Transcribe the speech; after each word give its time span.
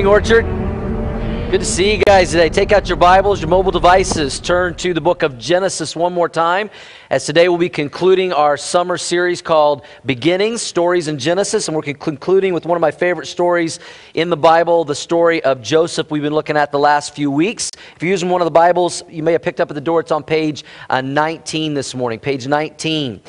Morning, 0.00 0.12
Orchard. 0.14 1.50
Good 1.50 1.60
to 1.60 1.66
see 1.66 1.94
you 1.94 2.02
guys 2.02 2.30
today. 2.30 2.48
Take 2.48 2.72
out 2.72 2.88
your 2.88 2.96
Bibles, 2.96 3.42
your 3.42 3.50
mobile 3.50 3.70
devices, 3.70 4.40
turn 4.40 4.74
to 4.76 4.94
the 4.94 5.00
book 5.02 5.22
of 5.22 5.36
Genesis 5.36 5.94
one 5.94 6.14
more 6.14 6.26
time, 6.26 6.70
as 7.10 7.26
today 7.26 7.50
we'll 7.50 7.58
be 7.58 7.68
concluding 7.68 8.32
our 8.32 8.56
summer 8.56 8.96
series 8.96 9.42
called 9.42 9.84
Beginnings 10.06 10.62
Stories 10.62 11.08
in 11.08 11.18
Genesis, 11.18 11.68
and 11.68 11.76
we're 11.76 11.82
concluding 11.82 12.54
with 12.54 12.64
one 12.64 12.76
of 12.76 12.80
my 12.80 12.90
favorite 12.90 13.26
stories 13.26 13.78
in 14.14 14.30
the 14.30 14.38
Bible, 14.38 14.86
the 14.86 14.94
story 14.94 15.44
of 15.44 15.60
Joseph 15.60 16.10
we've 16.10 16.22
been 16.22 16.32
looking 16.32 16.56
at 16.56 16.72
the 16.72 16.78
last 16.78 17.14
few 17.14 17.30
weeks. 17.30 17.68
If 17.94 18.02
you're 18.02 18.12
using 18.12 18.30
one 18.30 18.40
of 18.40 18.46
the 18.46 18.50
Bibles, 18.50 19.02
you 19.06 19.22
may 19.22 19.32
have 19.32 19.42
picked 19.42 19.60
up 19.60 19.70
at 19.70 19.74
the 19.74 19.82
door, 19.82 20.00
it's 20.00 20.12
on 20.12 20.22
page 20.22 20.64
uh, 20.88 21.02
19 21.02 21.74
this 21.74 21.94
morning, 21.94 22.18
page 22.18 22.46
19. 22.46 23.20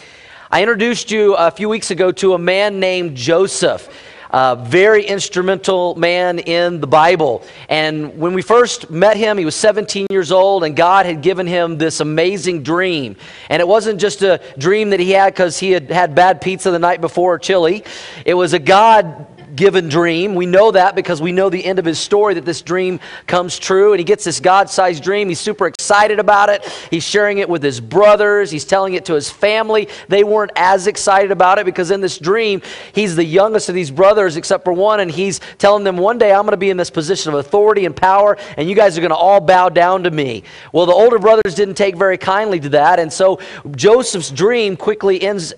I 0.50 0.62
introduced 0.62 1.12
you 1.12 1.34
a 1.36 1.52
few 1.52 1.68
weeks 1.68 1.92
ago 1.92 2.14
to 2.14 2.34
a 2.34 2.40
man 2.40 2.80
named 2.80 3.18
Joseph. 3.18 3.90
A 4.32 4.56
very 4.56 5.06
instrumental 5.06 5.96
man 5.96 6.40
in 6.40 6.80
the 6.80 6.88
Bible. 6.88 7.44
And 7.68 8.18
when 8.18 8.34
we 8.34 8.42
first 8.42 8.90
met 8.90 9.18
him, 9.18 9.38
he 9.38 9.44
was 9.44 9.56
17 9.56 10.08
years 10.10 10.32
old, 10.32 10.64
and 10.64 10.74
God 10.74 11.06
had 11.06 11.22
given 11.22 11.48
him 11.48 11.78
this 11.78 12.00
amazing 12.00 12.64
dream. 12.64 13.18
And 13.50 13.60
it 13.60 13.68
wasn't 13.68 14.00
just 14.00 14.22
a 14.22 14.42
dream 14.58 14.92
that 14.92 15.02
he 15.02 15.12
had 15.12 15.34
because 15.34 15.60
he 15.60 15.72
had 15.72 15.92
had 15.92 16.16
bad 16.16 16.40
pizza 16.40 16.72
the 16.72 16.80
night 16.80 17.02
before 17.02 17.34
or 17.34 17.40
chili, 17.40 17.84
it 18.26 18.34
was 18.34 18.54
a 18.54 18.60
God 18.60 19.28
given 19.56 19.90
dream. 19.90 20.36
We 20.36 20.46
know 20.46 20.72
that 20.72 20.96
because 20.96 21.22
we 21.22 21.32
know 21.32 21.50
the 21.50 21.64
end 21.64 21.80
of 21.80 21.86
his 21.86 22.00
story 22.00 22.36
that 22.36 22.46
this 22.46 22.62
dream 22.62 23.00
comes 23.28 23.58
true. 23.58 23.94
And 23.94 24.00
he 24.00 24.04
gets 24.04 24.24
this 24.24 24.40
God 24.40 24.70
sized 24.70 25.04
dream. 25.04 25.30
He's 25.30 25.40
super 25.40 25.68
excited 25.68 26.20
about 26.20 26.50
it. 26.50 26.66
He's 26.90 27.04
sharing 27.04 27.40
it 27.40 27.50
with 27.50 27.64
his 27.64 27.80
brothers, 27.80 28.52
he's 28.52 28.66
telling 28.66 28.94
it 28.94 29.06
to 29.06 29.14
his 29.14 29.30
family. 29.30 29.88
They 30.08 30.24
weren't 30.24 30.52
as 30.56 30.88
excited 30.88 31.32
about 31.32 31.60
it 31.60 31.66
because 31.66 31.92
in 31.92 32.02
this 32.02 32.18
dream, 32.18 32.62
he's 32.94 33.16
the 33.16 33.26
youngest 33.26 33.70
of 33.70 33.76
these 33.76 33.92
brothers 33.92 34.38
except 34.38 34.64
for 34.64 34.74
one. 34.74 35.00
And 35.00 35.12
he's 35.12 35.40
telling 35.58 35.84
them, 35.84 35.98
One 35.98 36.18
day 36.18 36.32
I'm 36.32 36.44
going 36.44 36.52
to 36.52 36.58
be 36.58 36.70
in 36.70 36.78
this 36.78 36.90
position 36.90 37.34
of 37.34 37.40
authority 37.40 37.86
and 37.86 37.96
power, 37.96 38.38
and 38.58 38.70
you 38.70 38.76
guys 38.76 38.98
are 38.98 39.02
going 39.02 39.12
to 39.12 39.16
all 39.16 39.42
bow 39.42 39.70
down 39.70 40.04
to 40.04 40.12
me. 40.12 40.44
Well, 40.72 40.86
the 40.86 40.94
older 40.94 41.20
brothers 41.20 41.56
didn't 41.56 41.76
take 41.76 41.96
very 41.96 42.18
kindly 42.18 42.60
to 42.62 42.70
that. 42.70 43.00
And 43.00 43.12
so 43.12 43.40
Joseph's 43.72 44.30
dream 44.30 44.78
quickly 44.78 45.22
ends, 45.22 45.54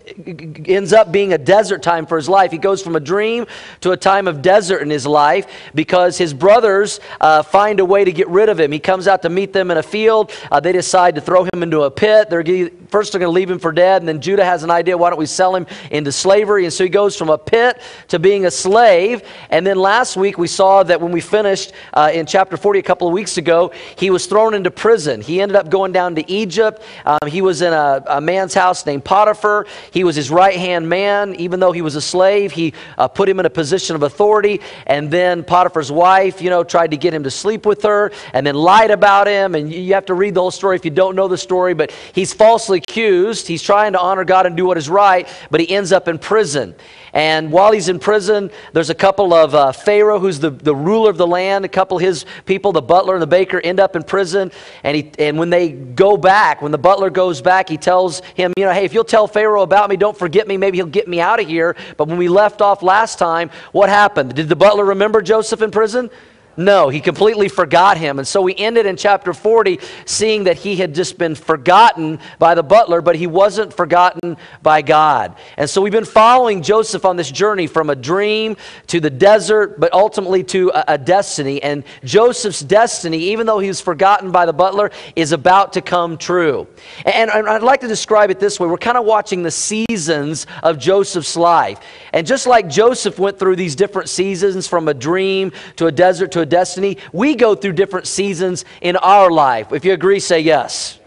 ends 0.66 0.94
up 0.94 1.12
being 1.12 1.34
a 1.34 1.38
desert 1.38 1.84
time 1.84 2.06
for 2.06 2.18
his 2.18 2.30
life. 2.30 2.52
He 2.52 2.58
goes 2.58 2.82
from 2.82 2.96
a 2.96 3.00
dream 3.00 3.46
to 3.84 3.92
a 3.92 3.98
time 3.98 4.30
of 4.30 4.42
desert 4.42 4.82
in 4.82 4.90
his 4.90 5.06
life 5.06 5.46
because 5.76 6.18
his 6.18 6.34
brothers 6.34 7.02
uh, 7.20 7.44
find 7.44 7.82
a 7.82 7.86
way 7.86 8.06
to 8.06 8.14
get 8.14 8.30
rid 8.30 8.48
of 8.48 8.58
him. 8.58 8.72
He 8.72 8.80
comes 8.80 9.10
out 9.10 9.22
to 9.24 9.30
meet 9.30 9.52
them 9.52 9.72
in 9.72 9.78
a 9.78 9.84
field. 9.84 10.32
Uh, 10.50 10.62
they 10.62 10.72
decide 10.72 11.16
to 11.16 11.22
throw 11.22 11.44
him 11.44 11.62
into 11.62 11.82
a 11.82 11.92
pit. 11.92 12.30
They're 12.30 12.44
first 12.88 13.12
they're 13.12 13.20
going 13.20 13.30
to 13.30 13.36
leave 13.36 13.50
him 13.50 13.60
for 13.60 13.74
dead, 13.74 14.02
and 14.02 14.08
then 14.08 14.22
Judah 14.22 14.46
has 14.46 14.64
an 14.64 14.72
idea 14.72 14.98
why 14.98 15.10
don't 15.10 15.20
we 15.20 15.26
sell 15.26 15.54
him 15.54 15.68
into 15.92 16.12
slavery? 16.12 16.64
And 16.64 16.72
so 16.72 16.86
he 16.86 16.90
goes 16.90 17.18
from 17.18 17.30
a 17.30 17.38
pit 17.38 17.82
to 18.08 18.20
being 18.20 18.46
a 18.46 18.52
slave. 18.52 19.24
And 19.50 19.68
then 19.68 19.78
last 19.78 20.16
week 20.16 20.38
we 20.38 20.48
saw 20.48 20.84
that 20.84 21.02
when 21.02 21.12
we 21.12 21.20
finished 21.20 21.74
uh, 21.94 22.12
in 22.14 22.26
chapter 22.26 22.56
40 22.56 22.80
a 22.80 22.84
couple 22.84 23.08
of 23.08 23.14
weeks 23.14 23.38
ago, 23.38 23.74
he 23.98 24.10
was 24.10 24.28
thrown 24.28 24.54
into 24.54 24.72
prison. 24.72 25.22
He 25.22 25.42
ended 25.42 25.58
up 25.58 25.70
going 25.70 25.92
down 25.92 26.16
to 26.16 26.32
Egypt. 26.32 26.82
Um, 27.06 27.28
he 27.28 27.42
was 27.42 27.62
in 27.62 27.74
a, 27.74 28.02
a, 28.08 28.22
man's 28.22 28.54
house 28.54 28.86
named 28.86 29.04
Potiphar. 29.04 29.66
He 29.92 30.06
was 30.06 30.16
his 30.16 30.32
right 30.32 30.58
hand 30.58 30.88
man. 30.88 31.36
Even 31.36 31.60
though 31.60 31.74
he 31.74 31.82
was 31.82 31.96
a 31.96 32.02
slave, 32.02 32.54
he 32.54 32.74
uh, 32.98 33.10
put 33.10 33.28
him 33.28 33.40
in 33.42 33.46
a 33.46 33.50
position 33.50 33.73
position 33.74 33.96
of 33.96 34.04
authority. 34.04 34.62
And 34.86 35.10
then 35.10 35.44
Potiphar's 35.44 35.92
wife, 35.92 36.44
you 36.44 36.52
know, 36.52 36.64
tried 36.64 36.92
to 36.92 36.98
get 36.98 37.12
him 37.12 37.24
to 37.24 37.32
sleep 37.32 37.66
with 37.66 37.82
her 37.82 38.12
and 38.34 38.46
then 38.46 38.54
lied 38.54 38.92
about 38.92 39.26
him. 39.26 39.56
And 39.56 39.74
you 39.74 39.96
have 39.96 40.06
to 40.06 40.14
read 40.14 40.36
the 40.36 40.42
whole 40.42 40.52
story 40.52 40.76
if 40.76 40.86
you 40.86 40.92
don't 40.92 41.16
know 41.16 41.28
the 41.28 41.40
story. 41.40 41.74
But 41.74 41.92
he's 42.14 42.34
falsely 42.34 42.78
accused. 42.78 43.48
He's 43.48 43.64
trying 43.64 43.94
to 43.94 44.00
honor 44.00 44.26
God 44.26 44.46
and 44.46 44.56
do 44.56 44.68
what 44.68 44.78
is 44.78 44.90
right, 44.90 45.28
but 45.50 45.60
he 45.60 45.70
ends 45.72 45.92
up 45.92 46.08
in 46.08 46.20
prison. 46.20 46.76
And 47.14 47.52
while 47.52 47.72
he's 47.72 47.90
in 47.90 48.00
prison, 48.00 48.50
there's 48.74 48.90
a 48.90 48.96
couple 48.96 49.36
of 49.36 49.54
uh, 49.54 49.72
Pharaoh, 49.72 50.20
who's 50.20 50.40
the, 50.40 50.50
the 50.50 50.76
ruler 50.76 51.12
of 51.12 51.18
the 51.18 51.28
land, 51.28 51.64
a 51.64 51.70
couple 51.70 51.98
of 51.98 52.04
his 52.04 52.26
people, 52.46 52.72
the 52.72 52.82
butler 52.82 53.14
and 53.14 53.22
the 53.22 53.28
baker, 53.28 53.62
end 53.62 53.80
up 53.80 53.96
in 53.96 54.02
prison. 54.02 54.52
And, 54.84 54.98
he, 54.98 55.12
and 55.20 55.38
when 55.38 55.52
they 55.52 55.72
go 55.72 56.18
back, 56.18 56.64
when 56.64 56.72
the 56.72 56.78
butler 56.80 57.12
goes 57.12 57.40
back, 57.40 57.70
he 57.70 57.78
tells 57.78 58.22
him, 58.34 58.52
you 58.58 58.66
know, 58.66 58.74
hey, 58.74 58.84
if 58.84 58.96
you'll 58.96 59.04
tell 59.04 59.28
Pharaoh 59.28 59.62
about 59.62 59.90
me, 59.90 59.96
don't 59.96 60.18
forget 60.18 60.48
me, 60.48 60.58
maybe 60.58 60.78
he'll 60.80 60.88
get 60.88 61.08
me 61.08 61.22
out 61.22 61.40
of 61.40 61.48
here. 61.48 61.76
But 61.98 62.08
when 62.08 62.18
we 62.18 62.30
left 62.30 62.62
off 62.62 62.82
last 62.82 63.20
time, 63.20 63.52
what 63.72 63.90
happened? 63.90 64.34
Did 64.34 64.50
the 64.50 64.56
butler 64.56 64.86
remember 64.86 65.22
Joseph 65.22 65.62
in 65.62 65.70
prison? 65.70 66.10
No, 66.56 66.90
he 66.90 67.00
completely 67.00 67.50
forgot 67.50 67.98
him. 67.98 68.20
And 68.20 68.28
so 68.28 68.42
we 68.42 68.56
ended 68.56 68.86
in 68.86 68.96
chapter 68.96 69.34
40 69.34 69.80
seeing 70.06 70.44
that 70.44 70.58
he 70.58 70.76
had 70.76 70.94
just 70.94 71.18
been 71.18 71.36
forgotten 71.36 72.20
by 72.38 72.54
the 72.54 72.64
butler, 72.64 73.02
but 73.02 73.16
he 73.16 73.28
wasn't 73.28 73.74
forgotten 73.74 74.38
by 74.62 74.82
God. 74.82 75.36
And 75.58 75.70
so 75.70 75.82
we've 75.82 75.92
been 75.92 76.06
following 76.06 76.62
Joseph 76.62 77.06
on 77.06 77.16
this 77.16 77.32
journey 77.32 77.66
from 77.66 77.90
a 77.90 77.96
dream 77.96 78.56
to 78.88 79.00
the 79.00 79.10
desert, 79.10 79.80
but 79.80 79.92
ultimately 79.94 80.44
to 80.46 80.72
a, 80.74 80.84
a 80.90 80.98
destiny. 80.98 81.62
And 81.64 81.84
Joseph's 82.04 82.62
destiny, 82.62 83.18
even 83.18 83.48
though 83.48 83.60
he 83.60 83.68
was 83.68 83.82
forgotten 83.82 84.32
by 84.32 84.46
the 84.46 84.54
butler, 84.54 84.92
is 85.16 85.32
about 85.32 85.74
to 85.74 85.82
come 85.82 86.18
true. 86.18 86.68
And, 87.06 87.32
and 87.32 87.48
I'd 87.48 87.64
like 87.64 87.82
to 87.82 87.88
describe 87.88 88.30
it 88.30 88.40
this 88.40 88.60
way 88.60 88.68
we're 88.68 88.78
kind 88.78 88.98
of 88.98 89.06
watching 89.06 89.42
the 89.42 89.52
seasons 89.52 90.46
of 90.62 90.78
Joseph's 90.78 91.36
life. 91.36 91.80
And 92.14 92.28
just 92.28 92.46
like 92.46 92.70
Joseph 92.70 93.18
went 93.18 93.40
through 93.40 93.56
these 93.56 93.76
different 93.76 94.10
seasons 94.10 94.68
from 94.68 94.88
a 94.88 94.94
dream 94.94 95.52
to 95.78 95.88
a 95.88 95.92
desert 95.92 96.32
to 96.34 96.42
a 96.42 96.43
destiny, 96.46 96.98
we 97.12 97.36
go 97.36 97.56
through 97.56 97.74
different 97.74 98.08
seasons 98.08 98.66
in 98.82 98.96
our 98.98 99.32
life. 99.32 99.72
If 99.72 99.86
you 99.86 99.94
agree, 99.94 100.20
say 100.20 100.40
yes. 100.40 101.00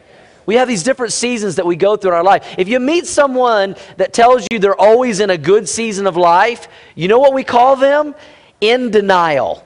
We 0.47 0.55
have 0.55 0.69
these 0.69 0.85
different 0.85 1.13
seasons 1.13 1.57
that 1.57 1.67
we 1.67 1.75
go 1.75 1.97
through 1.97 2.13
in 2.13 2.17
our 2.17 2.25
life. 2.25 2.55
If 2.57 2.69
you 2.69 2.79
meet 2.79 3.07
someone 3.07 3.75
that 3.97 4.13
tells 4.13 4.47
you 4.53 4.61
they're 4.61 4.81
always 4.81 5.19
in 5.19 5.31
a 5.31 5.39
good 5.39 5.69
season 5.69 6.07
of 6.07 6.17
life, 6.17 6.69
you 6.95 7.09
know 7.09 7.19
what 7.19 7.35
we 7.35 7.43
call 7.43 7.75
them? 7.75 8.15
In 8.61 8.91
denial 8.91 9.66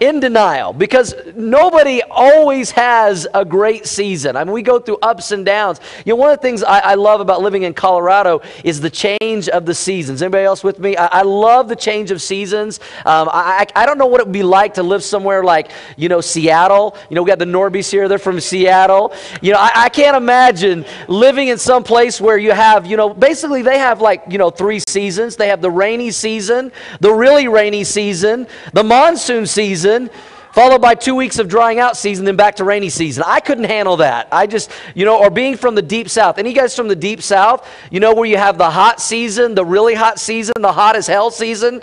in 0.00 0.18
denial 0.18 0.72
because 0.72 1.14
nobody 1.36 2.02
always 2.10 2.70
has 2.70 3.26
a 3.34 3.44
great 3.44 3.86
season. 3.86 4.34
I 4.34 4.44
mean, 4.44 4.54
we 4.54 4.62
go 4.62 4.78
through 4.78 4.96
ups 5.02 5.30
and 5.30 5.44
downs. 5.44 5.78
You 6.06 6.12
know, 6.12 6.16
one 6.16 6.30
of 6.30 6.38
the 6.38 6.42
things 6.42 6.62
I, 6.62 6.78
I 6.78 6.94
love 6.94 7.20
about 7.20 7.42
living 7.42 7.64
in 7.64 7.74
Colorado 7.74 8.40
is 8.64 8.80
the 8.80 8.88
change 8.88 9.48
of 9.50 9.66
the 9.66 9.74
seasons. 9.74 10.22
Anybody 10.22 10.44
else 10.44 10.64
with 10.64 10.78
me? 10.78 10.96
I, 10.96 11.06
I 11.06 11.22
love 11.22 11.68
the 11.68 11.76
change 11.76 12.10
of 12.10 12.22
seasons. 12.22 12.80
Um, 13.04 13.28
I, 13.30 13.66
I 13.76 13.84
don't 13.84 13.98
know 13.98 14.06
what 14.06 14.20
it 14.20 14.26
would 14.26 14.32
be 14.32 14.42
like 14.42 14.74
to 14.74 14.82
live 14.82 15.04
somewhere 15.04 15.44
like, 15.44 15.70
you 15.98 16.08
know, 16.08 16.22
Seattle. 16.22 16.96
You 17.10 17.16
know, 17.16 17.22
we 17.22 17.28
got 17.28 17.38
the 17.38 17.44
Norbies 17.44 17.90
here, 17.90 18.08
they're 18.08 18.18
from 18.18 18.40
Seattle. 18.40 19.12
You 19.42 19.52
know, 19.52 19.58
I, 19.58 19.70
I 19.74 19.88
can't 19.90 20.16
imagine 20.16 20.86
living 21.08 21.48
in 21.48 21.58
some 21.58 21.84
place 21.84 22.20
where 22.20 22.38
you 22.38 22.52
have, 22.52 22.86
you 22.86 22.96
know, 22.96 23.12
basically 23.12 23.60
they 23.60 23.78
have 23.78 24.00
like, 24.00 24.22
you 24.30 24.38
know, 24.38 24.48
three 24.48 24.80
seasons. 24.88 25.36
They 25.36 25.48
have 25.48 25.60
the 25.60 25.70
rainy 25.70 26.10
season, 26.10 26.72
the 27.00 27.12
really 27.12 27.48
rainy 27.48 27.84
season, 27.84 28.46
the 28.72 28.82
monsoon 28.82 29.44
season 29.44 29.89
season, 29.90 30.10
followed 30.52 30.80
by 30.80 30.94
two 30.94 31.14
weeks 31.14 31.38
of 31.38 31.48
drying 31.48 31.78
out 31.78 31.96
season, 31.96 32.24
then 32.24 32.36
back 32.36 32.56
to 32.56 32.64
rainy 32.64 32.90
season. 32.90 33.24
I 33.26 33.40
couldn't 33.40 33.64
handle 33.64 33.98
that. 33.98 34.28
I 34.32 34.46
just, 34.46 34.70
you 34.94 35.04
know, 35.04 35.18
or 35.18 35.30
being 35.30 35.56
from 35.56 35.74
the 35.74 35.82
deep 35.82 36.08
south. 36.08 36.38
Any 36.38 36.52
guys 36.52 36.74
from 36.74 36.88
the 36.88 36.96
deep 36.96 37.22
south, 37.22 37.68
you 37.90 38.00
know, 38.00 38.14
where 38.14 38.26
you 38.26 38.36
have 38.36 38.58
the 38.58 38.70
hot 38.70 39.00
season, 39.00 39.54
the 39.54 39.64
really 39.64 39.94
hot 39.94 40.18
season, 40.18 40.54
the 40.60 40.72
hot 40.72 40.96
as 40.96 41.06
hell 41.06 41.30
season? 41.30 41.82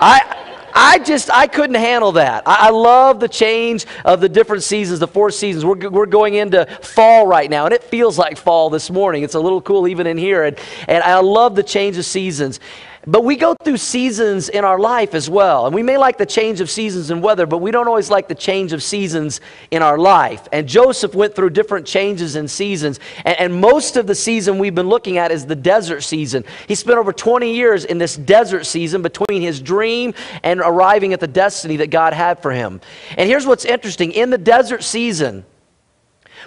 I. 0.00 0.44
I 0.80 1.00
just, 1.00 1.28
I 1.32 1.48
couldn't 1.48 1.74
handle 1.74 2.12
that. 2.12 2.46
I, 2.46 2.68
I, 2.68 2.70
love 2.70 3.18
the 3.18 3.28
change 3.28 3.84
of 4.04 4.20
the 4.20 4.28
different 4.28 4.62
seasons, 4.62 5.00
the 5.00 5.08
four 5.08 5.32
seasons. 5.32 5.64
We're, 5.64 5.88
we're 5.88 6.06
going 6.06 6.34
into 6.34 6.66
fall 6.82 7.26
right 7.26 7.50
now, 7.50 7.64
and 7.64 7.74
it 7.74 7.82
feels 7.82 8.16
like 8.16 8.36
fall 8.36 8.70
this 8.70 8.88
morning. 8.88 9.24
It's 9.24 9.34
a 9.34 9.40
little 9.40 9.60
cool 9.60 9.88
even 9.88 10.06
in 10.06 10.16
here. 10.16 10.44
And, 10.44 10.56
and 10.86 11.02
I 11.02 11.18
love 11.18 11.56
the 11.56 11.64
change 11.64 11.96
of 11.96 12.04
seasons. 12.04 12.60
But 13.08 13.24
we 13.24 13.36
go 13.36 13.54
through 13.64 13.78
seasons 13.78 14.50
in 14.50 14.66
our 14.66 14.78
life 14.78 15.14
as 15.14 15.30
well. 15.30 15.64
And 15.64 15.74
we 15.74 15.82
may 15.82 15.96
like 15.96 16.18
the 16.18 16.26
change 16.26 16.60
of 16.60 16.68
seasons 16.68 17.10
and 17.10 17.22
weather, 17.22 17.46
but 17.46 17.56
we 17.56 17.70
don't 17.70 17.88
always 17.88 18.10
like 18.10 18.28
the 18.28 18.34
change 18.34 18.74
of 18.74 18.82
seasons 18.82 19.40
in 19.70 19.80
our 19.80 19.96
life. 19.96 20.46
And 20.52 20.68
Joseph 20.68 21.14
went 21.14 21.34
through 21.34 21.50
different 21.50 21.86
changes 21.86 22.36
in 22.36 22.46
seasons. 22.48 23.00
And, 23.24 23.40
and, 23.40 23.58
most 23.62 23.96
of 23.96 24.06
the 24.06 24.14
season 24.14 24.58
we've 24.58 24.74
been 24.74 24.90
looking 24.90 25.16
at 25.16 25.32
is 25.32 25.46
the 25.46 25.56
desert 25.56 26.02
season. 26.02 26.44
He 26.66 26.74
spent 26.74 26.98
over 26.98 27.14
20 27.14 27.54
years 27.54 27.86
in 27.86 27.96
this 27.96 28.14
desert 28.14 28.64
season 28.66 29.00
between 29.00 29.40
his 29.40 29.58
dream 29.58 30.12
and 30.42 30.60
arriving 30.60 31.14
at 31.14 31.20
the 31.20 31.26
destiny 31.26 31.76
that 31.78 31.88
God 31.88 32.12
had 32.12 32.42
for 32.42 32.50
him. 32.50 32.78
And 33.16 33.26
here's 33.26 33.46
what's 33.46 33.64
interesting 33.64 34.12
in 34.12 34.28
the 34.28 34.36
desert 34.36 34.84
season, 34.84 35.46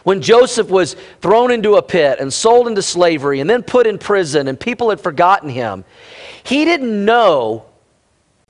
when 0.03 0.21
Joseph 0.21 0.69
was 0.69 0.95
thrown 1.21 1.51
into 1.51 1.75
a 1.75 1.81
pit 1.81 2.19
and 2.19 2.31
sold 2.33 2.67
into 2.67 2.81
slavery 2.81 3.39
and 3.39 3.49
then 3.49 3.63
put 3.63 3.87
in 3.87 3.97
prison 3.97 4.47
and 4.47 4.59
people 4.59 4.89
had 4.89 4.99
forgotten 4.99 5.49
him, 5.49 5.83
he 6.43 6.65
didn't 6.65 7.05
know 7.05 7.65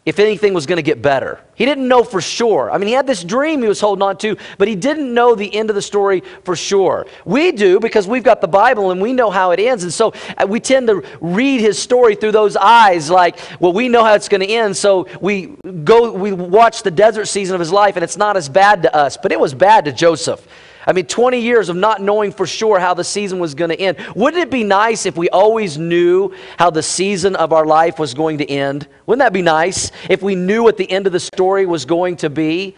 if 0.03 0.18
anything 0.18 0.56
was 0.56 0.65
going 0.65 0.77
to 0.77 0.83
get 0.83 1.00
better. 1.00 1.39
He 1.53 1.63
didn't 1.63 1.88
know 1.88 2.03
for 2.03 2.21
sure. 2.21 2.71
I 2.71 2.80
mean, 2.80 2.88
he 2.88 2.94
had 2.94 3.06
this 3.06 3.24
dream 3.24 3.62
he 3.62 3.68
was 3.68 3.80
holding 3.80 4.01
on 4.01 4.18
to, 4.18 4.36
but 4.57 4.68
he 4.68 4.75
didn't 4.75 5.13
know 5.13 5.36
the 5.36 5.53
end 5.53 5.69
of 5.69 5.75
the 5.75 5.81
story 5.81 6.24
for 6.44 6.56
sure. 6.56 7.06
We 7.24 7.51
do 7.51 7.80
because 7.80 8.07
we've 8.07 8.24
got 8.24 8.42
the 8.42 8.48
Bible 8.48 8.89
and 8.89 9.00
we 9.00 9.13
know 9.13 9.30
how 9.30 9.51
it 9.51 9.59
ends. 9.59 9.83
And 9.83 9.94
so 9.94 10.12
uh, 10.38 10.48
we 10.50 10.59
tend 10.59 10.88
to 10.88 11.03
read 11.21 11.62
his 11.62 11.77
story 11.77 12.15
through 12.15 12.31
those 12.31 12.56
eyes 12.57 13.12
like, 13.12 13.38
well, 13.59 13.74
we 13.74 13.89
know 13.89 14.03
how 14.03 14.15
it's 14.15 14.27
going 14.27 14.42
to 14.42 14.51
end. 14.51 14.75
So 14.75 15.07
we 15.21 15.56
go, 15.83 16.12
we 16.12 16.31
watch 16.31 16.81
the 16.81 16.92
desert 16.92 17.25
season 17.25 17.53
of 17.53 17.59
his 17.59 17.71
life 17.71 17.95
and 17.95 18.03
it's 18.03 18.18
not 18.18 18.38
as 18.38 18.50
bad 18.50 18.81
to 18.83 18.95
us, 18.95 19.18
but 19.21 19.31
it 19.31 19.39
was 19.39 19.53
bad 19.53 19.86
to 19.86 19.92
Joseph. 19.92 20.48
I 20.86 20.94
mean, 20.94 21.06
20 21.06 21.39
years 21.39 21.69
of 21.69 21.75
not 21.75 22.01
knowing 22.01 22.31
for 22.31 22.48
sure 22.48 22.80
how 22.80 22.94
the 22.94 23.04
season 23.04 23.39
was 23.39 23.54
going 23.56 23.69
to 23.69 23.80
end. 23.80 23.98
Wouldn't 24.16 24.42
it 24.42 24.50
be 24.50 24.63
nice 24.63 25.06
if 25.06 25.16
we 25.16 25.30
always 25.30 25.78
knew 25.78 26.33
how 26.57 26.69
the 26.69 26.83
season 26.83 27.36
of 27.36 27.54
our 27.54 27.66
life 27.66 28.00
was 28.00 28.13
going 28.13 28.39
to 28.39 28.50
end? 28.50 28.88
Wouldn't 29.06 29.19
that 29.19 29.33
be 29.33 29.42
nice 29.42 29.92
if 30.10 30.22
we 30.22 30.36
knew 30.36 30.63
what 30.63 30.78
the 30.78 30.89
end 30.89 31.07
of 31.07 31.13
the 31.13 31.19
story 31.19 31.66
was 31.66 31.86
going 31.86 32.18
to 32.18 32.30
be? 32.30 32.75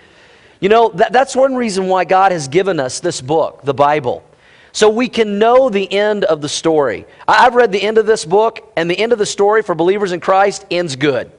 You 0.60 0.70
know, 0.70 0.90
that, 0.96 1.12
that's 1.12 1.36
one 1.36 1.56
reason 1.56 1.88
why 1.88 2.06
God 2.06 2.32
has 2.32 2.48
given 2.48 2.80
us 2.80 3.00
this 3.00 3.22
book, 3.22 3.62
the 3.64 3.74
Bible 3.74 4.24
so 4.74 4.90
we 4.90 5.08
can 5.08 5.38
know 5.38 5.70
the 5.70 5.90
end 5.94 6.24
of 6.26 6.42
the 6.42 6.50
story. 6.50 7.06
I've 7.28 7.54
read 7.54 7.72
the 7.72 7.82
end 7.82 8.00
of 8.00 8.08
this 8.08 8.26
book, 8.26 8.74
and 8.76 8.90
the 8.90 8.98
end 8.98 9.14
of 9.14 9.20
the 9.20 9.26
story 9.26 9.62
for 9.62 9.76
believers 9.76 10.12
in 10.12 10.20
Christ 10.20 10.66
ends 10.72 10.96
good. 10.96 11.32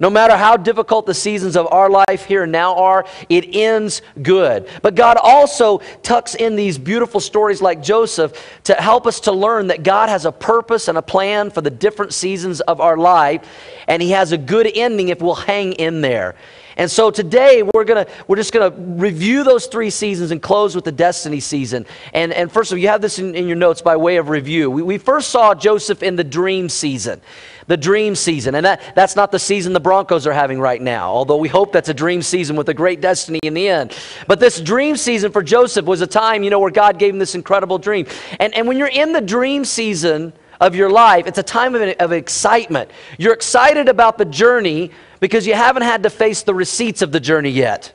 No 0.00 0.08
matter 0.08 0.34
how 0.34 0.56
difficult 0.56 1.04
the 1.04 1.12
seasons 1.12 1.56
of 1.56 1.70
our 1.70 1.90
life 1.90 2.24
here 2.24 2.44
and 2.44 2.52
now 2.52 2.74
are, 2.76 3.04
it 3.28 3.54
ends 3.54 4.00
good. 4.22 4.66
But 4.80 4.94
God 4.94 5.18
also 5.22 5.78
tucks 6.02 6.34
in 6.34 6.56
these 6.56 6.78
beautiful 6.78 7.20
stories 7.20 7.60
like 7.60 7.82
Joseph 7.82 8.32
to 8.64 8.74
help 8.74 9.06
us 9.06 9.20
to 9.20 9.32
learn 9.32 9.66
that 9.66 9.82
God 9.82 10.08
has 10.08 10.24
a 10.24 10.32
purpose 10.32 10.88
and 10.88 10.96
a 10.96 11.02
plan 11.02 11.50
for 11.50 11.60
the 11.60 11.70
different 11.70 12.14
seasons 12.14 12.62
of 12.62 12.80
our 12.80 12.96
life, 12.96 13.46
and 13.86 14.02
He 14.02 14.12
has 14.12 14.32
a 14.32 14.38
good 14.38 14.70
ending 14.74 15.10
if 15.10 15.20
we'll 15.20 15.34
hang 15.34 15.74
in 15.74 16.00
there. 16.00 16.34
And 16.80 16.90
so 16.90 17.10
today 17.10 17.62
we're 17.62 17.84
gonna 17.84 18.06
we're 18.26 18.36
just 18.36 18.54
gonna 18.54 18.70
review 18.70 19.44
those 19.44 19.66
three 19.66 19.90
seasons 19.90 20.30
and 20.30 20.40
close 20.40 20.74
with 20.74 20.86
the 20.86 20.92
destiny 20.92 21.38
season. 21.38 21.84
And 22.14 22.32
and 22.32 22.50
first 22.50 22.72
of 22.72 22.76
all, 22.76 22.78
you 22.80 22.88
have 22.88 23.02
this 23.02 23.18
in, 23.18 23.34
in 23.34 23.46
your 23.46 23.58
notes 23.58 23.82
by 23.82 23.96
way 23.96 24.16
of 24.16 24.30
review. 24.30 24.70
We, 24.70 24.80
we 24.80 24.96
first 24.96 25.28
saw 25.28 25.54
Joseph 25.54 26.02
in 26.02 26.16
the 26.16 26.24
dream 26.24 26.70
season. 26.70 27.20
The 27.66 27.76
dream 27.76 28.14
season. 28.14 28.54
And 28.54 28.64
that, 28.64 28.94
that's 28.96 29.14
not 29.14 29.30
the 29.30 29.38
season 29.38 29.74
the 29.74 29.78
Broncos 29.80 30.26
are 30.26 30.32
having 30.32 30.58
right 30.58 30.80
now, 30.80 31.10
although 31.10 31.36
we 31.36 31.48
hope 31.48 31.70
that's 31.70 31.90
a 31.90 31.94
dream 31.94 32.22
season 32.22 32.56
with 32.56 32.70
a 32.70 32.74
great 32.74 33.02
destiny 33.02 33.40
in 33.42 33.52
the 33.52 33.68
end. 33.68 33.94
But 34.26 34.40
this 34.40 34.58
dream 34.58 34.96
season 34.96 35.30
for 35.30 35.42
Joseph 35.42 35.84
was 35.84 36.00
a 36.00 36.06
time, 36.06 36.42
you 36.42 36.50
know, 36.50 36.58
where 36.58 36.70
God 36.70 36.98
gave 36.98 37.12
him 37.12 37.18
this 37.18 37.34
incredible 37.34 37.78
dream. 37.78 38.06
And, 38.40 38.54
and 38.54 38.66
when 38.66 38.78
you're 38.78 38.88
in 38.88 39.12
the 39.12 39.20
dream 39.20 39.66
season, 39.66 40.32
of 40.60 40.74
your 40.74 40.90
life, 40.90 41.26
it's 41.26 41.38
a 41.38 41.42
time 41.42 41.74
of, 41.74 41.80
of 42.00 42.12
excitement. 42.12 42.90
You're 43.18 43.32
excited 43.32 43.88
about 43.88 44.18
the 44.18 44.26
journey 44.26 44.90
because 45.20 45.46
you 45.46 45.54
haven't 45.54 45.82
had 45.82 46.02
to 46.02 46.10
face 46.10 46.42
the 46.42 46.54
receipts 46.54 47.02
of 47.02 47.12
the 47.12 47.20
journey 47.20 47.50
yet. 47.50 47.92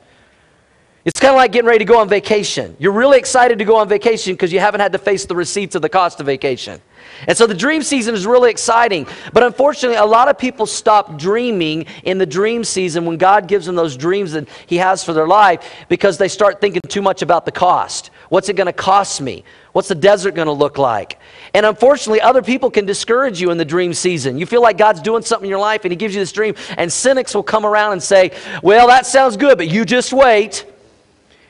It's 1.06 1.20
kind 1.20 1.30
of 1.30 1.36
like 1.36 1.52
getting 1.52 1.68
ready 1.68 1.78
to 1.78 1.84
go 1.84 2.00
on 2.00 2.08
vacation. 2.08 2.76
You're 2.80 2.90
really 2.90 3.16
excited 3.16 3.60
to 3.60 3.64
go 3.64 3.76
on 3.76 3.88
vacation 3.88 4.34
because 4.34 4.52
you 4.52 4.58
haven't 4.58 4.80
had 4.80 4.90
to 4.90 4.98
face 4.98 5.24
the 5.24 5.36
receipts 5.36 5.76
of 5.76 5.82
the 5.82 5.88
cost 5.88 6.18
of 6.18 6.26
vacation. 6.26 6.80
And 7.28 7.38
so 7.38 7.46
the 7.46 7.54
dream 7.54 7.82
season 7.82 8.16
is 8.16 8.26
really 8.26 8.50
exciting. 8.50 9.06
But 9.32 9.44
unfortunately, 9.44 9.98
a 9.98 10.04
lot 10.04 10.28
of 10.28 10.36
people 10.36 10.66
stop 10.66 11.16
dreaming 11.16 11.86
in 12.02 12.18
the 12.18 12.26
dream 12.26 12.64
season 12.64 13.04
when 13.04 13.18
God 13.18 13.46
gives 13.46 13.66
them 13.66 13.76
those 13.76 13.96
dreams 13.96 14.32
that 14.32 14.48
He 14.66 14.78
has 14.78 15.04
for 15.04 15.12
their 15.12 15.28
life 15.28 15.86
because 15.88 16.18
they 16.18 16.26
start 16.26 16.60
thinking 16.60 16.82
too 16.88 17.02
much 17.02 17.22
about 17.22 17.44
the 17.44 17.52
cost. 17.52 18.10
What's 18.28 18.48
it 18.48 18.56
going 18.56 18.66
to 18.66 18.72
cost 18.72 19.20
me? 19.20 19.44
What's 19.72 19.88
the 19.88 19.94
desert 19.94 20.34
going 20.34 20.46
to 20.46 20.52
look 20.52 20.76
like? 20.76 21.20
And 21.56 21.64
unfortunately, 21.64 22.20
other 22.20 22.42
people 22.42 22.70
can 22.70 22.84
discourage 22.84 23.40
you 23.40 23.50
in 23.50 23.56
the 23.56 23.64
dream 23.64 23.94
season. 23.94 24.36
You 24.36 24.44
feel 24.44 24.60
like 24.60 24.76
God's 24.76 25.00
doing 25.00 25.22
something 25.22 25.46
in 25.46 25.48
your 25.48 25.58
life 25.58 25.86
and 25.86 25.90
He 25.90 25.96
gives 25.96 26.14
you 26.14 26.20
this 26.20 26.30
dream, 26.30 26.54
and 26.76 26.92
cynics 26.92 27.34
will 27.34 27.42
come 27.42 27.64
around 27.64 27.92
and 27.92 28.02
say, 28.02 28.32
Well, 28.62 28.88
that 28.88 29.06
sounds 29.06 29.38
good, 29.38 29.56
but 29.56 29.66
you 29.66 29.86
just 29.86 30.12
wait. 30.12 30.66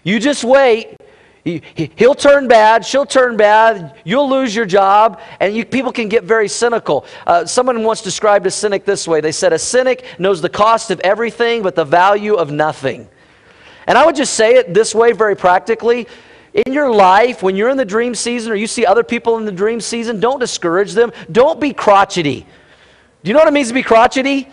You 0.04 0.20
just 0.20 0.44
wait. 0.44 0.96
He'll 1.42 2.14
turn 2.14 2.46
bad, 2.46 2.86
she'll 2.86 3.04
turn 3.04 3.36
bad, 3.36 3.96
you'll 4.04 4.30
lose 4.30 4.54
your 4.54 4.64
job, 4.64 5.20
and 5.40 5.56
you, 5.56 5.64
people 5.64 5.90
can 5.90 6.08
get 6.08 6.22
very 6.22 6.48
cynical. 6.48 7.04
Uh, 7.26 7.44
someone 7.44 7.82
once 7.82 8.00
described 8.00 8.46
a 8.46 8.50
cynic 8.52 8.84
this 8.84 9.08
way 9.08 9.20
they 9.20 9.32
said, 9.32 9.52
A 9.52 9.58
cynic 9.58 10.04
knows 10.20 10.40
the 10.40 10.48
cost 10.48 10.92
of 10.92 11.00
everything 11.00 11.64
but 11.64 11.74
the 11.74 11.84
value 11.84 12.34
of 12.34 12.52
nothing. 12.52 13.08
And 13.88 13.98
I 13.98 14.06
would 14.06 14.14
just 14.14 14.34
say 14.34 14.54
it 14.54 14.72
this 14.72 14.94
way 14.94 15.10
very 15.10 15.34
practically 15.34 16.06
in 16.64 16.72
your 16.72 16.90
life, 16.90 17.42
when 17.42 17.54
you're 17.54 17.68
in 17.68 17.76
the 17.76 17.84
dream 17.84 18.14
season 18.14 18.50
or 18.50 18.54
you 18.54 18.66
see 18.66 18.86
other 18.86 19.04
people 19.04 19.36
in 19.36 19.44
the 19.44 19.52
dream 19.52 19.80
season, 19.80 20.20
don't 20.20 20.40
discourage 20.40 20.92
them. 20.92 21.12
Don't 21.30 21.60
be 21.60 21.72
crotchety. 21.74 22.46
Do 23.22 23.28
you 23.28 23.34
know 23.34 23.40
what 23.40 23.48
it 23.48 23.52
means 23.52 23.68
to 23.68 23.74
be 23.74 23.82
crotchety? 23.82 24.48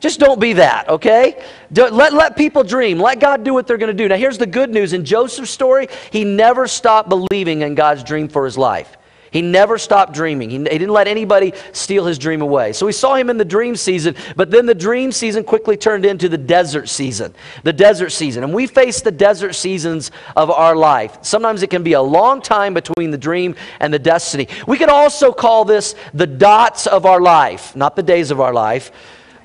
Just 0.00 0.18
don't 0.18 0.40
be 0.40 0.54
that, 0.54 0.88
okay? 0.88 1.44
Don't, 1.72 1.92
let, 1.92 2.12
let 2.12 2.36
people 2.36 2.64
dream. 2.64 2.98
Let 2.98 3.20
God 3.20 3.44
do 3.44 3.52
what 3.54 3.66
they're 3.66 3.78
going 3.78 3.94
to 3.94 4.02
do. 4.02 4.08
Now, 4.08 4.16
here's 4.16 4.38
the 4.38 4.46
good 4.46 4.70
news. 4.70 4.94
In 4.94 5.04
Joseph's 5.04 5.50
story, 5.50 5.88
he 6.10 6.24
never 6.24 6.66
stopped 6.66 7.08
believing 7.08 7.60
in 7.62 7.74
God's 7.74 8.02
dream 8.02 8.28
for 8.28 8.44
his 8.44 8.56
life. 8.58 8.96
He 9.32 9.40
never 9.40 9.78
stopped 9.78 10.12
dreaming. 10.12 10.50
He, 10.50 10.58
he, 10.58 10.64
didn't 10.64 10.90
let 10.90 11.08
anybody 11.08 11.54
steal 11.72 12.04
his 12.04 12.18
dream 12.18 12.42
away. 12.42 12.74
So 12.74 12.84
we 12.84 12.92
saw 12.92 13.14
him 13.14 13.30
in 13.30 13.38
the 13.38 13.46
dream 13.46 13.76
season, 13.76 14.14
but 14.36 14.50
then 14.50 14.66
the 14.66 14.74
dream 14.74 15.10
season 15.10 15.42
quickly 15.42 15.74
turned 15.74 16.04
into 16.04 16.28
the 16.28 16.36
desert 16.36 16.90
season. 16.90 17.34
The 17.62 17.72
desert 17.72 18.10
season. 18.10 18.44
And 18.44 18.52
we 18.52 18.66
face 18.66 19.00
the 19.00 19.10
desert 19.10 19.54
seasons 19.54 20.10
of 20.36 20.50
our 20.50 20.76
life. 20.76 21.18
Sometimes 21.22 21.62
it 21.62 21.70
can 21.70 21.82
be 21.82 21.94
a 21.94 22.02
long 22.02 22.42
time 22.42 22.74
between 22.74 23.10
the 23.10 23.16
dream 23.16 23.56
and 23.80 23.92
the 23.92 23.98
destiny. 23.98 24.48
We 24.66 24.76
could 24.76 24.90
also 24.90 25.32
call 25.32 25.64
this 25.64 25.94
the 26.12 26.26
dots 26.26 26.86
of 26.86 27.06
our 27.06 27.20
life, 27.20 27.74
not 27.74 27.96
the 27.96 28.02
days 28.02 28.30
of 28.30 28.38
our 28.38 28.52
life. 28.52 28.92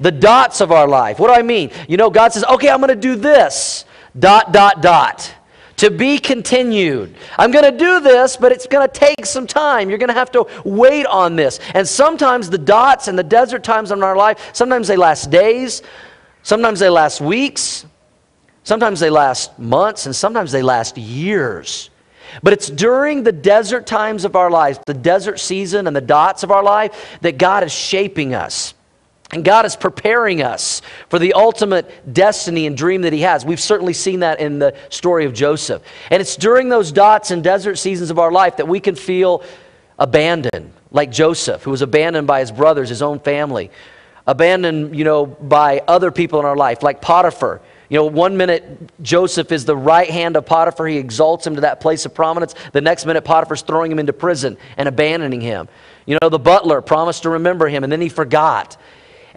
The 0.02 0.12
dots 0.12 0.60
of 0.60 0.72
our 0.72 0.88
life. 0.88 1.18
What 1.18 1.30
do 1.30 1.34
I 1.34 1.42
mean? 1.42 1.72
You 1.88 1.96
know, 1.96 2.10
God 2.10 2.34
says, 2.34 2.44
okay, 2.44 2.70
I'm 2.70 2.82
going 2.82 2.90
to 2.90 2.96
do 2.96 3.16
this. 3.16 3.86
Dot, 4.20 4.52
dot, 4.52 4.82
dot 4.82 5.37
to 5.78 5.92
be 5.92 6.18
continued. 6.18 7.16
I'm 7.38 7.52
going 7.52 7.72
to 7.72 7.78
do 7.78 8.00
this, 8.00 8.36
but 8.36 8.52
it's 8.52 8.68
going 8.68 8.88
to 8.88 8.94
take 8.94 9.26
some 9.26 9.48
time. 9.48 9.90
You're 9.90 10.00
going 10.00 10.10
to 10.10 10.14
have 10.14 10.32
to 10.32 10.48
wait 10.66 11.06
on 11.06 11.36
this. 11.36 11.60
And 11.74 11.88
sometimes 11.88 12.50
the 12.50 12.58
dots 12.58 13.08
and 13.08 13.18
the 13.18 13.24
desert 13.24 13.64
times 13.64 13.92
in 13.92 14.04
our 14.04 14.16
life, 14.16 14.52
sometimes 14.54 14.88
they 14.88 14.98
last 14.98 15.30
days, 15.30 15.84
sometimes 16.44 16.80
they 16.80 16.90
last 16.90 17.22
weeks, 17.22 17.86
sometimes 18.64 19.00
they 19.00 19.10
last 19.10 19.58
months, 19.60 20.08
and 20.08 20.16
sometimes 20.16 20.52
they 20.52 20.64
last 20.64 20.98
years. 20.98 21.90
But 22.44 22.54
it's 22.54 22.70
during 22.70 23.24
the 23.24 23.32
desert 23.32 23.88
times 23.88 24.26
of 24.26 24.36
our 24.36 24.50
life, 24.50 24.84
the 24.86 24.94
desert 24.94 25.40
season 25.40 25.88
and 25.88 25.96
the 25.96 26.02
dots 26.02 26.44
of 26.44 26.52
our 26.52 26.64
life, 26.64 27.18
that 27.22 27.38
God 27.38 27.64
is 27.64 27.72
shaping 27.72 28.34
us. 28.34 28.74
And 29.32 29.44
God 29.44 29.66
is 29.66 29.76
preparing 29.76 30.42
us 30.42 30.82
for 31.10 31.20
the 31.20 31.34
ultimate 31.34 32.14
destiny 32.14 32.66
and 32.66 32.78
dream 32.78 33.02
that 33.02 33.12
He 33.12 33.22
has. 33.22 33.46
We've 33.46 33.60
certainly 33.60 33.94
seen 33.94 34.22
that 34.22 34.40
in 34.40 34.60
the 34.60 34.74
story 34.90 35.26
of 35.26 35.34
Joseph. 35.34 35.82
And 36.10 36.22
it's 36.22 36.38
during 36.38 36.70
those 36.70 36.92
dots 36.94 37.32
and 37.32 37.44
desert 37.44 37.76
seasons 37.76 38.10
of 38.10 38.20
our 38.20 38.32
life 38.32 38.58
that 38.58 38.68
we 38.68 38.80
can 38.80 38.96
feel 38.96 39.44
abandoned, 40.00 40.72
like 40.92 41.12
Joseph, 41.12 41.64
who 41.64 41.72
was 41.72 41.82
abandoned 41.82 42.26
by 42.26 42.40
his 42.40 42.52
brothers, 42.52 42.88
his 42.88 43.02
own 43.02 43.20
family, 43.20 43.70
abandoned, 44.26 44.96
you 44.96 45.04
know, 45.04 45.26
by 45.26 45.82
other 45.88 46.12
people 46.12 46.40
in 46.40 46.46
our 46.46 46.56
life, 46.56 46.82
like 46.82 47.02
Potiphar. 47.02 47.62
You 47.90 47.98
know, 47.98 48.06
one 48.06 48.36
minute 48.36 48.92
Joseph 49.02 49.52
is 49.52 49.64
the 49.66 49.76
right 49.76 50.10
hand 50.10 50.36
of 50.36 50.46
Potiphar. 50.46 50.88
He 50.88 50.98
exalts 50.98 51.48
him 51.48 51.56
to 51.56 51.62
that 51.62 51.80
place 51.80 52.06
of 52.06 52.14
prominence. 52.14 52.54
The 52.74 52.82
next 52.82 53.06
minute, 53.06 53.24
Potiphar's 53.24 53.62
throwing 53.62 53.92
him 53.92 54.00
into 54.00 54.14
prison 54.14 54.58
and 54.78 54.90
abandoning 54.90 55.42
him. 55.42 55.70
You 56.06 56.18
know, 56.22 56.30
the 56.30 56.40
butler 56.40 56.82
promised 56.82 57.24
to 57.24 57.32
remember 57.32 57.68
him, 57.68 57.84
and 57.84 57.92
then 57.92 58.02
he 58.02 58.10
forgot. 58.10 58.78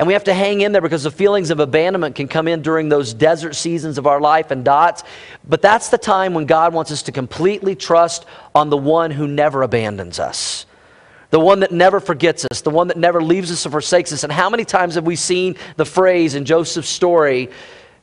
And 0.00 0.06
we 0.06 0.14
have 0.14 0.24
to 0.24 0.32
hang 0.32 0.62
in 0.62 0.72
there 0.72 0.80
because 0.80 1.02
the 1.02 1.10
feelings 1.10 1.50
of 1.50 1.60
abandonment 1.60 2.14
can 2.14 2.26
come 2.26 2.48
in 2.48 2.62
during 2.62 2.88
those 2.88 3.12
desert 3.12 3.54
seasons 3.54 3.98
of 3.98 4.06
our 4.06 4.18
life 4.18 4.50
and 4.50 4.64
dots. 4.64 5.04
But 5.46 5.60
that's 5.60 5.90
the 5.90 5.98
time 5.98 6.32
when 6.32 6.46
God 6.46 6.72
wants 6.72 6.90
us 6.90 7.02
to 7.02 7.12
completely 7.12 7.76
trust 7.76 8.24
on 8.54 8.70
the 8.70 8.78
one 8.78 9.10
who 9.10 9.28
never 9.28 9.60
abandons 9.60 10.18
us. 10.18 10.64
The 11.28 11.38
one 11.38 11.60
that 11.60 11.70
never 11.70 12.00
forgets 12.00 12.46
us, 12.50 12.62
the 12.62 12.70
one 12.70 12.88
that 12.88 12.96
never 12.96 13.22
leaves 13.22 13.52
us 13.52 13.66
or 13.66 13.70
forsakes 13.72 14.10
us. 14.10 14.24
And 14.24 14.32
how 14.32 14.48
many 14.48 14.64
times 14.64 14.94
have 14.94 15.04
we 15.04 15.16
seen 15.16 15.56
the 15.76 15.84
phrase 15.84 16.34
in 16.34 16.46
Joseph's 16.46 16.88
story? 16.88 17.50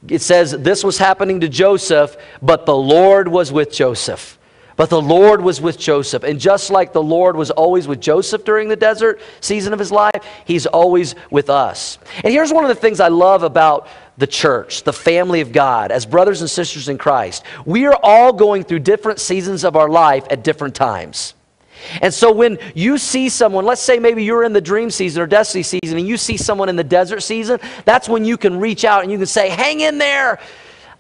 It 0.07 0.21
says, 0.21 0.51
This 0.51 0.83
was 0.83 0.99
happening 0.99 1.39
to 1.39 1.49
Joseph, 1.49 2.15
but 2.43 2.67
the 2.67 2.77
Lord 2.77 3.27
was 3.27 3.51
with 3.51 3.71
Joseph. 3.71 4.37
But 4.77 4.91
the 4.91 5.01
Lord 5.01 5.41
was 5.41 5.59
with 5.59 5.77
Joseph. 5.77 6.23
And 6.23 6.39
just 6.39 6.69
like 6.69 6.93
the 6.93 7.03
Lord 7.03 7.35
was 7.35 7.51
always 7.51 7.87
with 7.87 7.99
Joseph 7.99 8.45
during 8.45 8.69
the 8.69 8.75
desert 8.75 9.19
season 9.41 9.73
of 9.73 9.79
his 9.79 9.91
life, 9.91 10.23
he's 10.45 10.67
always 10.67 11.15
with 11.31 11.49
us. 11.49 11.97
And 12.23 12.31
here's 12.31 12.53
one 12.53 12.63
of 12.63 12.69
the 12.69 12.75
things 12.75 12.99
I 12.99 13.09
love 13.09 13.43
about 13.43 13.87
the 14.17 14.27
church, 14.27 14.83
the 14.83 14.93
family 14.93 15.41
of 15.41 15.51
God, 15.51 15.91
as 15.91 16.05
brothers 16.05 16.41
and 16.41 16.49
sisters 16.49 16.89
in 16.89 16.97
Christ. 16.97 17.43
We 17.65 17.87
are 17.87 17.99
all 18.01 18.31
going 18.31 18.63
through 18.63 18.79
different 18.79 19.19
seasons 19.19 19.63
of 19.63 19.75
our 19.75 19.89
life 19.89 20.25
at 20.29 20.43
different 20.43 20.75
times. 20.75 21.33
And 22.01 22.13
so 22.13 22.31
when 22.31 22.57
you 22.75 22.97
see 22.97 23.29
someone, 23.29 23.65
let's 23.65 23.81
say 23.81 23.99
maybe 23.99 24.23
you're 24.23 24.43
in 24.43 24.53
the 24.53 24.61
dream 24.61 24.89
season 24.91 25.21
or 25.21 25.27
destiny 25.27 25.63
season, 25.63 25.97
and 25.97 26.07
you 26.07 26.17
see 26.17 26.37
someone 26.37 26.69
in 26.69 26.75
the 26.75 26.83
desert 26.83 27.21
season, 27.21 27.59
that's 27.85 28.07
when 28.07 28.25
you 28.25 28.37
can 28.37 28.59
reach 28.59 28.85
out 28.85 29.03
and 29.03 29.11
you 29.11 29.17
can 29.17 29.27
say, 29.27 29.49
Hang 29.49 29.81
in 29.81 29.97
there. 29.97 30.39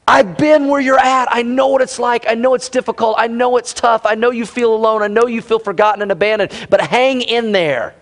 I've 0.07 0.37
been 0.37 0.69
where 0.69 0.79
you're 0.79 0.97
at. 0.97 1.27
I 1.29 1.41
know 1.41 1.67
what 1.67 1.81
it's 1.81 1.99
like. 1.99 2.25
I 2.29 2.33
know 2.33 2.53
it's 2.53 2.69
difficult. 2.69 3.15
I 3.17 3.27
know 3.27 3.57
it's 3.57 3.73
tough. 3.73 4.05
I 4.05 4.15
know 4.15 4.31
you 4.31 4.45
feel 4.45 4.73
alone. 4.73 5.01
I 5.01 5.07
know 5.07 5.27
you 5.27 5.41
feel 5.41 5.59
forgotten 5.59 6.01
and 6.01 6.11
abandoned. 6.11 6.53
But 6.69 6.79
hang 6.79 7.21
in 7.21 7.51
there. 7.51 7.93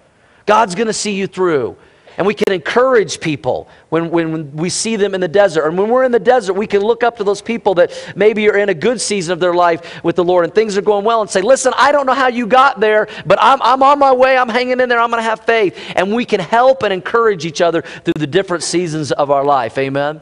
God's 0.45 0.75
going 0.75 0.87
to 0.87 0.93
see 0.93 1.15
you 1.15 1.25
through. 1.25 1.75
And 2.17 2.25
we 2.25 2.33
can 2.33 2.53
encourage 2.53 3.19
people 3.19 3.67
when, 3.89 4.09
when 4.09 4.55
we 4.55 4.69
see 4.69 4.95
them 4.95 5.15
in 5.15 5.19
the 5.19 5.27
desert. 5.27 5.65
And 5.67 5.77
when 5.77 5.89
we're 5.89 6.05
in 6.05 6.11
the 6.11 6.19
desert, 6.19 6.53
we 6.53 6.67
can 6.67 6.81
look 6.81 7.03
up 7.03 7.17
to 7.17 7.23
those 7.23 7.41
people 7.41 7.73
that 7.75 7.91
maybe 8.15 8.47
are 8.49 8.55
in 8.55 8.69
a 8.69 8.73
good 8.73 9.01
season 9.01 9.33
of 9.33 9.39
their 9.39 9.53
life 9.53 10.01
with 10.03 10.15
the 10.15 10.23
Lord 10.23 10.45
and 10.45 10.53
things 10.53 10.77
are 10.77 10.81
going 10.81 11.03
well 11.03 11.21
and 11.21 11.29
say, 11.29 11.41
Listen, 11.41 11.73
I 11.75 11.91
don't 11.91 12.05
know 12.05 12.13
how 12.13 12.27
you 12.27 12.47
got 12.47 12.79
there, 12.79 13.09
but 13.25 13.37
I'm, 13.41 13.61
I'm 13.61 13.83
on 13.83 13.99
my 13.99 14.13
way. 14.13 14.37
I'm 14.37 14.47
hanging 14.47 14.79
in 14.79 14.87
there. 14.87 14.99
I'm 14.99 15.09
going 15.09 15.21
to 15.21 15.29
have 15.29 15.41
faith. 15.41 15.77
And 15.95 16.13
we 16.13 16.23
can 16.23 16.39
help 16.39 16.83
and 16.83 16.93
encourage 16.93 17.45
each 17.45 17.59
other 17.59 17.81
through 17.81 18.13
the 18.15 18.27
different 18.27 18.63
seasons 18.63 19.11
of 19.11 19.31
our 19.31 19.43
life. 19.43 19.77
Amen. 19.77 20.21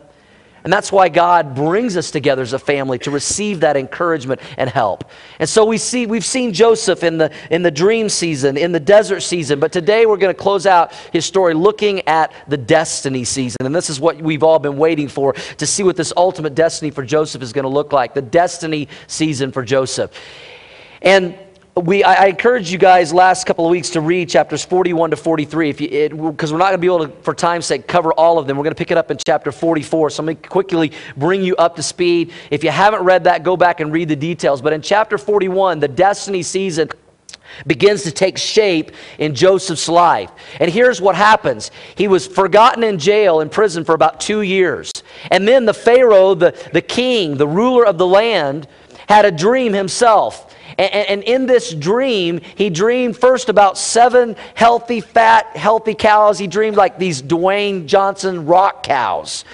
And 0.64 0.72
that's 0.72 0.92
why 0.92 1.10
God 1.10 1.56
brings 1.56 1.98
us 1.98 2.10
together 2.10 2.42
as 2.42 2.54
a 2.54 2.60
family 2.60 2.98
to 3.00 3.12
receive 3.12 3.60
that 3.62 3.76
encouragement 3.76 4.40
and 4.58 4.70
help. 4.70 5.04
And 5.40 5.50
so 5.50 5.66
we 5.66 5.78
see 5.78 6.06
we've 6.06 6.24
seen 6.24 6.54
Joseph 6.54 7.04
in 7.04 7.18
the 7.18 7.32
in 7.52 7.64
the 7.64 7.72
dream 7.72 8.08
season, 8.08 8.56
in 8.56 8.72
the 8.72 8.80
desert 8.80 9.22
season, 9.22 9.60
but 9.60 9.72
today 9.72 10.06
we're 10.06 10.18
going 10.18 10.34
to 10.34 10.42
close 10.42 10.66
out 10.66 10.94
his 11.12 11.26
story 11.26 11.54
looking 11.54 12.08
at 12.08 12.32
the 12.48 12.58
destiny 12.58 13.26
season. 13.26 13.66
And 13.66 13.76
this 13.76 13.90
is 13.90 14.00
what 14.00 14.22
we've 14.22 14.44
all 14.44 14.60
been 14.60 14.78
waiting 14.78 15.10
for 15.10 15.34
to 15.34 15.68
see 15.68 15.84
what 15.84 15.98
this 15.98 16.14
ultimate 16.16 16.56
destiny 16.56 16.92
for 16.92 17.04
Joseph 17.04 17.42
is 17.42 17.52
going 17.52 17.64
to 17.64 17.70
look 17.70 17.92
like. 17.92 18.14
The 18.14 18.22
destiny 18.22 18.88
season 19.08 19.52
for 19.52 19.64
Joseph. 19.64 20.12
And 21.02 21.38
we, 21.76 22.04
I, 22.04 22.26
I 22.26 22.28
encourage 22.28 22.72
you 22.72 22.78
guys 22.78 23.12
last 23.12 23.46
couple 23.48 23.66
of 23.66 23.72
weeks 23.72 23.90
to 23.92 24.02
read 24.02 24.30
chapters 24.30 24.64
41 24.64 25.10
to 25.10 25.16
43 25.16 25.72
because 25.72 26.52
we're 26.52 26.60
not 26.60 26.66
going 26.70 26.74
to 26.74 26.78
be 26.78 26.88
able 26.88 27.08
to, 27.08 27.24
for 27.24 27.34
time's 27.34 27.66
sake, 27.66 27.88
cover 27.88 28.14
all 28.14 28.38
of 28.38 28.46
them. 28.46 28.58
We're 28.58 28.64
going 28.64 28.76
to 28.76 28.78
pick 28.78 28.92
it 28.92 28.98
up 28.98 29.10
in 29.10 29.18
chapter 29.26 29.52
44. 29.52 30.12
So 30.12 30.22
let 30.22 30.28
me 30.28 30.36
quickly 30.36 30.92
bring 31.18 31.44
you 31.44 31.56
up 31.56 31.76
to 31.78 31.84
speed. 31.84 32.32
If 32.52 32.64
you 32.64 32.70
haven't 32.70 33.04
read 33.04 33.24
that, 33.24 33.44
go 33.44 33.58
back 33.58 33.80
and 33.80 33.92
read 33.92 34.08
the 34.08 34.16
details. 34.16 34.62
But 34.62 34.74
in 34.74 34.84
chapter 34.84 35.18
41, 35.18 35.80
the 35.80 35.88
destiny 35.88 36.44
season 36.44 36.90
begins 37.66 38.04
to 38.04 38.12
take 38.12 38.38
shape 38.38 38.92
in 39.18 39.34
Joseph's 39.34 39.90
life. 39.90 40.30
And 40.60 40.72
here's 40.72 41.02
what 41.02 41.16
happens 41.16 41.72
he 41.96 42.08
was 42.08 42.28
forgotten 42.28 42.84
in 42.84 43.00
jail, 43.00 43.40
in 43.40 43.50
prison 43.50 43.84
for 43.84 43.96
about 43.96 44.20
two 44.20 44.42
years. 44.42 44.92
And 45.32 45.48
then 45.48 45.66
the 45.66 45.74
Pharaoh, 45.74 46.36
the, 46.36 46.56
the 46.72 46.82
king, 46.82 47.38
the 47.38 47.48
ruler 47.48 47.84
of 47.84 47.98
the 47.98 48.08
land, 48.08 48.68
had 49.08 49.26
a 49.26 49.32
dream 49.32 49.74
himself. 49.74 50.54
And, 50.78 51.24
in 51.24 51.46
this 51.46 51.74
dream, 51.74 52.42
he 52.56 52.70
dreamed 52.70 53.18
first 53.18 53.50
about 53.50 53.78
seven 53.78 54.36
healthy, 54.56 55.02
fat, 55.02 55.56
healthy 55.56 55.94
cows. 55.94 56.40
He 56.40 56.48
dreamed 56.48 56.78
like 56.78 56.98
these 56.98 57.22
Dwayne 57.22 57.86
Johnson 57.86 58.46
rock 58.46 58.84
cows. 58.84 59.46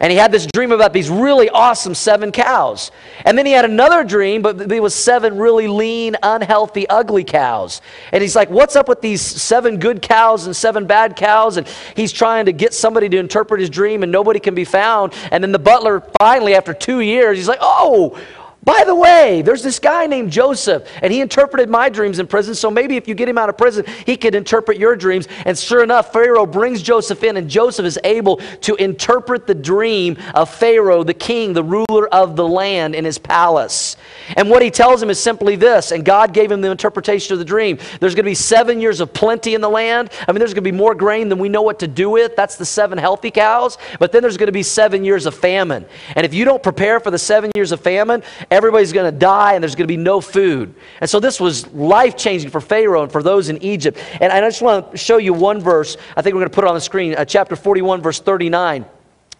And 0.00 0.10
he 0.10 0.18
had 0.18 0.30
this 0.30 0.46
dream 0.46 0.72
about 0.72 0.92
these 0.92 1.08
really 1.08 1.48
awesome 1.48 1.94
seven 1.94 2.32
cows. 2.32 2.90
And 3.24 3.36
then 3.36 3.46
he 3.46 3.52
had 3.52 3.64
another 3.64 4.04
dream, 4.04 4.42
but 4.42 4.70
it 4.70 4.82
was 4.82 4.94
seven 4.94 5.38
really 5.38 5.68
lean, 5.68 6.16
unhealthy, 6.22 6.86
ugly 6.88 7.24
cows. 7.24 7.80
And 8.12 8.22
he's 8.22 8.36
like, 8.36 8.50
What's 8.50 8.76
up 8.76 8.88
with 8.88 9.00
these 9.00 9.22
seven 9.22 9.78
good 9.78 10.02
cows 10.02 10.46
and 10.46 10.54
seven 10.54 10.86
bad 10.86 11.16
cows? 11.16 11.56
And 11.56 11.66
he's 11.94 12.12
trying 12.12 12.46
to 12.46 12.52
get 12.52 12.74
somebody 12.74 13.08
to 13.08 13.16
interpret 13.16 13.60
his 13.60 13.70
dream, 13.70 14.02
and 14.02 14.12
nobody 14.12 14.40
can 14.40 14.54
be 14.54 14.64
found. 14.64 15.14
And 15.30 15.42
then 15.42 15.52
the 15.52 15.58
butler 15.58 16.02
finally, 16.18 16.54
after 16.54 16.74
two 16.74 17.00
years, 17.00 17.38
he's 17.38 17.48
like, 17.48 17.60
Oh, 17.62 18.18
by 18.66 18.82
the 18.84 18.96
way, 18.96 19.42
there's 19.42 19.62
this 19.62 19.78
guy 19.78 20.06
named 20.06 20.32
Joseph, 20.32 20.90
and 21.00 21.12
he 21.12 21.20
interpreted 21.20 21.70
my 21.70 21.88
dreams 21.88 22.18
in 22.18 22.26
prison. 22.26 22.52
So 22.52 22.68
maybe 22.68 22.96
if 22.96 23.06
you 23.06 23.14
get 23.14 23.28
him 23.28 23.38
out 23.38 23.48
of 23.48 23.56
prison, 23.56 23.84
he 24.04 24.16
could 24.16 24.34
interpret 24.34 24.76
your 24.76 24.96
dreams. 24.96 25.28
And 25.44 25.56
sure 25.56 25.84
enough, 25.84 26.12
Pharaoh 26.12 26.46
brings 26.46 26.82
Joseph 26.82 27.22
in, 27.22 27.36
and 27.36 27.48
Joseph 27.48 27.86
is 27.86 27.96
able 28.02 28.38
to 28.62 28.74
interpret 28.74 29.46
the 29.46 29.54
dream 29.54 30.16
of 30.34 30.50
Pharaoh, 30.50 31.04
the 31.04 31.14
king, 31.14 31.52
the 31.52 31.62
ruler 31.62 32.12
of 32.12 32.34
the 32.34 32.46
land 32.46 32.96
in 32.96 33.04
his 33.04 33.18
palace. 33.18 33.96
And 34.36 34.50
what 34.50 34.62
he 34.62 34.70
tells 34.72 35.00
him 35.00 35.10
is 35.10 35.20
simply 35.20 35.54
this, 35.54 35.92
and 35.92 36.04
God 36.04 36.34
gave 36.34 36.50
him 36.50 36.60
the 36.60 36.72
interpretation 36.72 37.34
of 37.34 37.38
the 37.38 37.44
dream. 37.44 37.78
There's 38.00 38.16
going 38.16 38.24
to 38.24 38.30
be 38.30 38.34
seven 38.34 38.80
years 38.80 39.00
of 39.00 39.12
plenty 39.12 39.54
in 39.54 39.60
the 39.60 39.70
land. 39.70 40.10
I 40.26 40.32
mean, 40.32 40.40
there's 40.40 40.54
going 40.54 40.64
to 40.64 40.72
be 40.72 40.76
more 40.76 40.96
grain 40.96 41.28
than 41.28 41.38
we 41.38 41.48
know 41.48 41.62
what 41.62 41.78
to 41.78 41.86
do 41.86 42.10
with. 42.10 42.34
That's 42.34 42.56
the 42.56 42.66
seven 42.66 42.98
healthy 42.98 43.30
cows. 43.30 43.78
But 44.00 44.10
then 44.10 44.22
there's 44.22 44.36
going 44.36 44.48
to 44.48 44.52
be 44.52 44.64
seven 44.64 45.04
years 45.04 45.24
of 45.24 45.36
famine. 45.36 45.86
And 46.16 46.26
if 46.26 46.34
you 46.34 46.44
don't 46.44 46.64
prepare 46.64 46.98
for 46.98 47.12
the 47.12 47.18
seven 47.18 47.52
years 47.54 47.70
of 47.70 47.80
famine, 47.80 48.24
everybody's 48.56 48.92
going 48.92 49.12
to 49.12 49.16
die 49.16 49.52
and 49.52 49.62
there's 49.62 49.74
going 49.74 49.84
to 49.84 49.92
be 49.92 49.98
no 49.98 50.20
food. 50.20 50.74
And 51.00 51.08
so 51.08 51.20
this 51.20 51.38
was 51.38 51.66
life 51.68 52.16
changing 52.16 52.50
for 52.50 52.60
Pharaoh 52.60 53.02
and 53.02 53.12
for 53.12 53.22
those 53.22 53.50
in 53.50 53.62
Egypt. 53.62 53.98
And 54.20 54.32
I 54.32 54.40
just 54.40 54.62
want 54.62 54.92
to 54.92 54.96
show 54.96 55.18
you 55.18 55.34
one 55.34 55.60
verse. 55.60 55.98
I 56.16 56.22
think 56.22 56.34
we're 56.34 56.40
going 56.40 56.50
to 56.50 56.54
put 56.54 56.64
it 56.64 56.68
on 56.68 56.74
the 56.74 56.80
screen, 56.80 57.14
uh, 57.14 57.26
chapter 57.26 57.54
41, 57.54 58.00
verse 58.00 58.18
39. 58.18 58.86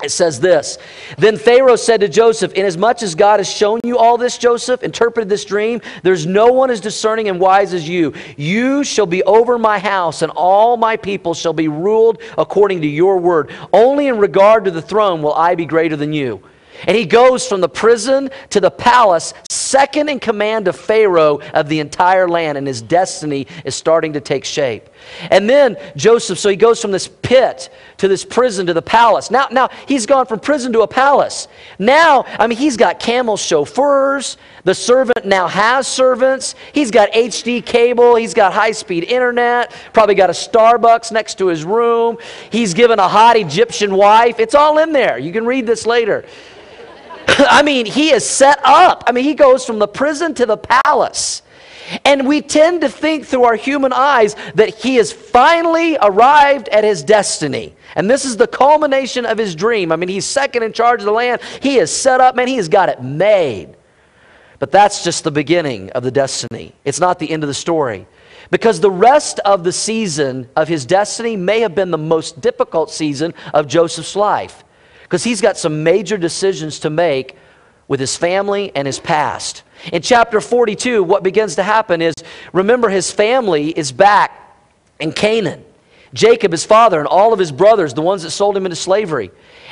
It 0.04 0.11
says 0.11 0.38
this 0.38 0.76
Then 1.16 1.38
Pharaoh 1.38 1.76
said 1.76 2.00
to 2.00 2.08
Joseph, 2.08 2.52
Inasmuch 2.52 3.02
as 3.02 3.14
God 3.14 3.40
has 3.40 3.50
shown 3.50 3.80
you 3.82 3.96
all 3.96 4.18
this, 4.18 4.37
Joseph, 4.37 4.82
interpreted 4.82 5.30
this 5.30 5.46
dream, 5.46 5.80
there's 6.02 6.26
no 6.26 6.52
one 6.52 6.70
as 6.70 6.82
discerning 6.82 7.30
and 7.30 7.40
wise 7.40 7.73
as 7.73 7.88
you. 7.88 8.12
You 8.37 8.85
shall 8.85 9.06
be 9.06 9.23
over 9.23 9.56
my 9.56 9.78
house, 9.78 10.20
and 10.20 10.30
all 10.37 10.76
my 10.76 10.99
people 10.99 11.32
shall 11.32 11.54
be 11.54 11.68
ruled 11.68 12.20
according 12.37 12.82
to 12.82 12.87
your 12.87 13.16
word. 13.16 13.50
Only 13.73 14.08
in 14.08 14.18
regard 14.18 14.66
to 14.66 14.70
the 14.70 14.82
throne 14.82 15.23
will 15.23 15.32
I 15.32 15.54
be 15.54 15.64
greater 15.64 15.96
than 15.96 16.12
you. 16.12 16.42
And 16.87 16.97
he 16.97 17.04
goes 17.04 17.47
from 17.47 17.61
the 17.61 17.68
prison 17.68 18.30
to 18.50 18.61
the 18.61 18.71
palace, 18.71 19.35
second 19.50 20.09
in 20.09 20.21
command 20.21 20.68
of 20.68 20.76
Pharaoh 20.76 21.40
of 21.54 21.68
the 21.68 21.80
entire 21.80 22.28
land, 22.28 22.59
and 22.59 22.66
his 22.66 22.83
destiny 22.83 23.47
is 23.64 23.75
starting 23.75 24.12
to 24.12 24.21
take 24.21 24.45
shape. 24.45 24.88
And 25.30 25.49
then 25.49 25.76
Joseph, 25.97 26.38
so 26.38 26.49
he 26.49 26.56
goes 26.56 26.80
from 26.80 26.90
this 26.90 27.09
pit 27.09 27.71
to 27.99 28.09
this 28.09 28.25
prison 28.25 28.66
to 28.66 28.75
the 28.75 28.83
palace. 28.83 29.30
Now, 29.30 29.49
now 29.50 29.68
he's 29.87 30.06
gone 30.06 30.26
from 30.26 30.40
prison 30.40 30.73
to 30.73 30.80
a 30.80 30.88
palace. 30.88 31.49
Now, 31.78 32.25
I 32.38 32.47
mean, 32.47 32.59
he's 32.59 32.76
got 32.76 33.00
camel 33.00 33.37
chauffeurs. 33.37 34.37
The 34.64 34.75
servant 34.75 35.25
now 35.25 35.47
has 35.49 35.87
servants. 35.87 36.54
He's 36.73 36.90
got 36.90 37.12
HD 37.12 37.64
cable. 37.64 38.16
He's 38.16 38.35
got 38.35 38.52
high 38.52 38.73
speed 38.73 39.04
internet. 39.04 39.75
Probably 39.92 40.14
got 40.14 40.30
a 40.30 40.35
Starbucks 40.35 41.12
next 41.12 41.38
to 41.38 41.47
his 41.47 41.64
room. 41.64 42.18
He's 42.50 42.75
given 42.75 42.99
a 42.99 43.09
hot 43.09 43.37
Egyptian 43.37 43.95
wife. 43.95 44.40
It's 44.40 44.54
all 44.54 44.78
in 44.78 44.92
there. 44.92 45.18
You 45.18 45.33
can 45.33 45.47
read 45.47 45.66
this 45.66 45.87
later. 45.87 46.25
I 47.38 47.62
mean, 47.62 47.87
he 47.87 48.11
is 48.11 48.28
set 48.28 48.61
up. 48.64 49.04
I 49.06 49.12
mean, 49.12 49.25
he 49.25 49.35
goes 49.35 49.64
from 49.64 49.78
the 49.78 49.88
prison 49.88 50.35
to 50.35 50.47
the 50.47 50.56
palace. 50.56 51.42
And 52.04 52.26
we 52.26 52.42
tend 52.42 52.80
to 52.80 52.88
think 52.88 53.26
through 53.26 53.45
our 53.45 53.54
human 53.54 53.92
eyes 53.92 54.35
that 54.54 54.75
he 54.75 54.97
has 54.97 55.12
finally 55.12 55.97
arrived 56.00 56.68
at 56.68 56.83
his 56.83 57.02
destiny. 57.04 57.76
And 57.95 58.11
this 58.11 58.25
is 58.25 58.37
the 58.37 58.49
culmination 58.49 59.25
of 59.25 59.38
his 59.38 59.54
dream. 59.54 59.92
I 59.92 59.97
mean, 59.97 60.09
he's 60.09 60.25
second 60.25 60.64
in 60.64 60.73
charge 60.73 61.00
of 61.00 61.06
the 61.06 61.12
land. 61.12 61.40
He 61.62 61.78
is 61.78 61.95
set 61.95 62.21
up, 62.21 62.35
man, 62.35 62.49
he 62.49 62.56
has 62.56 62.68
got 62.68 62.88
it 62.88 63.02
made. 63.02 63.76
But 64.59 64.73
that's 64.73 65.04
just 65.04 65.23
the 65.23 65.30
beginning 65.30 65.90
of 65.90 66.02
the 66.02 66.11
destiny. 66.11 66.75
It's 66.85 66.99
not 66.99 67.18
the 67.18 67.30
end 67.30 67.45
of 67.45 67.49
the 67.49 67.54
story. 67.54 68.06
Because 68.50 68.80
the 68.80 68.90
rest 68.90 69.38
of 69.40 69.64
the 69.64 69.73
season 69.73 70.49
of 70.56 70.68
his 70.68 70.87
destiny 70.87 71.37
may 71.37 71.61
have 71.61 71.75
been 71.75 71.90
the 71.90 71.99
most 71.99 72.40
difficult 72.40 72.90
season 72.90 73.35
of 73.52 73.66
Joseph's 73.66 74.16
life 74.16 74.64
because 75.06 75.22
he's 75.22 75.40
got 75.40 75.56
some 75.56 75.84
major 75.84 76.18
decisions 76.18 76.80
to 76.80 76.90
make 76.90 77.36
with 77.86 78.00
his 78.00 78.16
family 78.16 78.75
and 78.75 78.86
his 78.86 78.98
past. 78.98 79.62
In 79.92 80.02
chapter 80.02 80.40
42, 80.40 81.04
what 81.04 81.22
begins 81.22 81.54
to 81.54 81.62
happen 81.62 82.02
is 82.02 82.12
remember, 82.52 82.88
his 82.88 83.12
family 83.12 83.68
is 83.68 83.92
back 83.92 84.58
in 84.98 85.12
Canaan. 85.12 85.64
Jacob, 86.12 86.50
his 86.50 86.64
father, 86.64 86.98
and 86.98 87.06
all 87.06 87.32
of 87.32 87.38
his 87.38 87.52
brothers, 87.52 87.94
the 87.94 88.02
ones 88.02 88.25
that 88.25 88.30
sold 88.30 88.56
him 88.56 88.66
into 88.66 88.75
slavery. 88.75 89.30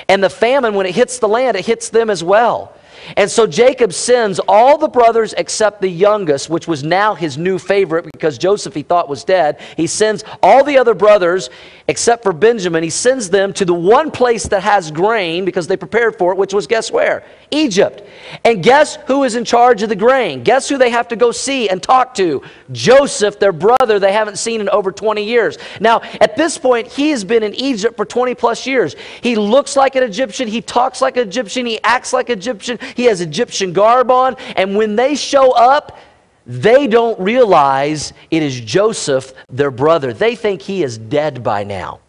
And 0.08 0.22
the 0.22 0.30
famine, 0.30 0.74
when 0.74 0.86
it 0.86 0.94
hits 0.94 1.18
the 1.18 1.28
land, 1.28 1.56
it 1.56 1.66
hits 1.66 1.88
them 1.88 2.10
as 2.10 2.22
well. 2.22 2.76
And 3.16 3.30
so 3.30 3.46
Jacob 3.46 3.92
sends 3.92 4.40
all 4.48 4.78
the 4.78 4.88
brothers 4.88 5.34
except 5.36 5.80
the 5.80 5.88
youngest, 5.88 6.50
which 6.50 6.66
was 6.66 6.82
now 6.82 7.14
his 7.14 7.38
new 7.38 7.58
favorite 7.58 8.06
because 8.12 8.38
Joseph 8.38 8.74
he 8.74 8.82
thought 8.82 9.08
was 9.08 9.24
dead. 9.24 9.60
He 9.76 9.86
sends 9.86 10.24
all 10.42 10.64
the 10.64 10.78
other 10.78 10.94
brothers 10.94 11.50
except 11.86 12.22
for 12.22 12.32
Benjamin. 12.32 12.82
He 12.82 12.90
sends 12.90 13.28
them 13.30 13.52
to 13.54 13.64
the 13.64 13.74
one 13.74 14.10
place 14.10 14.44
that 14.48 14.62
has 14.62 14.90
grain 14.90 15.44
because 15.44 15.66
they 15.66 15.76
prepared 15.76 16.16
for 16.16 16.32
it, 16.32 16.38
which 16.38 16.54
was 16.54 16.66
guess 16.66 16.90
where? 16.90 17.24
Egypt. 17.50 18.02
And 18.44 18.62
guess 18.62 18.96
who 19.06 19.24
is 19.24 19.34
in 19.36 19.44
charge 19.44 19.82
of 19.82 19.88
the 19.88 19.96
grain? 19.96 20.42
Guess 20.42 20.68
who 20.68 20.78
they 20.78 20.90
have 20.90 21.08
to 21.08 21.16
go 21.16 21.30
see 21.30 21.68
and 21.68 21.82
talk 21.82 22.14
to? 22.14 22.42
Joseph, 22.72 23.38
their 23.38 23.52
brother 23.52 23.98
they 23.98 24.12
haven't 24.12 24.38
seen 24.38 24.60
in 24.60 24.68
over 24.70 24.90
20 24.90 25.22
years. 25.22 25.58
Now, 25.80 26.00
at 26.20 26.36
this 26.36 26.56
point, 26.56 26.88
he 26.88 27.10
has 27.10 27.24
been 27.24 27.42
in 27.42 27.54
Egypt 27.54 27.96
for 27.96 28.04
20 28.04 28.34
plus 28.34 28.66
years. 28.66 28.96
He 29.22 29.36
looks 29.36 29.76
like 29.76 29.96
an 29.96 30.02
Egyptian, 30.02 30.48
he 30.48 30.62
talks 30.62 31.00
like 31.00 31.16
an 31.16 31.28
Egyptian, 31.28 31.66
he 31.66 31.80
acts 31.82 32.12
like 32.12 32.30
an 32.30 32.38
Egyptian, 32.38 32.78
he 32.96 33.04
has 33.04 33.20
Egyptian 33.20 33.72
garb 33.72 34.10
on, 34.10 34.36
and 34.56 34.76
when 34.76 34.96
they 34.96 35.14
show 35.14 35.52
up, 35.52 35.98
they 36.46 36.86
don't 36.86 37.18
realize 37.18 38.12
it 38.30 38.42
is 38.42 38.60
Joseph, 38.60 39.32
their 39.48 39.70
brother. 39.70 40.12
They 40.12 40.36
think 40.36 40.62
he 40.62 40.82
is 40.82 40.98
dead 40.98 41.42
by 41.42 41.64
now. 41.64 42.00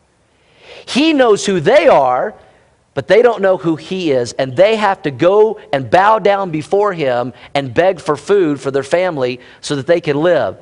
He 0.85 1.13
knows 1.13 1.45
who 1.45 1.59
they 1.59 1.87
are, 1.87 2.33
but 2.93 3.07
they 3.07 3.21
don't 3.21 3.41
know 3.41 3.57
who 3.57 3.75
he 3.75 4.11
is, 4.11 4.33
and 4.33 4.55
they 4.55 4.75
have 4.75 5.01
to 5.03 5.11
go 5.11 5.59
and 5.71 5.89
bow 5.89 6.19
down 6.19 6.51
before 6.51 6.93
him 6.93 7.33
and 7.53 7.73
beg 7.73 7.99
for 7.99 8.15
food 8.15 8.59
for 8.59 8.71
their 8.71 8.83
family 8.83 9.39
so 9.61 9.75
that 9.75 9.87
they 9.87 10.01
can 10.01 10.17
live. 10.17 10.57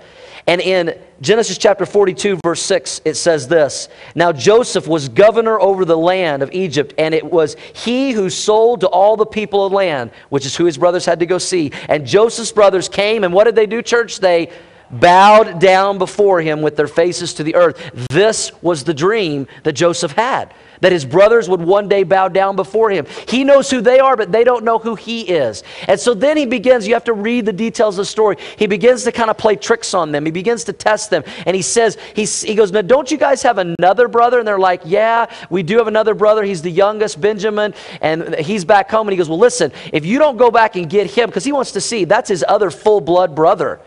And 0.45 0.59
in 0.59 0.99
Genesis 1.21 1.57
chapter 1.57 1.85
42, 1.85 2.39
verse 2.43 2.61
6, 2.63 3.01
it 3.05 3.13
says 3.15 3.47
this 3.47 3.87
Now 4.13 4.33
Joseph 4.33 4.87
was 4.87 5.07
governor 5.07 5.59
over 5.59 5.85
the 5.85 5.97
land 5.97 6.43
of 6.43 6.51
Egypt, 6.51 6.93
and 6.97 7.13
it 7.13 7.23
was 7.23 7.55
he 7.73 8.11
who 8.11 8.29
sold 8.29 8.81
to 8.81 8.87
all 8.87 9.15
the 9.15 9.25
people 9.25 9.65
of 9.65 9.71
land, 9.71 10.11
which 10.29 10.45
is 10.45 10.55
who 10.55 10.65
his 10.65 10.77
brothers 10.77 11.05
had 11.05 11.19
to 11.19 11.25
go 11.25 11.37
see. 11.37 11.71
And 11.87 12.05
Joseph's 12.05 12.51
brothers 12.51 12.89
came, 12.89 13.23
and 13.23 13.33
what 13.33 13.45
did 13.45 13.55
they 13.55 13.65
do, 13.65 13.81
church? 13.81 14.19
They 14.19 14.51
bowed 14.91 15.59
down 15.59 15.97
before 15.97 16.41
him 16.41 16.61
with 16.61 16.75
their 16.75 16.87
faces 16.87 17.33
to 17.35 17.43
the 17.43 17.55
earth. 17.55 17.91
This 18.09 18.51
was 18.61 18.83
the 18.83 18.93
dream 18.93 19.47
that 19.63 19.73
Joseph 19.73 20.11
had 20.13 20.53
that 20.83 20.91
his 20.91 21.05
brothers 21.05 21.47
would 21.47 21.61
one 21.61 21.87
day 21.87 22.03
bow 22.03 22.27
down 22.27 22.57
before 22.57 22.89
him. 22.89 23.07
He 23.29 23.45
knows 23.45 23.71
who 23.71 23.79
they 23.79 23.99
are, 23.99 24.17
but 24.17 24.33
they 24.33 24.43
don't 24.43 24.65
know 24.65 24.79
who 24.79 24.95
he 24.95 25.21
is. 25.21 25.63
And 25.87 25.97
so 25.97 26.13
then 26.13 26.35
he 26.35 26.45
begins, 26.45 26.85
you 26.85 26.93
have 26.93 27.05
to 27.05 27.13
read 27.13 27.45
the 27.45 27.53
details 27.53 27.97
of 27.97 28.01
the 28.01 28.05
story. 28.05 28.35
He 28.57 28.67
begins 28.67 29.05
to 29.05 29.13
kind 29.13 29.29
of 29.29 29.37
play 29.37 29.55
tricks 29.55 29.93
on 29.93 30.11
them. 30.11 30.25
He 30.25 30.31
begins 30.31 30.65
to 30.65 30.73
test 30.73 31.09
them. 31.09 31.23
And 31.45 31.55
he 31.55 31.61
says, 31.61 31.97
he, 32.13 32.25
he 32.25 32.53
goes, 32.53 32.73
Now, 32.73 32.81
don't 32.81 33.09
you 33.09 33.17
guys 33.17 33.41
have 33.43 33.59
another 33.59 34.09
brother? 34.09 34.39
And 34.39 34.47
they're 34.47 34.59
like, 34.59 34.81
Yeah, 34.83 35.33
we 35.49 35.63
do 35.63 35.77
have 35.77 35.87
another 35.87 36.13
brother. 36.13 36.43
He's 36.43 36.61
the 36.61 36.69
youngest, 36.69 37.21
Benjamin, 37.21 37.73
and 38.01 38.35
he's 38.35 38.65
back 38.65 38.91
home. 38.91 39.07
And 39.07 39.13
he 39.13 39.17
goes, 39.17 39.29
Well, 39.29 39.39
listen, 39.39 39.71
if 39.93 40.05
you 40.05 40.19
don't 40.19 40.35
go 40.35 40.51
back 40.51 40.75
and 40.75 40.89
get 40.89 41.09
him, 41.09 41.29
because 41.29 41.45
he 41.45 41.53
wants 41.53 41.71
to 41.71 41.81
see, 41.81 42.03
that's 42.03 42.27
his 42.27 42.43
other 42.45 42.69
full 42.69 42.99
blood 42.99 43.35
brother, 43.35 43.79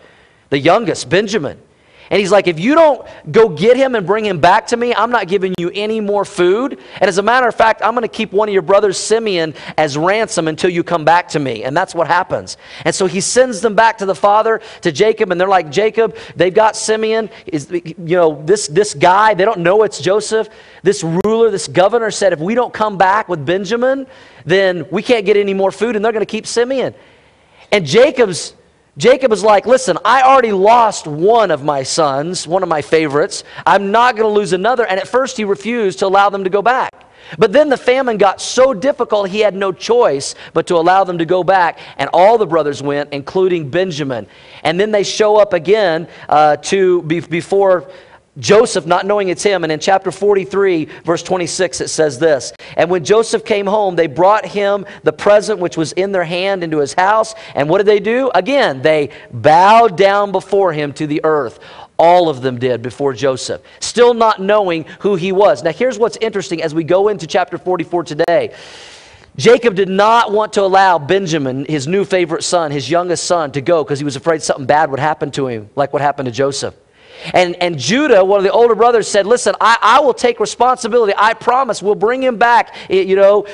the 0.50 0.58
youngest, 0.58 1.08
Benjamin. 1.08 1.60
And 2.10 2.20
he's 2.20 2.30
like, 2.30 2.46
if 2.46 2.60
you 2.60 2.74
don't 2.74 3.06
go 3.32 3.48
get 3.48 3.76
him 3.76 3.94
and 3.94 4.06
bring 4.06 4.24
him 4.24 4.38
back 4.38 4.68
to 4.68 4.76
me, 4.76 4.94
I'm 4.94 5.10
not 5.10 5.26
giving 5.26 5.54
you 5.58 5.70
any 5.74 6.00
more 6.00 6.24
food. 6.24 6.78
And 7.00 7.08
as 7.08 7.18
a 7.18 7.22
matter 7.22 7.48
of 7.48 7.54
fact, 7.54 7.82
I'm 7.82 7.94
going 7.94 8.02
to 8.02 8.08
keep 8.08 8.32
one 8.32 8.48
of 8.48 8.52
your 8.52 8.62
brothers, 8.62 8.96
Simeon, 8.96 9.54
as 9.76 9.98
ransom 9.98 10.46
until 10.46 10.70
you 10.70 10.84
come 10.84 11.04
back 11.04 11.28
to 11.30 11.40
me. 11.40 11.64
And 11.64 11.76
that's 11.76 11.94
what 11.94 12.06
happens. 12.06 12.58
And 12.84 12.94
so 12.94 13.06
he 13.06 13.20
sends 13.20 13.60
them 13.60 13.74
back 13.74 13.98
to 13.98 14.06
the 14.06 14.14
father, 14.14 14.60
to 14.82 14.92
Jacob, 14.92 15.32
and 15.32 15.40
they're 15.40 15.48
like, 15.48 15.70
Jacob, 15.70 16.16
they've 16.36 16.54
got 16.54 16.76
Simeon. 16.76 17.28
Is, 17.46 17.70
you 17.72 17.94
know, 17.96 18.40
this, 18.44 18.68
this 18.68 18.94
guy, 18.94 19.34
they 19.34 19.44
don't 19.44 19.60
know 19.60 19.82
it's 19.82 20.00
Joseph. 20.00 20.48
This 20.84 21.02
ruler, 21.02 21.50
this 21.50 21.66
governor 21.66 22.12
said, 22.12 22.32
if 22.32 22.38
we 22.38 22.54
don't 22.54 22.72
come 22.72 22.96
back 22.96 23.28
with 23.28 23.44
Benjamin, 23.44 24.06
then 24.44 24.86
we 24.92 25.02
can't 25.02 25.26
get 25.26 25.36
any 25.36 25.54
more 25.54 25.72
food, 25.72 25.96
and 25.96 26.04
they're 26.04 26.12
going 26.12 26.24
to 26.24 26.30
keep 26.30 26.46
Simeon. 26.46 26.94
And 27.72 27.84
Jacob's 27.84 28.54
Jacob 28.98 29.30
is 29.30 29.44
like, 29.44 29.66
listen, 29.66 29.98
I 30.06 30.22
already 30.22 30.52
lost 30.52 31.06
one 31.06 31.50
of 31.50 31.62
my 31.62 31.82
sons, 31.82 32.46
one 32.46 32.62
of 32.62 32.68
my 32.68 32.80
favorites. 32.80 33.44
I'm 33.66 33.90
not 33.90 34.16
going 34.16 34.26
to 34.26 34.34
lose 34.34 34.54
another. 34.54 34.86
And 34.86 34.98
at 34.98 35.06
first, 35.06 35.36
he 35.36 35.44
refused 35.44 35.98
to 35.98 36.06
allow 36.06 36.30
them 36.30 36.44
to 36.44 36.50
go 36.50 36.62
back. 36.62 36.90
But 37.38 37.52
then 37.52 37.68
the 37.68 37.76
famine 37.76 38.16
got 38.16 38.40
so 38.40 38.72
difficult, 38.72 39.28
he 39.28 39.40
had 39.40 39.54
no 39.54 39.72
choice 39.72 40.34
but 40.54 40.66
to 40.68 40.76
allow 40.76 41.04
them 41.04 41.18
to 41.18 41.26
go 41.26 41.44
back. 41.44 41.78
And 41.98 42.08
all 42.14 42.38
the 42.38 42.46
brothers 42.46 42.82
went, 42.82 43.12
including 43.12 43.68
Benjamin. 43.68 44.26
And 44.62 44.80
then 44.80 44.92
they 44.92 45.02
show 45.02 45.36
up 45.36 45.52
again 45.52 46.08
uh, 46.28 46.56
to 46.56 47.02
be, 47.02 47.20
before 47.20 47.90
Joseph, 48.38 48.86
not 48.86 49.06
knowing 49.06 49.28
it's 49.28 49.42
him. 49.42 49.64
And 49.64 49.72
in 49.72 49.80
chapter 49.80 50.10
43, 50.10 50.84
verse 51.04 51.22
26, 51.22 51.80
it 51.80 51.88
says 51.88 52.18
this 52.18 52.52
And 52.76 52.90
when 52.90 53.04
Joseph 53.04 53.44
came 53.44 53.66
home, 53.66 53.96
they 53.96 54.06
brought 54.06 54.44
him 54.44 54.84
the 55.02 55.12
present 55.12 55.58
which 55.58 55.76
was 55.76 55.92
in 55.92 56.12
their 56.12 56.24
hand 56.24 56.62
into 56.62 56.78
his 56.78 56.94
house. 56.94 57.34
And 57.54 57.68
what 57.68 57.78
did 57.78 57.86
they 57.86 58.00
do? 58.00 58.30
Again, 58.34 58.82
they 58.82 59.10
bowed 59.32 59.96
down 59.96 60.32
before 60.32 60.72
him 60.72 60.92
to 60.94 61.06
the 61.06 61.22
earth. 61.24 61.60
All 61.98 62.28
of 62.28 62.42
them 62.42 62.58
did 62.58 62.82
before 62.82 63.14
Joseph, 63.14 63.62
still 63.80 64.12
not 64.12 64.38
knowing 64.38 64.84
who 65.00 65.16
he 65.16 65.32
was. 65.32 65.62
Now, 65.62 65.72
here's 65.72 65.98
what's 65.98 66.18
interesting 66.18 66.62
as 66.62 66.74
we 66.74 66.84
go 66.84 67.08
into 67.08 67.26
chapter 67.26 67.56
44 67.56 68.04
today. 68.04 68.54
Jacob 69.38 69.74
did 69.74 69.88
not 69.88 70.30
want 70.30 70.54
to 70.54 70.62
allow 70.62 70.98
Benjamin, 70.98 71.64
his 71.66 71.86
new 71.86 72.04
favorite 72.04 72.42
son, 72.42 72.70
his 72.70 72.90
youngest 72.90 73.24
son, 73.24 73.52
to 73.52 73.62
go 73.62 73.82
because 73.82 73.98
he 73.98 74.04
was 74.04 74.16
afraid 74.16 74.42
something 74.42 74.66
bad 74.66 74.90
would 74.90 75.00
happen 75.00 75.30
to 75.30 75.46
him, 75.46 75.70
like 75.74 75.92
what 75.92 76.02
happened 76.02 76.26
to 76.26 76.32
Joseph. 76.32 76.74
And, 77.32 77.56
and 77.62 77.78
Judah, 77.78 78.24
one 78.24 78.38
of 78.38 78.44
the 78.44 78.52
older 78.52 78.74
brothers, 78.74 79.08
said, 79.08 79.26
Listen, 79.26 79.54
I, 79.60 79.78
I 79.80 80.00
will 80.00 80.14
take 80.14 80.40
responsibility. 80.40 81.12
I 81.16 81.34
promise 81.34 81.82
we'll 81.82 81.94
bring 81.94 82.22
him 82.22 82.36
back. 82.36 82.74
You 82.88 83.16
know, 83.16 83.46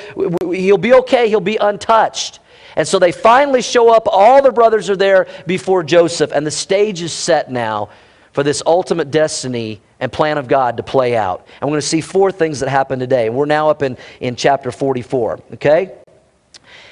he'll 0.51 0.77
be 0.77 0.93
okay, 0.93 1.29
he'll 1.29 1.39
be 1.39 1.57
untouched. 1.57 2.39
And 2.75 2.87
so 2.87 2.99
they 2.99 3.11
finally 3.11 3.61
show 3.61 3.93
up. 3.93 4.07
All 4.07 4.41
the 4.41 4.51
brothers 4.51 4.89
are 4.89 4.95
there 4.95 5.27
before 5.45 5.83
Joseph, 5.83 6.31
and 6.31 6.45
the 6.45 6.51
stage 6.51 7.01
is 7.01 7.13
set 7.13 7.51
now 7.51 7.89
for 8.31 8.43
this 8.43 8.63
ultimate 8.65 9.11
destiny 9.11 9.79
and 9.99 10.11
plan 10.11 10.37
of 10.37 10.47
God 10.47 10.77
to 10.77 10.83
play 10.83 11.15
out. 11.15 11.47
And 11.61 11.69
we're 11.69 11.73
going 11.73 11.81
to 11.81 11.87
see 11.87 12.01
four 12.01 12.31
things 12.31 12.59
that 12.59 12.69
happen 12.69 12.99
today. 12.99 13.29
We're 13.29 13.45
now 13.45 13.69
up 13.69 13.83
in, 13.83 13.95
in 14.19 14.35
chapter 14.35 14.71
44, 14.71 15.39
okay? 15.53 15.95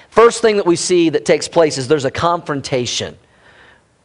First 0.09 0.41
thing 0.41 0.57
that 0.57 0.65
we 0.65 0.75
see 0.75 1.09
that 1.09 1.25
takes 1.25 1.47
place 1.47 1.77
is 1.77 1.87
there's 1.87 2.05
a 2.05 2.11
confrontation. 2.11 3.17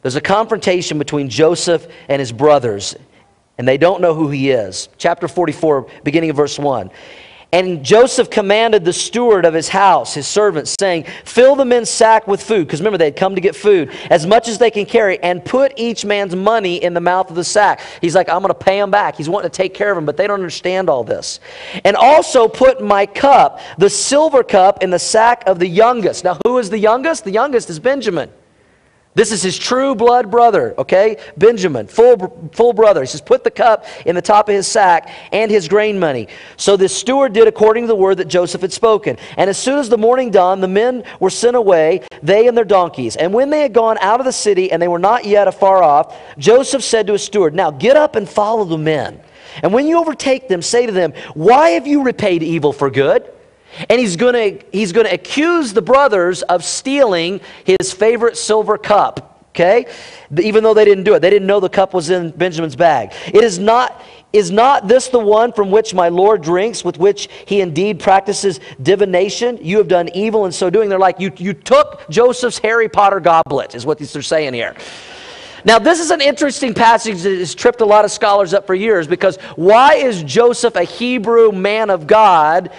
There's 0.02 0.16
a 0.16 0.20
confrontation 0.20 0.98
between 0.98 1.28
Joseph 1.28 1.86
and 2.08 2.20
his 2.20 2.32
brothers, 2.32 2.94
and 3.58 3.66
they 3.66 3.78
don't 3.78 4.00
know 4.00 4.14
who 4.14 4.28
he 4.28 4.50
is. 4.50 4.88
Chapter 4.98 5.28
44, 5.28 5.88
beginning 6.04 6.30
of 6.30 6.36
verse 6.36 6.58
1. 6.58 6.90
And 7.52 7.84
Joseph 7.84 8.28
commanded 8.28 8.84
the 8.84 8.92
steward 8.92 9.44
of 9.44 9.54
his 9.54 9.68
house, 9.68 10.14
his 10.14 10.26
servants, 10.26 10.74
saying, 10.78 11.06
Fill 11.24 11.54
the 11.54 11.64
men's 11.64 11.88
sack 11.88 12.26
with 12.26 12.42
food, 12.42 12.66
because 12.66 12.80
remember, 12.80 12.98
they 12.98 13.06
had 13.06 13.16
come 13.16 13.36
to 13.36 13.40
get 13.40 13.54
food, 13.54 13.90
as 14.10 14.26
much 14.26 14.48
as 14.48 14.58
they 14.58 14.70
can 14.70 14.84
carry, 14.84 15.22
and 15.22 15.44
put 15.44 15.72
each 15.76 16.04
man's 16.04 16.34
money 16.34 16.82
in 16.82 16.92
the 16.92 17.00
mouth 17.00 17.30
of 17.30 17.36
the 17.36 17.44
sack. 17.44 17.80
He's 18.00 18.16
like, 18.16 18.28
I'm 18.28 18.42
going 18.42 18.48
to 18.48 18.54
pay 18.54 18.78
them 18.80 18.90
back. 18.90 19.16
He's 19.16 19.28
wanting 19.28 19.50
to 19.50 19.56
take 19.56 19.74
care 19.74 19.90
of 19.90 19.96
them, 19.96 20.04
but 20.04 20.16
they 20.16 20.26
don't 20.26 20.40
understand 20.40 20.90
all 20.90 21.04
this. 21.04 21.38
And 21.84 21.96
also 21.96 22.48
put 22.48 22.82
my 22.82 23.06
cup, 23.06 23.60
the 23.78 23.88
silver 23.88 24.42
cup, 24.42 24.82
in 24.82 24.90
the 24.90 24.98
sack 24.98 25.44
of 25.46 25.60
the 25.60 25.68
youngest. 25.68 26.24
Now, 26.24 26.38
who 26.44 26.58
is 26.58 26.68
the 26.68 26.78
youngest? 26.78 27.24
The 27.24 27.30
youngest 27.30 27.70
is 27.70 27.78
Benjamin. 27.78 28.30
This 29.16 29.32
is 29.32 29.42
his 29.42 29.56
true 29.56 29.94
blood 29.94 30.30
brother, 30.30 30.74
okay? 30.76 31.16
Benjamin, 31.38 31.86
full, 31.86 32.50
full 32.52 32.74
brother. 32.74 33.00
He 33.00 33.06
says, 33.06 33.22
Put 33.22 33.44
the 33.44 33.50
cup 33.50 33.86
in 34.04 34.14
the 34.14 34.20
top 34.20 34.50
of 34.50 34.54
his 34.54 34.66
sack 34.66 35.08
and 35.32 35.50
his 35.50 35.68
grain 35.68 35.98
money. 35.98 36.28
So 36.58 36.76
the 36.76 36.86
steward 36.86 37.32
did 37.32 37.48
according 37.48 37.84
to 37.84 37.86
the 37.88 37.96
word 37.96 38.18
that 38.18 38.28
Joseph 38.28 38.60
had 38.60 38.74
spoken. 38.74 39.16
And 39.38 39.48
as 39.48 39.56
soon 39.56 39.78
as 39.78 39.88
the 39.88 39.96
morning 39.96 40.30
dawned, 40.30 40.62
the 40.62 40.68
men 40.68 41.02
were 41.18 41.30
sent 41.30 41.56
away, 41.56 42.02
they 42.22 42.46
and 42.46 42.54
their 42.54 42.66
donkeys. 42.66 43.16
And 43.16 43.32
when 43.32 43.48
they 43.48 43.62
had 43.62 43.72
gone 43.72 43.96
out 44.02 44.20
of 44.20 44.26
the 44.26 44.32
city 44.32 44.70
and 44.70 44.82
they 44.82 44.88
were 44.88 44.98
not 44.98 45.24
yet 45.24 45.48
afar 45.48 45.82
off, 45.82 46.14
Joseph 46.36 46.84
said 46.84 47.06
to 47.06 47.14
his 47.14 47.24
steward, 47.24 47.54
Now 47.54 47.70
get 47.70 47.96
up 47.96 48.16
and 48.16 48.28
follow 48.28 48.64
the 48.64 48.76
men. 48.76 49.18
And 49.62 49.72
when 49.72 49.86
you 49.86 49.98
overtake 49.98 50.48
them, 50.48 50.60
say 50.60 50.84
to 50.84 50.92
them, 50.92 51.14
Why 51.32 51.70
have 51.70 51.86
you 51.86 52.02
repaid 52.02 52.42
evil 52.42 52.74
for 52.74 52.90
good? 52.90 53.32
And 53.88 54.00
he's 54.00 54.16
going 54.16 54.34
to 54.34 54.66
he's 54.72 54.92
going 54.92 55.06
to 55.06 55.12
accuse 55.12 55.72
the 55.72 55.82
brothers 55.82 56.42
of 56.42 56.64
stealing 56.64 57.40
his 57.64 57.92
favorite 57.92 58.36
silver 58.36 58.78
cup, 58.78 59.46
okay? 59.50 59.86
Even 60.40 60.64
though 60.64 60.74
they 60.74 60.84
didn't 60.84 61.04
do 61.04 61.14
it. 61.14 61.20
They 61.20 61.30
didn't 61.30 61.46
know 61.46 61.60
the 61.60 61.68
cup 61.68 61.94
was 61.94 62.10
in 62.10 62.30
Benjamin's 62.30 62.76
bag. 62.76 63.12
It 63.26 63.44
is 63.44 63.58
not 63.58 64.02
is 64.32 64.50
not 64.50 64.86
this 64.86 65.08
the 65.08 65.18
one 65.18 65.52
from 65.52 65.70
which 65.70 65.94
my 65.94 66.08
Lord 66.08 66.42
drinks, 66.42 66.84
with 66.84 66.98
which 66.98 67.28
he 67.46 67.60
indeed 67.60 68.00
practices 68.00 68.60
divination? 68.82 69.58
You 69.62 69.78
have 69.78 69.88
done 69.88 70.10
evil 70.14 70.44
in 70.44 70.52
so 70.52 70.68
doing. 70.68 70.88
They're 70.88 70.98
like, 70.98 71.20
you, 71.20 71.32
you 71.38 71.54
took 71.54 72.08
Joseph's 72.10 72.58
Harry 72.58 72.88
Potter 72.88 73.20
goblet, 73.20 73.74
is 73.74 73.86
what 73.86 73.98
they're 73.98 74.22
saying 74.22 74.52
here. 74.52 74.74
Now, 75.64 75.78
this 75.78 75.98
is 75.98 76.10
an 76.10 76.20
interesting 76.20 76.74
passage 76.74 77.22
that 77.22 77.38
has 77.38 77.54
tripped 77.54 77.80
a 77.80 77.84
lot 77.84 78.04
of 78.04 78.12
scholars 78.12 78.54
up 78.54 78.66
for 78.66 78.74
years 78.74 79.08
because 79.08 79.36
why 79.56 79.94
is 79.94 80.22
Joseph 80.22 80.76
a 80.76 80.84
Hebrew 80.84 81.50
man 81.50 81.90
of 81.90 82.06
God 82.06 82.70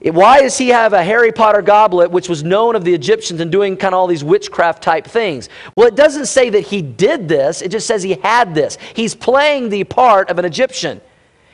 why 0.00 0.42
does 0.42 0.56
he 0.56 0.68
have 0.68 0.92
a 0.92 1.02
Harry 1.02 1.32
Potter 1.32 1.60
goblet, 1.60 2.10
which 2.10 2.28
was 2.28 2.44
known 2.44 2.76
of 2.76 2.84
the 2.84 2.94
Egyptians 2.94 3.40
and 3.40 3.50
doing 3.50 3.76
kind 3.76 3.94
of 3.94 3.98
all 3.98 4.06
these 4.06 4.22
witchcraft 4.22 4.82
type 4.82 5.06
things? 5.06 5.48
Well, 5.76 5.88
it 5.88 5.96
doesn't 5.96 6.26
say 6.26 6.50
that 6.50 6.60
he 6.60 6.82
did 6.82 7.28
this, 7.28 7.62
it 7.62 7.70
just 7.70 7.86
says 7.86 8.02
he 8.02 8.14
had 8.22 8.54
this. 8.54 8.78
He's 8.94 9.14
playing 9.14 9.70
the 9.70 9.84
part 9.84 10.30
of 10.30 10.38
an 10.38 10.44
Egyptian. 10.44 11.00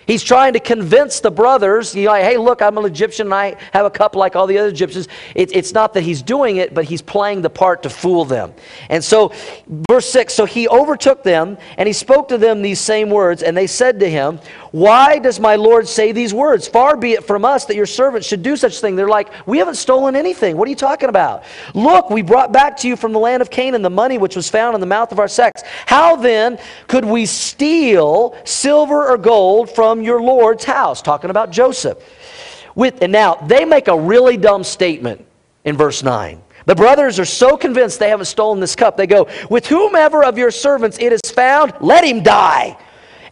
He's 0.07 0.23
trying 0.23 0.53
to 0.53 0.61
convince 0.61 1.21
the 1.21 1.31
brothers, 1.31 1.95
you 1.95 2.05
know, 2.05 2.15
hey, 2.15 2.37
look, 2.37 2.61
I'm 2.61 2.77
an 2.77 2.85
Egyptian 2.85 3.29
and 3.29 3.35
I 3.35 3.57
have 3.73 3.87
a 3.87 3.91
cup 3.91 4.15
like 4.15 4.37
all 4.37 4.47
the 4.47 4.59
other 4.59 4.69
Egyptians. 4.69 5.09
It, 5.35 5.55
it's 5.57 5.73
not 5.73 5.95
that 5.95 6.03
he's 6.03 6.21
doing 6.23 6.59
it, 6.59 6.75
but 6.75 6.85
he's 6.85 7.01
playing 7.01 7.43
the 7.43 7.51
part 7.51 7.83
to 7.85 7.91
fool 7.91 8.25
them. 8.25 8.53
And 8.91 9.03
so, 9.03 9.33
verse 9.89 10.07
6 10.11 10.35
So 10.35 10.45
he 10.45 10.69
overtook 10.69 11.23
them 11.23 11.57
and 11.79 11.87
he 11.87 11.93
spoke 11.93 12.29
to 12.29 12.39
them 12.39 12.61
these 12.61 12.81
same 12.81 13.09
words, 13.09 13.43
and 13.43 13.57
they 13.57 13.67
said 13.67 14.01
to 14.01 14.11
him, 14.11 14.41
Why 14.75 15.21
does 15.21 15.39
my 15.39 15.55
Lord 15.55 15.87
say 15.87 16.11
these 16.11 16.35
words? 16.35 16.67
Far 16.67 16.97
be 16.97 17.13
it 17.13 17.25
from 17.25 17.45
us 17.45 17.65
that 17.67 17.77
your 17.77 17.87
servants 17.87 18.27
should 18.27 18.43
do 18.43 18.57
such 18.57 18.81
thing. 18.81 18.97
They're 18.97 19.07
like, 19.07 19.31
We 19.47 19.59
haven't 19.59 19.77
stolen 19.77 20.17
anything. 20.17 20.57
What 20.57 20.67
are 20.67 20.71
you 20.71 20.77
talking 20.77 21.09
about? 21.09 21.45
Look, 21.75 22.11
we 22.11 22.23
brought 22.23 22.51
back 22.51 22.77
to 22.79 22.89
you 22.89 22.97
from 22.97 23.13
the 23.13 23.21
land 23.21 23.41
of 23.41 23.51
Canaan 23.51 23.83
the 23.83 23.91
money 23.91 24.19
which 24.19 24.35
was 24.35 24.51
found 24.51 24.75
in 24.75 24.81
the 24.81 24.87
mouth 24.87 25.13
of 25.13 25.21
our 25.21 25.29
sacks. 25.29 25.63
How 25.87 26.17
then 26.17 26.59
could 26.89 27.05
we 27.05 27.25
steal 27.25 28.37
silver 28.45 29.07
or 29.07 29.17
gold 29.17 29.71
from 29.71 29.85
from 29.85 30.03
your 30.03 30.23
Lord's 30.23 30.65
house, 30.65 31.03
talking 31.03 31.29
about 31.29 31.51
Joseph. 31.51 31.99
With, 32.75 33.03
and 33.03 33.13
now, 33.13 33.35
they 33.35 33.67
make 33.67 33.87
a 33.87 33.97
really 33.97 34.39
dumb 34.39 34.65
statement 34.65 35.25
in 35.63 35.77
verse 35.77 36.03
9. 36.03 36.43
The 36.65 36.75
brothers 36.75 37.21
are 37.21 37.27
so 37.27 37.57
convinced 37.57 37.99
they 37.99 38.09
haven't 38.09 38.27
stolen 38.27 38.61
this 38.61 38.75
cup, 38.75 38.97
they 38.97 39.07
go, 39.07 39.29
With 39.51 39.67
whomever 39.67 40.25
of 40.25 40.39
your 40.39 40.51
servants 40.51 40.99
it 40.99 41.13
is 41.13 41.21
found, 41.31 41.75
let 41.83 42.03
him 42.03 42.23
die. 42.23 42.79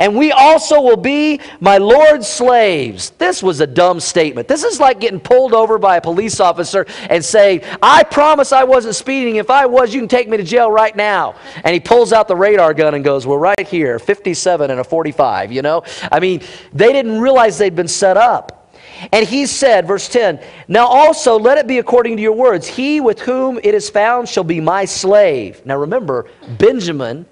And 0.03 0.17
we 0.17 0.33
also 0.33 0.81
will 0.81 0.97
be 0.97 1.39
my 1.61 1.79
Lord's 1.79 2.27
slaves. 2.27 3.11
This 3.19 3.41
was 3.41 3.61
a 3.61 3.69
dumb 3.69 4.01
statement. 4.01 4.49
This 4.49 4.65
is 4.65 4.81
like 4.81 4.99
getting 4.99 5.21
pulled 5.21 5.55
over 5.55 5.79
by 5.79 5.99
a 5.99 6.01
police 6.01 6.41
officer 6.41 6.87
and 7.09 7.25
saying, 7.25 7.61
I 7.81 8.03
promise 8.03 8.51
I 8.51 8.65
wasn't 8.65 8.97
speeding. 8.97 9.37
If 9.37 9.49
I 9.49 9.65
was, 9.65 9.95
you 9.95 10.01
can 10.01 10.09
take 10.09 10.29
me 10.29 10.39
to 10.39 10.43
jail 10.43 10.73
right 10.73 10.97
now. 10.97 11.37
And 11.63 11.73
he 11.73 11.79
pulls 11.79 12.13
out 12.13 12.27
the 12.27 12.35
radar 12.35 12.75
gun 12.75 12.95
and 12.95 13.05
goes, 13.05 13.29
Well, 13.29 13.39
right 13.39 13.69
here, 13.69 14.01
57 14.01 14.73
and 14.73 14.81
a 14.81 14.83
45, 14.83 15.53
you 15.53 15.63
know? 15.63 15.85
I 16.11 16.19
mean, 16.19 16.43
they 16.73 16.93
didn't 16.93 17.21
realize 17.21 17.57
they'd 17.57 17.77
been 17.77 17.87
set 17.87 18.17
up. 18.17 18.75
And 19.13 19.25
he 19.25 19.47
said, 19.47 19.87
verse 19.87 20.09
10, 20.09 20.41
Now 20.67 20.89
also 20.89 21.39
let 21.39 21.59
it 21.59 21.69
be 21.69 21.79
according 21.79 22.17
to 22.17 22.23
your 22.23 22.33
words. 22.33 22.67
He 22.67 23.01
with 23.01 23.21
whom 23.21 23.61
it 23.63 23.73
is 23.73 23.89
found 23.89 24.29
shall 24.29 24.43
be 24.43 24.61
my 24.61 24.85
slave. 24.85 25.65
Now 25.65 25.79
remember, 25.79 26.27
Benjamin 26.59 27.27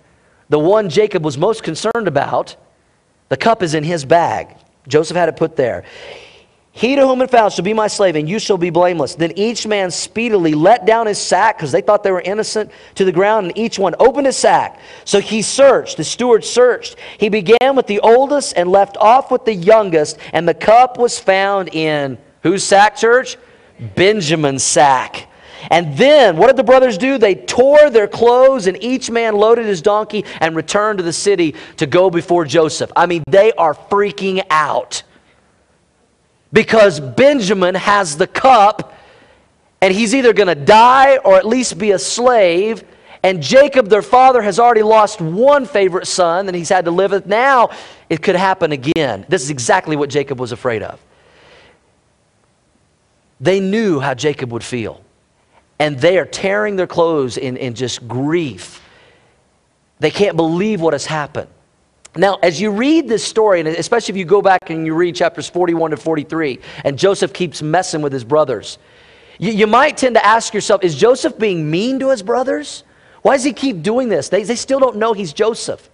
the 0.51 0.59
one 0.59 0.91
Jacob 0.91 1.25
was 1.25 1.39
most 1.39 1.63
concerned 1.63 2.07
about, 2.07 2.57
the 3.31 3.37
cup 3.37 3.63
is 3.63 3.75
in 3.75 3.85
his 3.85 4.05
bag. 4.05 4.55
Joseph 4.87 5.17
had 5.17 5.29
it 5.29 5.37
put 5.37 5.57
there. 5.57 5.85
He 6.73 6.95
to 6.95 7.07
whom 7.07 7.21
it 7.23 7.31
found 7.31 7.53
shall 7.53 7.65
be 7.65 7.75
my 7.75 7.89
slave, 7.89 8.17
and 8.17 8.29
you 8.29 8.39
shall 8.39 8.59
be 8.59 8.71
blameless. 8.71 9.15
Then 9.15 9.33
each 9.37 9.67
man 9.67 9.91
speedily 9.91 10.55
let 10.55 10.87
down 10.87 11.07
his 11.07 11.19
sack, 11.19 11.57
because 11.57 11.73
they 11.73 11.81
thought 11.81 12.03
they 12.03 12.13
were 12.13 12.21
innocent, 12.21 12.71
to 12.95 13.05
the 13.05 13.13
ground, 13.13 13.47
and 13.47 13.59
each 13.59 13.79
one 13.79 13.95
opened 13.99 14.27
his 14.27 14.37
sack. 14.37 14.81
So 15.05 15.21
he 15.21 15.43
searched, 15.43 15.97
the 15.97 16.05
steward 16.05 16.45
searched. 16.45 16.97
He 17.19 17.29
began 17.29 17.75
with 17.75 17.87
the 17.87 18.01
oldest 18.01 18.55
and 18.57 18.71
left 18.71 18.97
off 18.99 19.31
with 19.31 19.45
the 19.45 19.55
youngest, 19.55 20.19
and 20.33 20.49
the 20.49 20.55
cup 20.55 20.99
was 20.99 21.19
found 21.19 21.75
in 21.75 22.19
whose 22.43 22.65
sack, 22.65 22.97
church? 22.97 23.37
Benjamin's 23.95 24.63
sack. 24.63 25.27
And 25.69 25.97
then, 25.97 26.37
what 26.37 26.47
did 26.47 26.57
the 26.57 26.65
brothers 26.65 26.97
do? 26.97 27.19
They 27.19 27.35
tore 27.35 27.91
their 27.91 28.09
clothes, 28.09 28.67
and 28.67 28.83
each 28.83 29.11
man 29.11 29.35
loaded 29.35 29.67
his 29.67 29.83
donkey 29.83 30.25
and 30.41 30.57
returned 30.57 30.99
to 30.99 31.05
the 31.05 31.13
city 31.13 31.55
to 31.77 31.87
go 31.87 32.09
before 32.09 32.45
Joseph. 32.45 32.91
I 32.97 33.07
mean, 33.07 33.23
they 33.29 33.53
are 33.53 33.75
freaking 33.75 34.43
out 34.49 35.03
because 36.53 37.01
Benjamin 37.01 37.75
has 37.75 38.17
the 38.17 38.27
cup 38.27 38.95
and 39.81 39.95
he's 39.95 40.15
either 40.15 40.33
going 40.33 40.49
to 40.49 40.55
die 40.55 41.19
or 41.19 41.37
at 41.37 41.47
least 41.47 41.79
be 41.79 41.93
a 41.93 41.99
slave. 41.99 42.85
And 43.23 43.43
Jacob, 43.43 43.89
their 43.89 44.03
father, 44.03 44.43
has 44.43 44.59
already 44.59 44.83
lost 44.83 45.21
one 45.21 45.67
favorite 45.67 46.07
son 46.07 46.49
and 46.49 46.57
he's 46.57 46.69
had 46.69 46.87
to 46.87 46.91
live 46.91 47.13
with. 47.13 47.27
Now 47.27 47.71
it 48.09 48.23
could 48.23 48.37
happen 48.37 48.73
again. 48.73 49.27
This 49.29 49.43
is 49.43 49.51
exactly 49.51 49.97
what 49.97 50.11
Jacob 50.11 50.41
was 50.41 50.53
afraid 50.53 50.83
of. 50.83 50.99
They 53.41 53.61
knew 53.61 54.01
how 54.01 54.15
Jacob 54.15 54.53
would 54.53 54.65
feel. 54.65 55.03
And 55.81 55.99
they 55.99 56.19
are 56.19 56.25
tearing 56.27 56.77
their 56.77 56.87
clothes 56.87 57.37
in, 57.37 57.57
in 57.57 57.75
just 57.75 58.07
grief. 58.07 58.81
They 59.99 60.11
can't 60.11 60.37
believe 60.37 60.81
what 60.81 60.93
has 60.95 61.07
happened. 61.07 61.49
Now, 62.17 62.39
as 62.43 62.61
you 62.61 62.71
read 62.71 63.09
this 63.09 63.25
story, 63.25 63.61
and 63.61 63.69
especially 63.69 64.13
if 64.13 64.19
you 64.19 64.25
go 64.25 64.43
back 64.43 64.71
and 64.71 64.85
you 64.85 64.95
read 64.95 65.15
chapters 65.15 65.49
41 65.49 65.93
to 65.93 65.97
43, 65.97 66.59
and 66.85 66.99
Joseph 66.99 67.33
keeps 67.33 67.63
messing 67.63 68.03
with 68.03 68.13
his 68.13 68.25
brothers, 68.25 68.79
you, 69.39 69.53
you 69.53 69.67
might 69.67 69.97
tend 69.97 70.17
to 70.17 70.25
ask 70.25 70.53
yourself, 70.53 70.85
is 70.85 70.95
Joseph 70.97 71.39
being 71.39 71.71
mean 71.71 71.99
to 72.01 72.11
his 72.11 72.23
brothers? 72.23 72.85
Why 73.23 73.37
does 73.37 73.45
he 73.45 73.53
keep 73.53 73.83
doing 73.83 74.09
this? 74.09 74.29
They, 74.29 74.43
they 74.43 74.57
still 74.57 74.81
don't 74.81 74.97
know 74.97 75.13
he's 75.13 75.33
Joseph. 75.33 75.89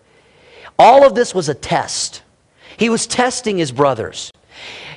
All 0.79 1.07
of 1.07 1.15
this 1.15 1.35
was 1.35 1.49
a 1.49 1.55
test. 1.55 2.23
He 2.77 2.89
was 2.89 3.07
testing 3.07 3.59
his 3.59 3.73
brothers. 3.73 4.33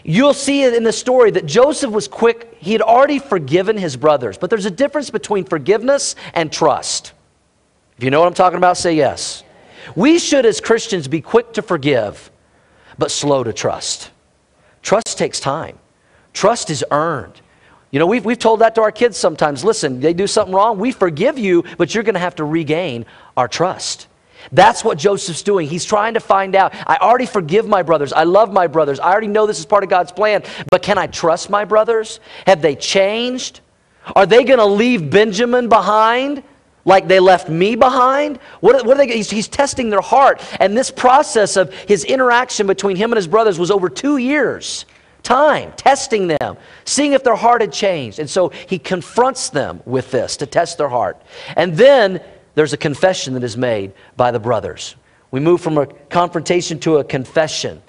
You'll 0.04 0.34
see 0.34 0.64
in 0.64 0.84
the 0.84 0.94
story 0.94 1.32
that 1.32 1.46
Joseph 1.46 1.92
was 1.92 2.08
quick. 2.08 2.56
He 2.60 2.72
had 2.72 2.82
already 2.82 3.20
forgiven 3.20 3.78
his 3.78 3.98
brothers. 3.98 4.38
But 4.38 4.50
there's 4.50 4.66
a 4.66 4.72
difference 4.72 5.10
between 5.10 5.46
forgiveness 5.46 6.16
and 6.34 6.52
trust. 6.52 7.14
If 7.98 8.04
you 8.04 8.12
know 8.12 8.20
what 8.22 8.28
I'm 8.28 8.34
talking 8.34 8.58
about, 8.58 8.78
say 8.78 8.94
yes. 8.94 9.44
We 9.96 10.20
should, 10.20 10.46
as 10.46 10.62
Christians, 10.62 11.08
be 11.08 11.22
quick 11.22 11.54
to 11.54 11.62
forgive, 11.62 12.32
but 12.98 13.12
slow 13.12 13.44
to 13.44 13.54
trust. 13.54 14.12
Trust 14.82 15.18
takes 15.18 15.40
time, 15.40 15.78
trust 16.34 16.70
is 16.70 16.84
earned. 16.92 17.42
You 17.92 18.00
know, 18.00 18.06
we've, 18.06 18.24
we've 18.24 18.40
told 18.40 18.60
that 18.60 18.76
to 18.76 18.82
our 18.82 18.92
kids 18.92 19.18
sometimes. 19.18 19.64
Listen, 19.64 20.00
they 20.00 20.14
do 20.14 20.28
something 20.28 20.54
wrong, 20.54 20.78
we 20.78 20.92
forgive 20.92 21.40
you, 21.40 21.64
but 21.78 21.94
you're 21.94 22.04
going 22.04 22.14
to 22.14 22.20
have 22.20 22.36
to 22.36 22.46
regain 22.46 23.06
our 23.36 23.48
trust. 23.48 24.08
That's 24.52 24.84
what 24.84 24.98
Joseph's 24.98 25.44
doing. 25.44 25.68
He's 25.68 25.86
trying 25.86 26.14
to 26.16 26.20
find 26.20 26.56
out. 26.56 26.74
I 26.88 26.98
already 26.98 27.26
forgive 27.26 27.68
my 27.68 27.84
brothers. 27.84 28.14
I 28.14 28.24
love 28.24 28.52
my 28.52 28.68
brothers. 28.68 29.00
I 29.00 29.12
already 29.12 29.28
know 29.28 29.46
this 29.46 29.60
is 29.60 29.66
part 29.66 29.84
of 29.84 29.90
God's 29.90 30.12
plan. 30.12 30.44
But 30.70 30.82
can 30.82 30.98
I 30.98 31.08
trust 31.08 31.50
my 31.50 31.66
brothers? 31.66 32.20
Have 32.46 32.62
they 32.62 32.76
changed? 32.76 33.62
Are 34.16 34.26
they 34.26 34.44
going 34.44 34.60
to 34.60 34.66
leave 34.66 35.10
Benjamin 35.10 35.70
behind? 35.70 36.44
like 36.86 37.08
they 37.08 37.20
left 37.20 37.50
me 37.50 37.76
behind? 37.76 38.38
What, 38.62 38.86
what 38.86 38.96
are 38.96 39.06
they? 39.06 39.16
He's, 39.16 39.30
he's, 39.30 39.48
testing 39.48 39.90
their 39.90 40.02
heart. 40.02 40.42
And 40.60 40.76
this 40.76 40.90
process 40.90 41.56
of 41.56 41.74
his 41.74 42.04
interaction 42.04 42.68
between 42.68 42.96
him 42.96 43.12
and 43.12 43.18
his 43.18 43.28
brothers 43.28 43.60
was 43.60 43.70
over 43.70 43.90
two 43.90 44.18
years. 44.18 44.86
Time, 45.22 45.74
testing 45.76 46.28
them, 46.28 46.58
seeing 46.86 47.14
if 47.14 47.24
their 47.24 47.36
heart 47.36 47.62
had 47.62 47.74
changed. 47.74 48.20
And 48.20 48.30
so 48.30 48.50
he 48.50 48.80
confronts 48.80 49.50
them 49.50 49.82
with 49.86 50.12
this 50.12 50.38
to 50.38 50.46
test 50.46 50.78
their 50.78 50.90
heart. 50.90 51.22
And 51.56 51.76
then 51.76 52.22
there's 52.60 52.74
a 52.74 52.78
confession 52.78 53.36
that 53.36 53.44
is 53.46 53.56
made 53.56 53.94
by 54.18 54.32
the 54.32 54.40
brothers. 54.40 54.98
We 55.32 55.40
move 55.40 55.62
from 55.62 55.78
a 55.78 55.86
confrontation 55.86 56.78
to 56.82 56.98
a 56.98 57.06
confession. 57.06 57.82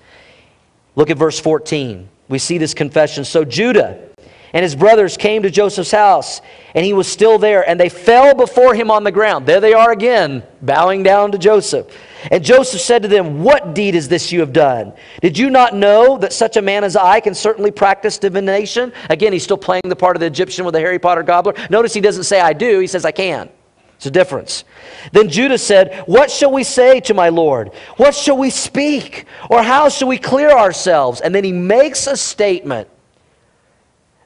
Look 0.95 1.11
at 1.11 1.17
verse 1.17 1.41
14. 1.41 2.09
We 2.29 2.39
see 2.39 2.57
this 2.57 2.73
confession. 2.73 3.25
So 3.25 3.45
Judah 3.45 4.01
and 4.53 4.63
his 4.63 4.77
brothers 4.77 5.17
came 5.17 5.43
to 5.43 5.51
Joseph's 5.51 5.91
house, 5.91 6.41
and 6.73 6.87
he 6.87 6.93
was 6.93 7.09
still 7.09 7.37
there, 7.37 7.69
and 7.69 7.81
they 7.81 7.89
fell 7.89 8.33
before 8.33 8.73
him 8.73 8.93
on 8.93 9.03
the 9.03 9.11
ground. 9.11 9.45
There 9.45 9.59
they 9.59 9.73
are 9.75 9.91
again, 9.91 10.45
bowing 10.63 11.03
down 11.03 11.33
to 11.33 11.39
Joseph. 11.39 11.93
And 12.31 12.45
Joseph 12.45 12.81
said 12.81 13.03
to 13.03 13.09
them, 13.09 13.43
What 13.43 13.75
deed 13.75 13.97
is 13.97 14.07
this 14.07 14.31
you 14.31 14.39
have 14.39 14.53
done? 14.53 14.93
Did 15.21 15.37
you 15.37 15.51
not 15.51 15.75
know 15.75 16.17
that 16.19 16.33
such 16.33 16.57
a 16.57 16.63
man 16.63 16.85
as 16.85 16.95
I 16.95 17.19
can 17.19 17.35
certainly 17.35 17.73
practice 17.73 18.19
divination? 18.19 18.93
Again, 19.09 19.33
he's 19.33 19.43
still 19.43 19.59
playing 19.59 19.83
the 19.89 19.97
part 19.97 20.15
of 20.15 20.21
the 20.21 20.27
Egyptian 20.27 20.65
with 20.65 20.75
the 20.75 20.81
Harry 20.81 21.01
Potter 21.01 21.25
gobbler. 21.25 21.55
Notice 21.71 21.93
he 21.93 22.01
doesn't 22.01 22.23
say 22.23 22.41
I 22.41 22.53
do, 22.53 22.79
he 22.79 22.87
says 22.87 23.05
I 23.05 23.11
can. 23.11 23.51
It's 24.01 24.07
a 24.07 24.11
difference. 24.11 24.65
Then 25.13 25.29
Judah 25.29 25.59
said, 25.59 26.05
What 26.07 26.31
shall 26.31 26.51
we 26.51 26.65
say 26.65 27.01
to 27.01 27.13
my 27.13 27.29
Lord? 27.29 27.69
What 27.99 28.15
shall 28.15 28.39
we 28.39 28.49
speak? 28.49 29.27
Or 29.51 29.63
how 29.63 29.91
shall 29.91 30.09
we 30.09 30.17
clear 30.17 30.49
ourselves? 30.49 31.21
And 31.21 31.35
then 31.35 31.45
he 31.45 31.53
makes 31.53 32.07
a 32.07 32.17
statement 32.17 32.89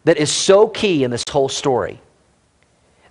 that 0.04 0.16
is 0.16 0.30
so 0.30 0.68
key 0.68 1.02
in 1.02 1.10
this 1.10 1.24
whole 1.28 1.48
story. 1.48 2.00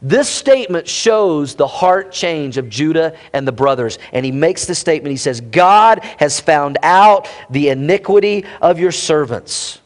This 0.02 0.30
statement 0.30 0.88
shows 0.88 1.56
the 1.56 1.68
heart 1.68 2.14
change 2.14 2.56
of 2.56 2.70
Judah 2.70 3.18
and 3.34 3.46
the 3.46 3.52
brothers. 3.52 4.00
And 4.14 4.24
he 4.26 4.32
makes 4.32 4.66
the 4.66 4.74
statement 4.74 5.12
he 5.12 5.18
says, 5.18 5.42
God 5.42 6.00
has 6.18 6.40
found 6.40 6.78
out 6.82 7.30
the 7.50 7.68
iniquity 7.68 8.46
of 8.62 8.80
your 8.80 8.94
servants. 8.94 9.82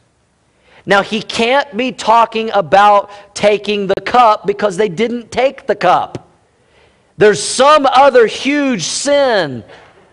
Now, 0.86 1.02
he 1.02 1.22
can't 1.22 1.76
be 1.76 1.90
talking 1.90 2.50
about 2.50 3.34
taking 3.34 3.88
the 3.88 4.00
cup 4.00 4.46
because 4.46 4.76
they 4.76 4.88
didn't 4.88 5.32
take 5.32 5.66
the 5.66 5.74
cup. 5.74 6.26
There's 7.18 7.42
some 7.42 7.84
other 7.84 8.26
huge 8.26 8.84
sin 8.84 9.64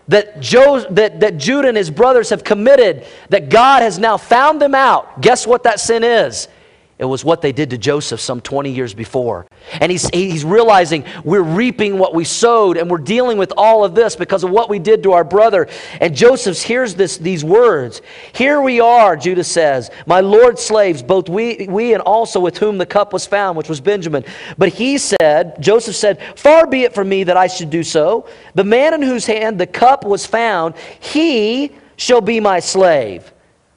that, 0.08 0.40
jo- 0.40 0.86
that, 0.90 1.20
that 1.20 1.38
Judah 1.38 1.68
and 1.68 1.76
his 1.76 1.90
brothers 1.90 2.30
have 2.30 2.44
committed 2.44 3.06
that 3.30 3.48
God 3.48 3.82
has 3.82 3.98
now 3.98 4.16
found 4.16 4.60
them 4.60 4.74
out. 4.74 5.20
Guess 5.20 5.46
what 5.46 5.62
that 5.62 5.80
sin 5.80 6.04
is? 6.04 6.48
It 6.98 7.04
was 7.04 7.22
what 7.22 7.42
they 7.42 7.52
did 7.52 7.70
to 7.70 7.78
Joseph 7.78 8.20
some 8.20 8.40
20 8.40 8.70
years 8.70 8.94
before. 8.94 9.46
And 9.80 9.92
he's, 9.92 10.08
he's 10.08 10.46
realizing 10.46 11.04
we're 11.24 11.42
reaping 11.42 11.98
what 11.98 12.14
we 12.14 12.24
sowed, 12.24 12.78
and 12.78 12.90
we're 12.90 12.96
dealing 12.96 13.36
with 13.36 13.52
all 13.58 13.84
of 13.84 13.94
this 13.94 14.16
because 14.16 14.44
of 14.44 14.50
what 14.50 14.70
we 14.70 14.78
did 14.78 15.02
to 15.02 15.12
our 15.12 15.24
brother. 15.24 15.68
And 16.00 16.16
Joseph 16.16 16.62
hears 16.62 16.94
this, 16.94 17.18
these 17.18 17.44
words 17.44 18.00
Here 18.32 18.62
we 18.62 18.80
are, 18.80 19.14
Judah 19.14 19.44
says, 19.44 19.90
my 20.06 20.20
Lord's 20.20 20.62
slaves, 20.62 21.02
both 21.02 21.28
we, 21.28 21.66
we 21.68 21.92
and 21.92 22.02
also 22.02 22.40
with 22.40 22.56
whom 22.56 22.78
the 22.78 22.86
cup 22.86 23.12
was 23.12 23.26
found, 23.26 23.58
which 23.58 23.68
was 23.68 23.80
Benjamin. 23.80 24.24
But 24.56 24.70
he 24.70 24.96
said, 24.96 25.60
Joseph 25.60 25.96
said, 25.96 26.18
Far 26.38 26.66
be 26.66 26.84
it 26.84 26.94
from 26.94 27.10
me 27.10 27.24
that 27.24 27.36
I 27.36 27.46
should 27.46 27.68
do 27.68 27.82
so. 27.82 28.26
The 28.54 28.64
man 28.64 28.94
in 28.94 29.02
whose 29.02 29.26
hand 29.26 29.60
the 29.60 29.66
cup 29.66 30.06
was 30.06 30.24
found, 30.24 30.74
he 31.00 31.72
shall 31.96 32.22
be 32.22 32.40
my 32.40 32.60
slave, 32.60 33.30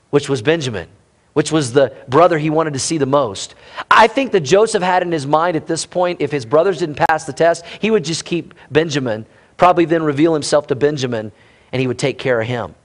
which 0.09 0.29
was 0.29 0.41
Benjamin 0.41 0.87
which 1.39 1.53
was 1.53 1.71
the 1.71 1.95
brother 2.09 2.37
he 2.37 2.49
wanted 2.49 2.73
to 2.73 2.79
see 2.79 2.97
the 2.97 3.05
most. 3.05 3.55
I 3.89 4.07
think 4.07 4.33
that 4.33 4.41
Joseph 4.41 4.83
had 4.83 5.03
in 5.03 5.11
his 5.13 5.25
mind 5.25 5.55
at 5.55 5.67
this 5.67 5.85
point, 5.85 6.19
if 6.19 6.33
his 6.33 6.45
brothers 6.45 6.79
didn't 6.79 6.97
pass 7.07 7.23
the 7.23 7.31
test, 7.31 7.63
he 7.79 7.89
would 7.91 8.03
just 8.03 8.25
keep 8.25 8.53
Benjamin, 8.71 9.25
probably 9.55 9.85
then 9.85 10.03
reveal 10.03 10.33
himself 10.33 10.67
to 10.67 10.75
Benjamin, 10.75 11.31
and 11.71 11.79
he 11.79 11.87
would 11.87 11.97
take 11.97 12.19
care 12.19 12.41
of 12.41 12.45
him. 12.45 12.75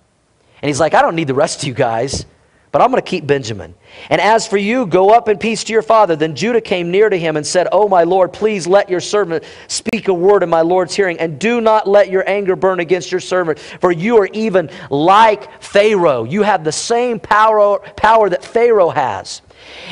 And 0.62 0.68
he's 0.68 0.78
like, 0.78 0.94
I 0.94 1.02
don't 1.02 1.16
need 1.16 1.26
the 1.26 1.34
rest 1.34 1.64
of 1.64 1.66
you 1.66 1.74
guys 1.74 2.26
but 2.74 2.82
I'm 2.82 2.90
going 2.90 3.00
to 3.00 3.08
keep 3.08 3.24
Benjamin. 3.24 3.72
And 4.10 4.20
as 4.20 4.48
for 4.48 4.56
you, 4.56 4.84
go 4.84 5.10
up 5.10 5.28
in 5.28 5.38
peace 5.38 5.62
to 5.62 5.72
your 5.72 5.80
father. 5.80 6.16
Then 6.16 6.34
Judah 6.34 6.60
came 6.60 6.90
near 6.90 7.08
to 7.08 7.16
him 7.16 7.36
and 7.36 7.46
said, 7.46 7.68
Oh, 7.70 7.86
my 7.86 8.02
Lord, 8.02 8.32
please 8.32 8.66
let 8.66 8.90
your 8.90 8.98
servant 8.98 9.44
speak 9.68 10.08
a 10.08 10.12
word 10.12 10.42
in 10.42 10.48
my 10.48 10.62
Lord's 10.62 10.92
hearing, 10.92 11.16
and 11.20 11.38
do 11.38 11.60
not 11.60 11.86
let 11.86 12.10
your 12.10 12.28
anger 12.28 12.56
burn 12.56 12.80
against 12.80 13.12
your 13.12 13.20
servant, 13.20 13.60
for 13.60 13.92
you 13.92 14.18
are 14.18 14.28
even 14.32 14.70
like 14.90 15.62
Pharaoh. 15.62 16.24
You 16.24 16.42
have 16.42 16.64
the 16.64 16.72
same 16.72 17.20
power, 17.20 17.78
power 17.96 18.28
that 18.28 18.44
Pharaoh 18.44 18.90
has. 18.90 19.40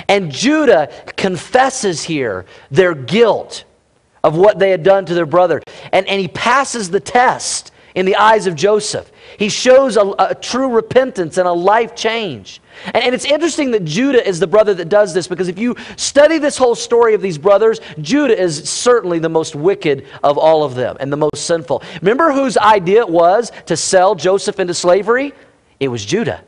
And 0.08 0.32
Judah 0.32 0.90
confesses 1.16 2.02
here 2.02 2.46
their 2.72 2.96
guilt 2.96 3.62
of 4.24 4.36
what 4.36 4.58
they 4.58 4.70
had 4.70 4.82
done 4.82 5.06
to 5.06 5.14
their 5.14 5.24
brother. 5.24 5.62
And, 5.92 6.08
and 6.08 6.20
he 6.20 6.26
passes 6.26 6.90
the 6.90 6.98
test 6.98 7.71
in 7.94 8.06
the 8.06 8.16
eyes 8.16 8.46
of 8.46 8.54
Joseph. 8.54 9.10
He 9.38 9.48
shows 9.48 9.96
a, 9.96 10.14
a 10.18 10.34
true 10.34 10.68
repentance 10.68 11.36
and 11.38 11.46
a 11.46 11.52
life 11.52 11.94
change. 11.94 12.60
And, 12.86 12.96
and, 12.96 13.14
it's 13.14 13.24
interesting 13.24 13.70
that 13.72 13.84
Judah 13.84 14.26
is 14.26 14.40
the 14.40 14.46
brother 14.46 14.74
that 14.74 14.88
does 14.88 15.12
this 15.12 15.28
because 15.28 15.48
if 15.48 15.58
you 15.58 15.76
study 15.96 16.38
this 16.38 16.56
whole 16.56 16.74
story 16.74 17.14
of 17.14 17.20
these 17.20 17.38
brothers, 17.38 17.80
Judah 18.00 18.38
is 18.38 18.68
certainly 18.68 19.18
the 19.18 19.28
most 19.28 19.54
wicked 19.54 20.06
of 20.22 20.38
all 20.38 20.64
of 20.64 20.74
them 20.74 20.96
and 21.00 21.12
the 21.12 21.16
most 21.16 21.44
sinful. 21.44 21.82
Remember 22.00 22.32
whose 22.32 22.56
idea 22.56 23.00
it 23.00 23.08
was 23.08 23.52
to 23.66 23.76
sell 23.76 24.14
Joseph 24.14 24.58
into 24.58 24.74
slavery? 24.74 25.32
It 25.80 25.88
was 25.88 26.04
Judah. 26.04 26.42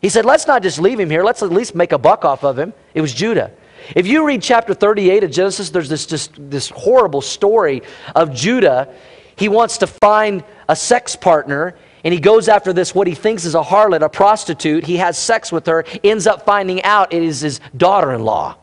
He 0.00 0.08
said, 0.08 0.24
let's 0.24 0.46
not 0.46 0.62
just 0.62 0.80
leave 0.80 0.98
him 0.98 1.08
here, 1.08 1.22
let's 1.22 1.42
at 1.42 1.50
least 1.50 1.74
make 1.74 1.92
a 1.92 1.98
buck 1.98 2.24
off 2.24 2.44
of 2.44 2.58
him. 2.58 2.74
It 2.92 3.00
was 3.00 3.14
Judah. 3.14 3.52
If 3.94 4.06
you 4.06 4.26
read 4.26 4.42
chapter 4.42 4.74
38 4.74 5.24
of 5.24 5.30
Genesis, 5.30 5.70
there's 5.70 5.88
this, 5.88 6.06
just, 6.06 6.32
this 6.50 6.70
horrible 6.70 7.20
story 7.20 7.82
of 8.14 8.32
Judah 8.32 8.94
he 9.42 9.48
wants 9.48 9.78
to 9.78 9.88
find 9.88 10.44
a 10.68 10.76
sex 10.76 11.16
partner 11.16 11.74
and 12.04 12.14
he 12.14 12.20
goes 12.20 12.48
after 12.48 12.72
this, 12.72 12.94
what 12.94 13.08
he 13.08 13.14
thinks 13.16 13.44
is 13.44 13.56
a 13.56 13.60
harlot, 13.60 14.02
a 14.02 14.08
prostitute. 14.08 14.86
He 14.86 14.98
has 14.98 15.18
sex 15.18 15.50
with 15.50 15.66
her, 15.66 15.84
ends 16.04 16.28
up 16.28 16.44
finding 16.46 16.80
out 16.84 17.12
it 17.12 17.24
is 17.24 17.40
his 17.40 17.58
daughter 17.76 18.12
in 18.12 18.22
law. 18.22 18.56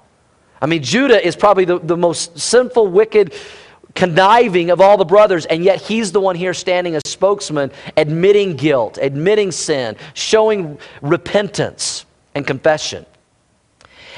I 0.61 0.67
mean, 0.67 0.81
Judah 0.81 1.25
is 1.25 1.35
probably 1.35 1.65
the, 1.65 1.79
the 1.79 1.97
most 1.97 2.39
sinful, 2.39 2.87
wicked, 2.87 3.33
conniving 3.93 4.69
of 4.69 4.79
all 4.79 4.95
the 4.95 5.03
brothers, 5.03 5.45
and 5.47 5.65
yet 5.65 5.81
he's 5.81 6.13
the 6.13 6.21
one 6.21 6.37
here 6.37 6.53
standing 6.53 6.95
as 6.95 7.01
spokesman, 7.05 7.71
admitting 7.97 8.55
guilt, 8.55 8.99
admitting 9.01 9.51
sin, 9.51 9.97
showing 10.13 10.79
repentance 11.01 12.05
and 12.35 12.47
confession. 12.47 13.05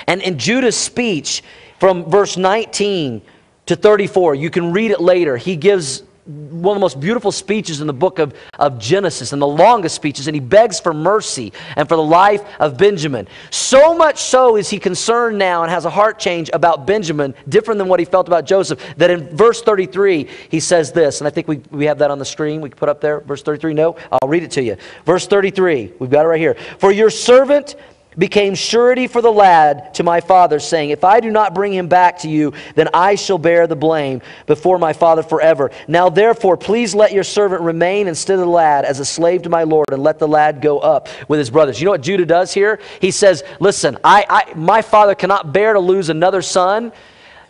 And 0.05 0.21
in 0.21 0.37
Judah's 0.37 0.77
speech 0.77 1.41
from 1.79 2.07
verse 2.07 2.37
19 2.37 3.23
to 3.65 3.75
34, 3.75 4.35
you 4.35 4.51
can 4.51 4.71
read 4.71 4.91
it 4.91 5.01
later. 5.01 5.37
He 5.37 5.55
gives 5.55 6.03
one 6.31 6.75
of 6.75 6.79
the 6.79 6.81
most 6.81 6.99
beautiful 6.99 7.31
speeches 7.31 7.81
in 7.81 7.87
the 7.87 7.93
book 7.93 8.19
of, 8.19 8.33
of 8.57 8.79
Genesis 8.79 9.33
and 9.33 9.41
the 9.41 9.47
longest 9.47 9.95
speeches, 9.95 10.27
and 10.27 10.35
he 10.35 10.39
begs 10.39 10.79
for 10.79 10.93
mercy 10.93 11.53
and 11.75 11.87
for 11.87 11.95
the 11.95 12.03
life 12.03 12.41
of 12.59 12.77
Benjamin. 12.77 13.27
So 13.49 13.93
much 13.93 14.19
so 14.19 14.55
is 14.55 14.69
he 14.69 14.79
concerned 14.79 15.37
now 15.37 15.63
and 15.63 15.71
has 15.71 15.85
a 15.85 15.89
heart 15.89 16.19
change 16.19 16.49
about 16.53 16.85
Benjamin, 16.87 17.33
different 17.49 17.77
than 17.77 17.87
what 17.87 17.99
he 17.99 18.05
felt 18.05 18.27
about 18.27 18.45
Joseph, 18.45 18.81
that 18.97 19.09
in 19.09 19.35
verse 19.35 19.61
33 19.61 20.29
he 20.49 20.59
says 20.59 20.91
this, 20.91 21.21
and 21.21 21.27
I 21.27 21.31
think 21.31 21.47
we, 21.47 21.61
we 21.71 21.85
have 21.85 21.99
that 21.99 22.11
on 22.11 22.19
the 22.19 22.25
screen. 22.25 22.61
We 22.61 22.69
can 22.69 22.77
put 22.77 22.89
up 22.89 23.01
there. 23.01 23.19
Verse 23.21 23.43
33. 23.43 23.73
No, 23.73 23.95
I'll 24.11 24.27
read 24.27 24.43
it 24.43 24.51
to 24.51 24.63
you. 24.63 24.77
Verse 25.05 25.27
33. 25.27 25.93
We've 25.99 26.09
got 26.09 26.25
it 26.25 26.29
right 26.29 26.39
here. 26.39 26.55
For 26.79 26.91
your 26.91 27.09
servant 27.09 27.75
became 28.17 28.55
surety 28.55 29.07
for 29.07 29.21
the 29.21 29.31
lad 29.31 29.93
to 29.95 30.03
my 30.03 30.19
father, 30.19 30.59
saying, 30.59 30.89
If 30.89 31.03
I 31.03 31.19
do 31.19 31.31
not 31.31 31.55
bring 31.55 31.73
him 31.73 31.87
back 31.87 32.19
to 32.19 32.29
you, 32.29 32.53
then 32.75 32.89
I 32.93 33.15
shall 33.15 33.37
bear 33.37 33.67
the 33.67 33.75
blame 33.75 34.21
before 34.47 34.77
my 34.77 34.93
father 34.93 35.23
forever. 35.23 35.71
Now 35.87 36.09
therefore, 36.09 36.57
please 36.57 36.93
let 36.93 37.13
your 37.13 37.23
servant 37.23 37.61
remain 37.61 38.07
instead 38.07 38.33
of 38.33 38.41
the 38.41 38.51
lad 38.51 38.85
as 38.85 38.99
a 38.99 39.05
slave 39.05 39.43
to 39.43 39.49
my 39.49 39.63
Lord, 39.63 39.87
and 39.91 40.03
let 40.03 40.19
the 40.19 40.27
lad 40.27 40.61
go 40.61 40.79
up 40.79 41.07
with 41.27 41.39
his 41.39 41.49
brothers. 41.49 41.79
You 41.79 41.85
know 41.85 41.91
what 41.91 42.01
Judah 42.01 42.25
does 42.25 42.53
here? 42.53 42.79
He 42.99 43.11
says, 43.11 43.43
Listen, 43.59 43.97
I, 44.03 44.25
I 44.29 44.53
my 44.55 44.81
father 44.81 45.15
cannot 45.15 45.53
bear 45.53 45.73
to 45.73 45.79
lose 45.79 46.09
another 46.09 46.41
son. 46.41 46.91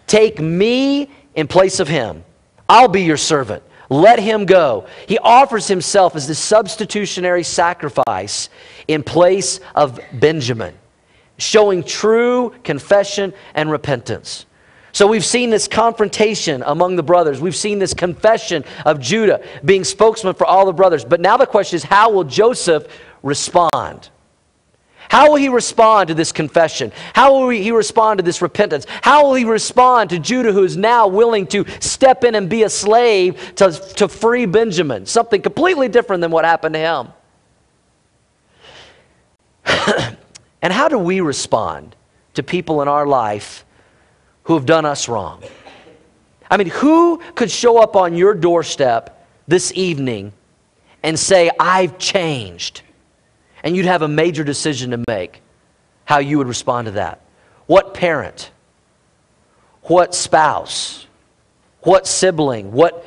Take 0.06 0.40
me 0.40 1.10
in 1.36 1.48
place 1.48 1.80
of 1.80 1.88
him. 1.88 2.24
I'll 2.68 2.88
be 2.88 3.04
your 3.04 3.18
servant. 3.18 3.64
Let 3.92 4.20
him 4.20 4.46
go. 4.46 4.88
He 5.06 5.20
offers 5.20 5.68
himself 5.68 6.16
as 6.16 6.26
the 6.26 6.34
substitutionary 6.34 7.44
sacrifice 7.44 8.48
in 8.88 9.04
place 9.04 9.60
of 9.76 10.00
Benjamin, 10.14 10.74
showing 11.38 11.84
true 11.84 12.56
confession 12.64 13.34
and 13.54 13.70
repentance. 13.70 14.46
So 14.94 15.08
we've 15.08 15.26
seen 15.26 15.50
this 15.50 15.68
confrontation 15.68 16.64
among 16.66 16.96
the 16.96 17.04
brothers. 17.04 17.42
We've 17.42 17.54
seen 17.54 17.80
this 17.80 17.94
confession 17.94 18.64
of 18.86 19.02
Judah 19.02 19.44
being 19.66 19.84
spokesman 19.84 20.36
for 20.36 20.48
all 20.48 20.66
the 20.66 20.72
brothers. 20.72 21.04
But 21.04 21.20
now 21.20 21.36
the 21.36 21.46
question 21.46 21.76
is 21.76 21.84
how 21.84 22.12
will 22.12 22.24
Joseph 22.24 22.88
respond? 23.24 24.10
How 25.12 25.30
will 25.30 25.36
he 25.36 25.50
respond 25.50 26.08
to 26.08 26.14
this 26.14 26.32
confession? 26.32 26.94
How 27.14 27.34
will 27.34 27.50
he 27.50 27.74
respond 27.74 28.20
to 28.20 28.24
this 28.24 28.42
repentance? 28.42 28.86
How 29.02 29.26
will 29.26 29.34
he 29.34 29.44
respond 29.44 30.10
to 30.12 30.20
Judah, 30.20 30.54
who 30.54 30.64
is 30.64 30.78
now 30.78 31.06
willing 31.06 31.48
to 31.48 31.66
step 31.82 32.24
in 32.24 32.34
and 32.34 32.50
be 32.50 32.64
a 32.64 32.70
slave 32.70 33.56
to, 33.56 33.74
to 33.98 34.08
free 34.08 34.46
Benjamin? 34.46 35.06
Something 35.06 35.42
completely 35.42 35.90
different 35.90 36.22
than 36.22 36.32
what 36.32 36.46
happened 36.46 36.76
to 36.76 36.80
him. 36.80 37.08
and 40.62 40.72
how 40.72 40.88
do 40.88 40.98
we 40.98 41.20
respond 41.20 41.94
to 42.36 42.42
people 42.42 42.82
in 42.82 42.88
our 42.88 43.06
life 43.06 43.66
who 44.44 44.54
have 44.54 44.66
done 44.66 44.86
us 44.86 45.10
wrong? 45.10 45.44
I 46.50 46.56
mean, 46.56 46.70
who 46.70 47.18
could 47.36 47.52
show 47.52 47.80
up 47.80 47.98
on 47.98 48.16
your 48.16 48.34
doorstep 48.34 49.28
this 49.46 49.74
evening 49.76 50.32
and 51.04 51.20
say, 51.20 51.52
I've 51.60 51.98
changed? 51.98 52.84
And 53.64 53.76
you'd 53.76 53.86
have 53.86 54.02
a 54.02 54.08
major 54.08 54.44
decision 54.44 54.92
to 54.92 55.04
make 55.08 55.42
how 56.06 56.20
you 56.20 56.38
would 56.38 56.48
respond 56.48 56.86
to 56.86 56.92
that. 56.92 57.22
What 57.68 57.94
parent, 57.94 58.52
what 59.84 60.14
spouse, 60.14 61.06
what 61.82 62.06
sibling, 62.08 62.72
what 62.72 63.06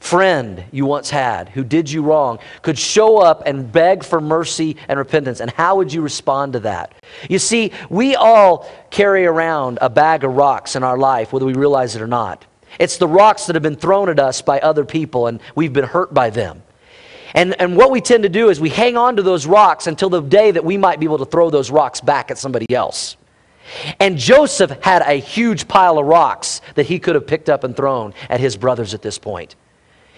friend 0.00 0.64
you 0.72 0.86
once 0.86 1.10
had 1.10 1.50
who 1.50 1.62
did 1.62 1.90
you 1.90 2.02
wrong 2.02 2.38
could 2.62 2.78
show 2.78 3.18
up 3.18 3.42
and 3.46 3.70
beg 3.70 4.02
for 4.02 4.20
mercy 4.20 4.76
and 4.88 4.98
repentance. 4.98 5.40
And 5.40 5.50
how 5.50 5.76
would 5.76 5.92
you 5.92 6.00
respond 6.00 6.54
to 6.54 6.60
that? 6.60 6.94
You 7.28 7.38
see, 7.38 7.72
we 7.90 8.16
all 8.16 8.68
carry 8.90 9.26
around 9.26 9.78
a 9.80 9.90
bag 9.90 10.24
of 10.24 10.34
rocks 10.34 10.74
in 10.74 10.82
our 10.82 10.98
life, 10.98 11.32
whether 11.32 11.44
we 11.44 11.54
realize 11.54 11.94
it 11.94 12.02
or 12.02 12.06
not. 12.06 12.44
It's 12.78 12.96
the 12.96 13.08
rocks 13.08 13.46
that 13.46 13.56
have 13.56 13.62
been 13.62 13.76
thrown 13.76 14.08
at 14.08 14.18
us 14.18 14.42
by 14.42 14.58
other 14.60 14.84
people, 14.84 15.26
and 15.26 15.40
we've 15.54 15.72
been 15.72 15.84
hurt 15.84 16.14
by 16.14 16.30
them. 16.30 16.62
And, 17.34 17.60
and 17.60 17.76
what 17.76 17.90
we 17.90 18.00
tend 18.00 18.22
to 18.24 18.28
do 18.28 18.48
is 18.50 18.60
we 18.60 18.70
hang 18.70 18.96
on 18.96 19.16
to 19.16 19.22
those 19.22 19.46
rocks 19.46 19.86
until 19.86 20.08
the 20.08 20.20
day 20.20 20.50
that 20.50 20.64
we 20.64 20.76
might 20.76 20.98
be 21.00 21.06
able 21.06 21.18
to 21.18 21.24
throw 21.24 21.50
those 21.50 21.70
rocks 21.70 22.00
back 22.00 22.30
at 22.30 22.38
somebody 22.38 22.72
else. 22.74 23.16
And 24.00 24.18
Joseph 24.18 24.70
had 24.82 25.02
a 25.02 25.14
huge 25.14 25.68
pile 25.68 25.98
of 25.98 26.06
rocks 26.06 26.60
that 26.74 26.86
he 26.86 26.98
could 26.98 27.14
have 27.14 27.26
picked 27.26 27.48
up 27.48 27.62
and 27.62 27.76
thrown 27.76 28.14
at 28.28 28.40
his 28.40 28.56
brothers 28.56 28.94
at 28.94 29.02
this 29.02 29.18
point. 29.18 29.54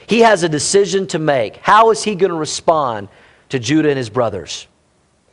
He 0.07 0.20
has 0.20 0.42
a 0.42 0.48
decision 0.48 1.07
to 1.09 1.18
make. 1.18 1.57
How 1.57 1.90
is 1.90 2.03
he 2.03 2.14
going 2.14 2.31
to 2.31 2.37
respond 2.37 3.09
to 3.51 3.59
Judah 3.59 3.90
and 3.90 3.98
his 3.98 4.11
brothers? 4.11 4.66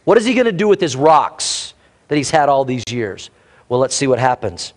What 0.03 0.17
is 0.17 0.25
he 0.25 0.33
going 0.33 0.45
to 0.45 0.51
do 0.51 0.67
with 0.67 0.81
his 0.81 0.95
rocks 0.95 1.73
that 2.07 2.15
he's 2.15 2.31
had 2.31 2.49
all 2.49 2.65
these 2.65 2.83
years? 2.89 3.29
Well, 3.67 3.79
let's 3.79 3.95
see 3.95 4.07
what 4.07 4.19
happens 4.19 4.73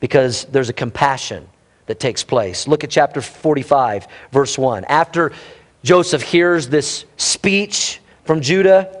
because 0.00 0.46
there's 0.46 0.68
a 0.68 0.72
compassion 0.72 1.48
that 1.86 2.00
takes 2.00 2.24
place. 2.24 2.66
Look 2.66 2.84
at 2.84 2.90
chapter 2.90 3.20
45, 3.20 4.06
verse 4.32 4.56
1. 4.56 4.84
After 4.86 5.32
Joseph 5.82 6.22
hears 6.22 6.68
this 6.68 7.04
speech 7.16 8.00
from 8.24 8.40
Judah. 8.40 8.96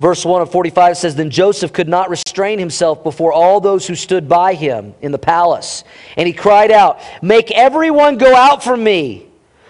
Verse 0.00 0.24
1 0.24 0.42
of 0.42 0.50
45 0.50 0.96
says, 0.96 1.14
Then 1.14 1.30
Joseph 1.30 1.72
could 1.72 1.88
not 1.88 2.10
restrain 2.10 2.58
himself 2.58 3.04
before 3.04 3.32
all 3.32 3.60
those 3.60 3.86
who 3.86 3.94
stood 3.94 4.28
by 4.28 4.54
him 4.54 4.94
in 5.00 5.12
the 5.12 5.18
palace. 5.18 5.84
And 6.16 6.26
he 6.26 6.32
cried 6.32 6.72
out, 6.72 7.00
Make 7.22 7.52
everyone 7.52 8.18
go 8.18 8.34
out 8.34 8.64
from 8.64 8.82
me. 8.82 9.28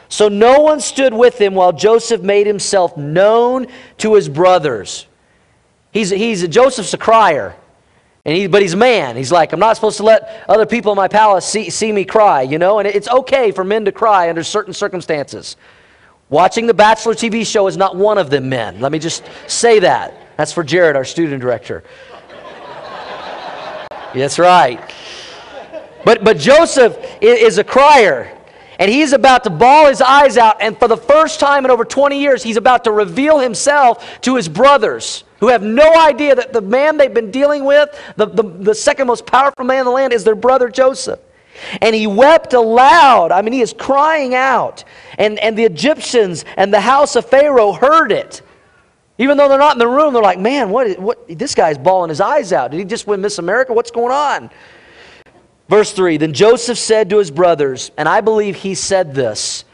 So 0.09 0.29
no 0.29 0.61
one 0.61 0.81
stood 0.81 1.13
with 1.13 1.39
him 1.39 1.55
while 1.55 1.73
Joseph 1.73 2.23
made 2.23 2.47
himself 2.47 2.97
known 2.97 3.67
to 3.99 4.15
his 4.15 4.29
brothers. 4.29 5.07
He's, 5.91 6.11
he's 6.11 6.47
Joseph's 6.49 6.95
a 6.95 6.99
crier. 6.99 7.55
And 8.25 8.37
he, 8.37 8.47
but 8.47 8.63
he's 8.63 8.75
a 8.75 8.77
man. 8.77 9.17
He's 9.17 9.33
like, 9.33 9.53
I'm 9.53 9.59
not 9.59 9.75
supposed 9.77 9.97
to 9.97 10.05
let 10.05 10.45
other 10.49 10.65
people 10.65 10.93
in 10.93 10.97
my 10.97 11.09
palace 11.09 11.45
see, 11.45 11.71
see 11.71 11.91
me 11.91 12.05
cry, 12.05 12.43
you 12.43 12.59
know? 12.59 12.79
And 12.79 12.87
it's 12.87 13.09
okay 13.09 13.51
for 13.51 13.65
men 13.65 13.85
to 13.87 13.93
cry 13.93 14.29
under 14.29 14.45
certain 14.45 14.73
circumstances. 14.73 15.57
Watching 16.29 16.67
the 16.67 16.75
Bachelor 16.75 17.15
TV 17.15 17.45
show 17.45 17.67
is 17.67 17.77
not 17.77 17.97
one 17.97 18.19
of 18.19 18.31
them 18.31 18.49
men. 18.49 18.81
Let 18.81 18.93
me 18.93 19.01
just 19.01 19.25
say 19.49 19.81
that. 19.81 20.15
That's 20.37 20.53
for 20.53 20.63
Jared, 20.63 20.95
our 20.95 21.05
student 21.05 21.43
director. 21.43 21.83
That's 24.15 24.39
right. 24.39 24.81
But, 26.05 26.23
but 26.23 26.39
Joseph 26.39 26.97
is 27.21 27.59
a 27.59 27.65
crier. 27.65 28.39
And 28.79 28.91
he's 28.91 29.13
about 29.13 29.45
to 29.45 29.51
bawl 29.51 29.89
his 29.89 30.01
eyes 30.01 30.37
out. 30.39 30.63
And 30.63 30.79
for 30.79 30.89
the 30.89 30.97
first 30.97 31.41
time 31.41 31.65
in 31.65 31.71
over 31.71 31.85
20 31.85 32.21
years, 32.21 32.43
he's 32.43 32.57
about 32.57 32.85
to 32.85 32.93
reveal 32.93 33.39
himself 33.39 34.21
to 34.23 34.37
his 34.37 34.49
brothers 34.49 35.25
who 35.43 35.49
have 35.49 35.65
no 35.65 35.99
idea 35.99 36.37
that 36.37 36.53
the 36.53 36.61
man 36.61 36.97
they've 36.97 37.13
been 37.13 37.33
dealing 37.33 37.65
with, 37.65 37.91
the, 38.15 38.27
the, 38.27 38.45
the 38.45 38.75
second 38.77 39.09
most 39.09 39.27
powerful 39.27 39.65
man 39.65 39.81
in 39.81 39.87
the 39.87 39.91
land, 39.91 40.13
is 40.13 40.23
their 40.23 40.37
brother 40.37 40.69
Joseph. 40.69 41.19
And 41.81 41.97
he 41.97 42.07
wept 42.07 42.53
aloud. 42.53 43.33
I 43.33 43.43
mean, 43.43 43.53
he 43.53 43.61
is 43.61 43.73
crying 43.73 44.37
out. 44.37 44.85
And, 45.19 45.41
and 45.41 45.59
the 45.59 45.65
Egyptians 45.65 46.45
and 46.57 46.73
the 46.73 46.81
house 46.81 47.17
of 47.17 47.27
Pharaoh 47.27 47.73
heard 47.73 48.13
it. 48.13 48.41
Even 49.19 49.37
though 49.37 49.49
they're 49.49 49.59
not 49.59 49.73
in 49.73 49.81
the 49.81 49.89
room, 49.89 50.15
they're 50.15 50.23
like, 50.23 50.39
man, 50.39 50.71
what, 50.71 50.97
what, 51.01 51.27
this 51.27 51.57
guy's 51.57 51.77
bawling 51.77 52.11
his 52.11 52.21
eyes 52.21 52.53
out. 52.53 52.71
Did 52.71 52.79
he 52.79 52.85
just 52.85 53.09
win 53.09 53.21
Miss 53.21 53.39
America? 53.39 53.73
What's 53.73 53.91
going 53.91 54.13
on? 54.13 54.49
Verse 55.69 55.93
3 55.93 56.19
Then 56.19 56.35
Joseph 56.35 56.79
said 56.79 57.11
to 57.11 57.19
his 57.19 57.33
brothers, 57.33 57.91
and 57.97 58.09
I 58.09 58.21
believe 58.21 58.55
he 58.55 58.77
said 58.77 59.13
this 59.13 59.65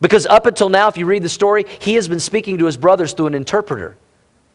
because 0.00 0.26
up 0.26 0.46
until 0.46 0.68
now, 0.70 0.88
if 0.88 0.96
you 0.96 1.06
read 1.06 1.22
the 1.22 1.28
story, 1.28 1.66
he 1.80 1.94
has 1.94 2.08
been 2.08 2.18
speaking 2.18 2.58
to 2.58 2.66
his 2.66 2.76
brothers 2.76 3.12
through 3.12 3.28
an 3.28 3.34
interpreter. 3.36 3.96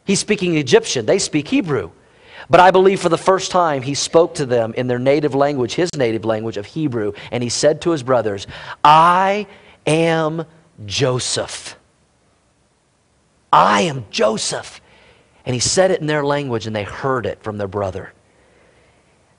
He's 0.05 0.19
speaking 0.19 0.57
Egyptian, 0.57 1.05
they 1.05 1.19
speak 1.19 1.47
Hebrew. 1.47 1.91
But 2.49 2.59
I 2.59 2.71
believe 2.71 2.99
for 2.99 3.09
the 3.09 3.17
first 3.17 3.51
time 3.51 3.81
he 3.81 3.93
spoke 3.93 4.35
to 4.35 4.45
them 4.45 4.73
in 4.75 4.87
their 4.87 4.99
native 4.99 5.33
language, 5.33 5.73
his 5.73 5.89
native 5.95 6.25
language 6.25 6.57
of 6.57 6.65
Hebrew, 6.65 7.13
and 7.31 7.41
he 7.41 7.49
said 7.49 7.81
to 7.81 7.91
his 7.91 8.03
brothers, 8.03 8.47
I 8.83 9.47
am 9.85 10.45
Joseph. 10.85 11.77
I 13.51 13.81
am 13.81 14.05
Joseph. 14.09 14.81
And 15.45 15.53
he 15.53 15.59
said 15.59 15.91
it 15.91 16.01
in 16.01 16.07
their 16.07 16.25
language, 16.25 16.67
and 16.67 16.75
they 16.75 16.83
heard 16.83 17.25
it 17.25 17.41
from 17.43 17.57
their 17.57 17.67
brother. 17.67 18.13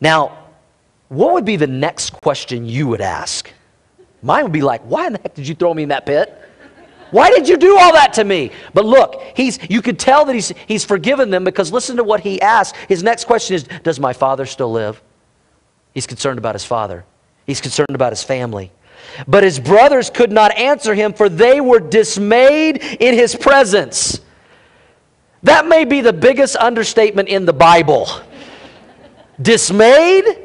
Now, 0.00 0.38
what 1.08 1.32
would 1.34 1.44
be 1.44 1.56
the 1.56 1.66
next 1.66 2.10
question 2.10 2.66
you 2.66 2.86
would 2.88 3.00
ask? 3.00 3.50
Mine 4.22 4.42
would 4.44 4.52
be 4.52 4.62
like, 4.62 4.82
Why 4.82 5.06
in 5.06 5.14
the 5.14 5.20
heck 5.20 5.34
did 5.34 5.46
you 5.46 5.54
throw 5.54 5.74
me 5.74 5.82
in 5.82 5.88
that 5.90 6.06
pit? 6.06 6.38
Why 7.14 7.30
did 7.30 7.48
you 7.48 7.56
do 7.56 7.78
all 7.78 7.92
that 7.92 8.14
to 8.14 8.24
me? 8.24 8.50
But 8.72 8.84
look, 8.84 9.22
he's, 9.36 9.60
you 9.70 9.82
could 9.82 10.00
tell 10.00 10.24
that 10.24 10.34
he's, 10.34 10.48
he's 10.66 10.84
forgiven 10.84 11.30
them 11.30 11.44
because 11.44 11.70
listen 11.70 11.96
to 11.98 12.02
what 12.02 12.18
he 12.18 12.40
asked. 12.40 12.74
His 12.88 13.04
next 13.04 13.26
question 13.26 13.54
is 13.54 13.62
Does 13.84 14.00
my 14.00 14.12
father 14.12 14.44
still 14.46 14.72
live? 14.72 15.00
He's 15.92 16.08
concerned 16.08 16.38
about 16.38 16.56
his 16.56 16.64
father, 16.64 17.04
he's 17.46 17.60
concerned 17.60 17.94
about 17.94 18.10
his 18.10 18.24
family. 18.24 18.72
But 19.28 19.44
his 19.44 19.60
brothers 19.60 20.10
could 20.10 20.32
not 20.32 20.56
answer 20.56 20.92
him, 20.92 21.12
for 21.12 21.28
they 21.28 21.60
were 21.60 21.78
dismayed 21.78 22.82
in 22.82 23.14
his 23.14 23.36
presence. 23.36 24.20
That 25.44 25.68
may 25.68 25.84
be 25.84 26.00
the 26.00 26.12
biggest 26.12 26.56
understatement 26.56 27.28
in 27.28 27.46
the 27.46 27.52
Bible. 27.52 28.08
dismayed? 29.40 30.43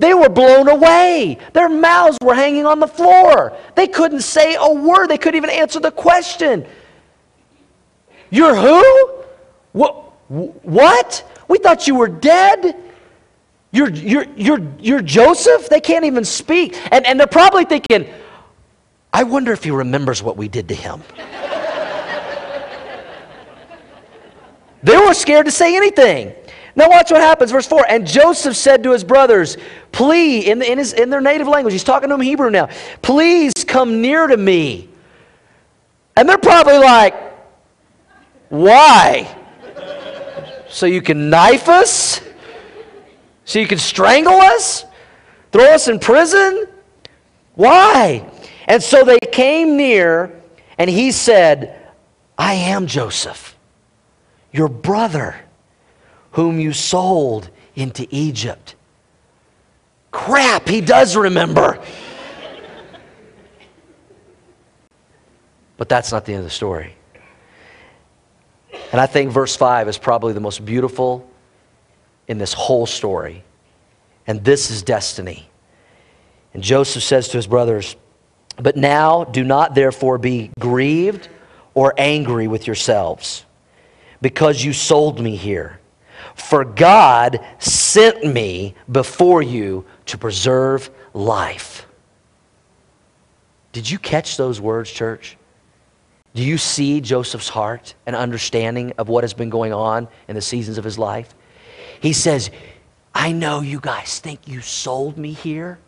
They 0.00 0.14
were 0.14 0.30
blown 0.30 0.66
away. 0.66 1.38
Their 1.52 1.68
mouths 1.68 2.16
were 2.24 2.34
hanging 2.34 2.64
on 2.64 2.80
the 2.80 2.88
floor. 2.88 3.54
They 3.74 3.86
couldn't 3.86 4.22
say 4.22 4.56
a 4.58 4.72
word. 4.72 5.08
They 5.08 5.18
couldn't 5.18 5.36
even 5.36 5.50
answer 5.50 5.78
the 5.78 5.90
question. 5.90 6.64
You're 8.30 8.54
who? 8.54 8.82
What? 9.72 11.30
We 11.48 11.58
thought 11.58 11.86
you 11.86 11.96
were 11.96 12.08
dead. 12.08 12.76
You're, 13.72 13.90
you're, 13.90 14.24
you're, 14.36 14.66
you're 14.78 15.02
Joseph? 15.02 15.68
They 15.68 15.82
can't 15.82 16.06
even 16.06 16.24
speak. 16.24 16.80
And, 16.90 17.04
and 17.04 17.20
they're 17.20 17.26
probably 17.26 17.66
thinking, 17.66 18.08
I 19.12 19.24
wonder 19.24 19.52
if 19.52 19.62
he 19.62 19.70
remembers 19.70 20.22
what 20.22 20.38
we 20.38 20.48
did 20.48 20.68
to 20.68 20.74
him. 20.74 21.02
they 24.82 24.96
were 24.96 25.12
scared 25.12 25.44
to 25.44 25.52
say 25.52 25.76
anything. 25.76 26.32
Now, 26.76 26.88
watch 26.88 27.10
what 27.10 27.20
happens. 27.20 27.50
Verse 27.50 27.66
4 27.66 27.86
And 27.88 28.06
Joseph 28.06 28.56
said 28.56 28.82
to 28.84 28.92
his 28.92 29.04
brothers, 29.04 29.56
Please, 29.92 30.46
in, 30.46 30.62
in, 30.62 30.78
his, 30.78 30.92
in 30.92 31.10
their 31.10 31.20
native 31.20 31.48
language, 31.48 31.72
he's 31.72 31.84
talking 31.84 32.08
to 32.08 32.14
them 32.14 32.20
Hebrew 32.20 32.50
now, 32.50 32.68
please 33.02 33.52
come 33.66 34.00
near 34.00 34.26
to 34.26 34.36
me. 34.36 34.88
And 36.16 36.28
they're 36.28 36.38
probably 36.38 36.78
like, 36.78 37.14
Why? 38.48 39.36
So 40.68 40.86
you 40.86 41.02
can 41.02 41.30
knife 41.30 41.68
us? 41.68 42.20
So 43.44 43.58
you 43.58 43.66
can 43.66 43.78
strangle 43.78 44.34
us? 44.34 44.84
Throw 45.50 45.64
us 45.64 45.88
in 45.88 45.98
prison? 45.98 46.68
Why? 47.54 48.30
And 48.66 48.80
so 48.80 49.04
they 49.04 49.18
came 49.32 49.76
near, 49.76 50.40
and 50.78 50.88
he 50.88 51.10
said, 51.10 51.90
I 52.38 52.54
am 52.54 52.86
Joseph, 52.86 53.56
your 54.52 54.68
brother, 54.68 55.36
whom 56.32 56.60
you 56.60 56.72
sold 56.72 57.50
into 57.74 58.06
Egypt. 58.10 58.74
Crap, 60.10 60.68
he 60.68 60.80
does 60.80 61.16
remember. 61.16 61.82
but 65.76 65.88
that's 65.88 66.12
not 66.12 66.24
the 66.24 66.32
end 66.32 66.40
of 66.40 66.44
the 66.44 66.50
story. 66.50 66.94
And 68.92 69.00
I 69.00 69.06
think 69.06 69.30
verse 69.30 69.56
5 69.56 69.88
is 69.88 69.98
probably 69.98 70.32
the 70.32 70.40
most 70.40 70.64
beautiful 70.64 71.28
in 72.28 72.38
this 72.38 72.52
whole 72.52 72.86
story. 72.86 73.44
And 74.26 74.44
this 74.44 74.70
is 74.70 74.82
destiny. 74.82 75.48
And 76.54 76.62
Joseph 76.62 77.02
says 77.02 77.28
to 77.28 77.38
his 77.38 77.46
brothers, 77.46 77.96
But 78.56 78.76
now 78.76 79.24
do 79.24 79.44
not 79.44 79.74
therefore 79.74 80.18
be 80.18 80.50
grieved 80.58 81.28
or 81.74 81.94
angry 81.96 82.48
with 82.48 82.66
yourselves 82.66 83.44
because 84.20 84.62
you 84.62 84.72
sold 84.72 85.20
me 85.20 85.36
here. 85.36 85.79
For 86.40 86.64
God 86.64 87.44
sent 87.58 88.24
me 88.24 88.74
before 88.90 89.42
you 89.42 89.84
to 90.06 90.18
preserve 90.18 90.90
life. 91.14 91.86
Did 93.72 93.88
you 93.88 93.98
catch 93.98 94.36
those 94.36 94.60
words, 94.60 94.90
church? 94.90 95.36
Do 96.34 96.42
you 96.42 96.58
see 96.58 97.00
Joseph's 97.00 97.48
heart 97.48 97.94
and 98.06 98.16
understanding 98.16 98.92
of 98.98 99.08
what 99.08 99.22
has 99.22 99.32
been 99.32 99.50
going 99.50 99.72
on 99.72 100.08
in 100.28 100.34
the 100.34 100.40
seasons 100.40 100.76
of 100.76 100.84
his 100.84 100.98
life? 100.98 101.34
He 102.00 102.12
says, 102.12 102.50
I 103.14 103.32
know 103.32 103.60
you 103.60 103.78
guys 103.78 104.18
think 104.18 104.48
you 104.48 104.60
sold 104.60 105.18
me 105.18 105.32
here, 105.32 105.78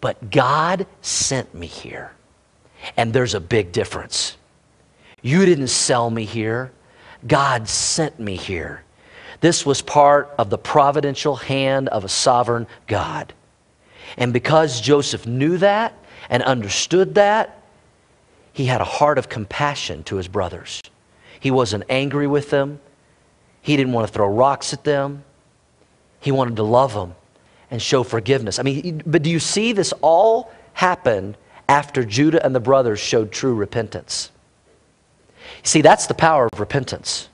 but 0.00 0.30
God 0.30 0.86
sent 1.02 1.54
me 1.54 1.66
here. 1.66 2.12
And 2.96 3.12
there's 3.12 3.34
a 3.34 3.40
big 3.40 3.72
difference. 3.72 4.36
You 5.22 5.44
didn't 5.44 5.68
sell 5.68 6.08
me 6.08 6.24
here, 6.24 6.72
God 7.26 7.68
sent 7.68 8.18
me 8.20 8.36
here. 8.36 8.82
This 9.46 9.64
was 9.64 9.80
part 9.80 10.34
of 10.38 10.50
the 10.50 10.58
providential 10.58 11.36
hand 11.36 11.88
of 11.90 12.02
a 12.02 12.08
sovereign 12.08 12.66
God. 12.88 13.32
And 14.16 14.32
because 14.32 14.80
Joseph 14.80 15.24
knew 15.24 15.56
that 15.58 15.94
and 16.28 16.42
understood 16.42 17.14
that, 17.14 17.62
he 18.52 18.66
had 18.66 18.80
a 18.80 18.84
heart 18.98 19.18
of 19.18 19.28
compassion 19.28 20.02
to 20.02 20.16
his 20.16 20.26
brothers. 20.26 20.82
He 21.38 21.52
wasn't 21.52 21.84
angry 21.88 22.26
with 22.26 22.50
them. 22.50 22.80
He 23.62 23.76
didn't 23.76 23.92
want 23.92 24.08
to 24.08 24.12
throw 24.12 24.26
rocks 24.26 24.72
at 24.72 24.82
them. 24.82 25.22
He 26.18 26.32
wanted 26.32 26.56
to 26.56 26.64
love 26.64 26.92
them 26.92 27.14
and 27.70 27.80
show 27.80 28.02
forgiveness. 28.02 28.58
I 28.58 28.64
mean, 28.64 29.00
but 29.06 29.22
do 29.22 29.30
you 29.30 29.38
see 29.38 29.72
this 29.72 29.92
all 30.02 30.50
happen 30.72 31.36
after 31.68 32.04
Judah 32.04 32.44
and 32.44 32.52
the 32.52 32.58
brothers 32.58 32.98
showed 32.98 33.30
true 33.30 33.54
repentance? 33.54 34.32
See, 35.62 35.82
that's 35.82 36.08
the 36.08 36.14
power 36.14 36.48
of 36.52 36.58
repentance. 36.58 37.28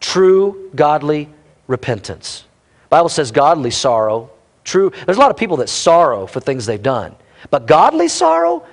True 0.00 0.70
godly 0.74 1.28
repentance. 1.70 2.44
Bible 2.90 3.08
says 3.08 3.30
godly 3.30 3.70
sorrow. 3.70 4.30
True. 4.64 4.92
There's 5.06 5.16
a 5.16 5.20
lot 5.20 5.30
of 5.30 5.36
people 5.36 5.56
that 5.58 5.68
sorrow 5.68 6.26
for 6.26 6.40
things 6.40 6.66
they've 6.66 6.82
done. 6.82 7.14
But 7.50 7.66
godly 7.66 8.08
sorrow, 8.08 8.66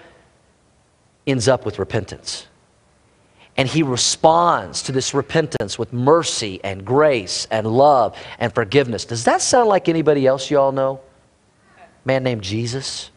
ends 1.25 1.47
up 1.47 1.65
with 1.65 1.77
repentance. 1.77 2.47
And 3.57 3.67
he 3.67 3.83
responds 3.83 4.81
to 4.83 4.91
this 4.91 5.13
repentance 5.13 5.77
with 5.77 5.91
mercy 5.91 6.59
and 6.63 6.85
grace 6.85 7.47
and 7.51 7.67
love 7.67 8.15
and 8.39 8.53
forgiveness. 8.53 9.03
Does 9.03 9.25
that 9.25 9.41
sound 9.41 9.67
like 9.67 9.89
anybody 9.89 10.25
else 10.25 10.49
you 10.49 10.57
all 10.57 10.71
know? 10.71 11.01
man 12.05 12.23
named 12.23 12.41
Jesus. 12.41 13.11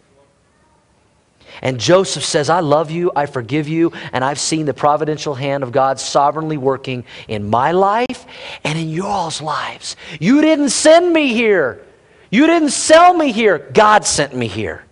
And 1.63 1.79
Joseph 1.79 2.25
says, 2.25 2.49
I 2.49 2.61
love 2.61 2.91
you, 2.91 3.13
I 3.15 3.27
forgive 3.27 3.69
you, 3.69 3.93
and 4.13 4.25
I've 4.25 4.41
seen 4.41 4.67
the 4.67 4.75
providential 4.75 5.35
hand 5.35 5.63
of 5.63 5.73
God 5.73 6.01
sovereignly 6.01 6.57
working 6.57 7.05
in 7.29 7.49
my 7.49 7.73
life 7.73 8.27
and 8.65 8.79
in 8.79 8.89
y'all's 8.89 9.43
lives. 9.43 9.97
You 10.19 10.41
didn't 10.41 10.71
send 10.71 11.13
me 11.13 11.35
here. 11.35 11.85
You 12.31 12.47
didn't 12.47 12.71
sell 12.71 13.13
me 13.13 13.33
here. 13.33 13.59
God 13.59 14.07
sent 14.07 14.35
me 14.35 14.47
here. 14.47 14.85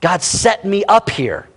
God 0.00 0.22
set 0.22 0.64
me 0.64 0.84
up 0.84 1.10
here 1.10 1.48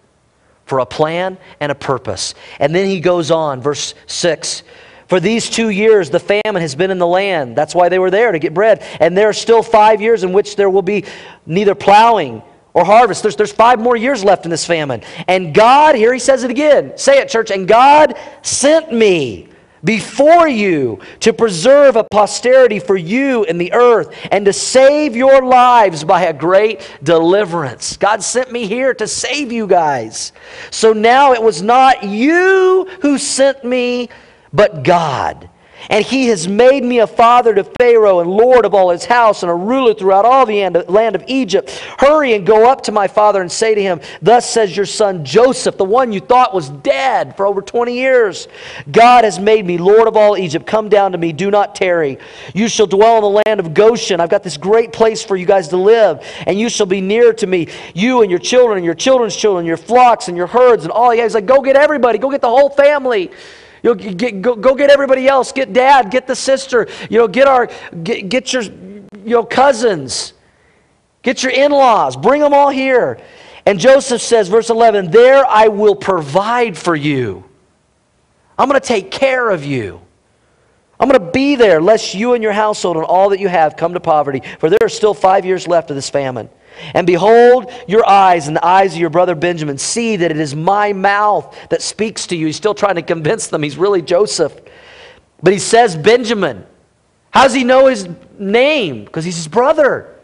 for 0.66 0.80
a 0.80 0.86
plan 0.86 1.38
and 1.60 1.72
a 1.72 1.76
purpose. 1.76 2.34
And 2.60 2.76
then 2.76 2.88
he 2.88 3.00
goes 3.00 3.32
on, 3.32 3.62
verse 3.62 3.94
6. 4.08 4.64
For 5.08 5.22
these 5.22 5.50
two 5.50 5.70
years, 5.70 6.10
the 6.10 6.20
famine 6.20 6.62
has 6.62 6.76
been 6.76 6.92
in 6.92 6.98
the 6.98 7.08
land. 7.08 7.56
That's 7.56 7.74
why 7.74 7.88
they 7.88 8.00
were 8.00 8.12
there 8.12 8.34
to 8.34 8.40
get 8.40 8.54
bread. 8.54 8.84
And 9.00 9.18
there 9.18 9.30
are 9.30 9.34
still 9.34 9.64
five 9.64 10.02
years 10.02 10.24
in 10.24 10.34
which 10.34 10.58
there 10.58 10.70
will 10.70 10.82
be 10.82 11.06
neither 11.46 11.76
plowing 11.76 12.42
or 12.78 12.86
harvest. 12.86 13.24
There's, 13.24 13.36
there's 13.36 13.52
five 13.52 13.80
more 13.80 13.98
years 13.98 14.24
left 14.24 14.46
in 14.46 14.52
this 14.52 14.64
famine. 14.64 15.02
And 15.28 15.52
God, 15.52 15.96
here 15.96 16.14
he 16.14 16.20
says 16.20 16.44
it 16.44 16.52
again. 16.52 16.96
Say 16.96 17.18
it, 17.18 17.28
church. 17.28 17.50
And 17.50 17.68
God 17.68 18.16
sent 18.44 18.94
me 18.94 19.50
before 19.84 20.48
you 20.48 21.00
to 21.22 21.34
preserve 21.34 21.96
a 21.96 22.04
posterity 22.04 22.78
for 22.78 22.96
you 22.96 23.46
in 23.46 23.58
the 23.58 23.74
earth 23.74 24.16
and 24.32 24.46
to 24.46 24.54
save 24.54 25.16
your 25.16 25.44
lives 25.44 26.04
by 26.04 26.26
a 26.26 26.34
great 26.34 26.88
deliverance. 27.02 27.98
God 27.98 28.22
sent 28.22 28.52
me 28.52 28.68
here 28.68 28.94
to 28.94 29.08
save 29.08 29.52
you 29.52 29.66
guys. 29.66 30.32
So 30.70 30.94
now 30.94 31.34
it 31.34 31.42
was 31.42 31.64
not 31.64 32.04
you 32.04 32.88
who 33.02 33.18
sent 33.18 33.64
me, 33.64 34.10
but 34.54 34.84
God. 34.84 35.50
And 35.90 36.04
he 36.04 36.28
has 36.28 36.48
made 36.48 36.84
me 36.84 37.00
a 37.00 37.08
father 37.08 37.54
to 37.56 37.64
Pharaoh 37.64 38.20
and 38.20 38.30
lord 38.30 38.66
of 38.66 38.74
all 38.74 38.90
his 38.90 39.06
house 39.06 39.44
and 39.44 39.50
a 39.50 39.56
ruler 39.56 39.94
throughout 39.94 40.26
all 40.26 40.46
the 40.46 40.86
land 40.90 41.16
of 41.16 41.24
Egypt. 41.28 41.70
Hurry 41.98 42.34
and 42.34 42.46
go 42.46 42.70
up 42.70 42.82
to 42.84 42.92
my 42.92 43.08
father 43.08 43.42
and 43.42 43.52
say 43.52 43.74
to 43.74 43.82
him, 43.82 44.02
Thus 44.22 44.50
says 44.50 44.76
your 44.76 44.86
son 44.86 45.24
Joseph, 45.24 45.78
the 45.78 45.86
one 45.86 46.12
you 46.12 46.20
thought 46.20 46.54
was 46.54 46.70
dead 46.70 47.38
for 47.38 47.46
over 47.46 47.62
20 47.62 47.94
years. 47.94 48.48
God 48.92 49.24
has 49.24 49.40
made 49.40 49.66
me 49.66 49.78
lord 49.78 50.08
of 50.08 50.18
all 50.18 50.38
Egypt. 50.38 50.66
Come 50.66 50.90
down 50.90 51.14
to 51.14 51.18
me, 51.18 51.32
do 51.32 51.52
not 51.52 51.76
tarry. 51.76 52.18
You 52.54 52.68
shall 52.68 52.88
dwell 52.88 53.18
in 53.18 53.22
the 53.22 53.42
land 53.46 53.60
of 53.60 53.74
Goshen. 53.74 54.20
I've 54.20 54.30
got 54.30 54.44
this 54.44 54.58
great 54.58 54.92
place 54.92 55.24
for 55.24 55.38
you 55.38 55.46
guys 55.46 55.70
to 55.70 55.78
live, 55.78 56.26
and 56.46 56.60
you 56.60 56.70
shall 56.70 56.86
be 56.86 57.02
near 57.02 57.34
to 57.34 57.48
me, 57.48 57.70
you 57.94 58.22
and 58.22 58.30
your 58.30 58.40
children 58.40 58.78
and 58.78 58.86
your 58.86 58.96
children's 58.96 59.36
children, 59.36 59.66
your 59.66 59.78
flocks 59.78 60.28
and 60.28 60.36
your 60.36 60.48
herds 60.48 60.84
and 60.84 60.92
all. 60.92 61.14
Yeah, 61.14 61.24
he's 61.24 61.34
like, 61.34 61.46
Go 61.46 61.62
get 61.62 61.76
everybody, 61.76 62.18
go 62.18 62.30
get 62.30 62.42
the 62.42 62.50
whole 62.50 62.70
family. 62.70 63.32
You 63.84 63.94
know, 63.94 63.96
get, 63.96 64.42
go, 64.42 64.56
go 64.56 64.76
get 64.76 64.90
everybody 64.90 65.28
else. 65.28 65.52
Get 65.52 65.74
dad, 65.74 66.12
get 66.12 66.28
the 66.28 66.36
sister. 66.36 66.88
You 67.10 67.20
know, 67.20 67.28
get 67.28 67.48
our, 67.48 67.70
get, 68.04 68.30
get 68.30 68.54
your, 68.54 68.64
you 68.64 69.02
know, 69.26 69.44
cousins. 69.44 70.34
Get 71.22 71.44
your 71.44 71.52
in-laws. 71.52 72.16
Bring 72.16 72.42
them 72.42 72.54
all 72.54 72.70
here. 72.70 73.20
And 73.66 73.80
Joseph 73.80 74.22
says, 74.22 74.48
verse 74.48 74.70
11, 74.70 75.12
there 75.12 75.46
I 75.46 75.68
will 75.68 75.96
provide 75.96 76.78
for 76.78 76.96
you. 76.96 77.44
I'm 78.58 78.70
going 78.70 78.80
to 78.80 78.88
take 78.88 79.12
care 79.12 79.50
of 79.50 79.66
you. 79.66 80.02
I'm 81.00 81.08
going 81.10 81.22
to 81.22 81.32
be 81.32 81.56
there, 81.56 81.82
lest 81.82 82.16
you 82.16 82.34
and 82.34 82.42
your 82.42 82.54
household 82.54 82.98
and 82.98 83.06
all 83.06 83.30
that 83.30 83.40
you 83.40 83.50
have 83.50 83.76
come 83.76 83.94
to 83.94 84.00
poverty, 84.00 84.42
for 84.60 84.70
there 84.70 84.80
are 84.82 84.90
still 84.90 85.14
five 85.14 85.46
years 85.46 85.68
left 85.68 85.92
of 85.92 85.96
this 85.96 86.10
famine. 86.10 86.50
And 86.94 87.08
behold, 87.08 87.72
your 87.88 88.08
eyes 88.08 88.48
and 88.48 88.56
the 88.56 88.66
eyes 88.66 88.94
of 88.94 89.00
your 89.00 89.10
brother 89.10 89.36
Benjamin 89.36 89.78
see 89.78 90.18
that 90.18 90.32
it 90.32 90.38
is 90.38 90.56
my 90.56 90.94
mouth 90.94 91.56
that 91.70 91.82
speaks 91.82 92.28
to 92.28 92.36
you. 92.36 92.48
He's 92.48 92.56
still 92.56 92.76
trying 92.76 92.96
to 92.96 93.02
convince 93.02 93.48
them 93.48 93.64
he's 93.64 93.78
really 93.78 94.02
Joseph. 94.02 94.60
But 95.42 95.54
he 95.54 95.60
says 95.60 95.96
Benjamin. 95.96 96.66
How 97.32 97.44
does 97.44 97.54
he 97.54 97.64
know 97.64 97.88
his 97.88 98.08
name? 98.40 99.06
Because 99.06 99.26
he's 99.26 99.36
his 99.36 99.48
brother. 99.48 100.16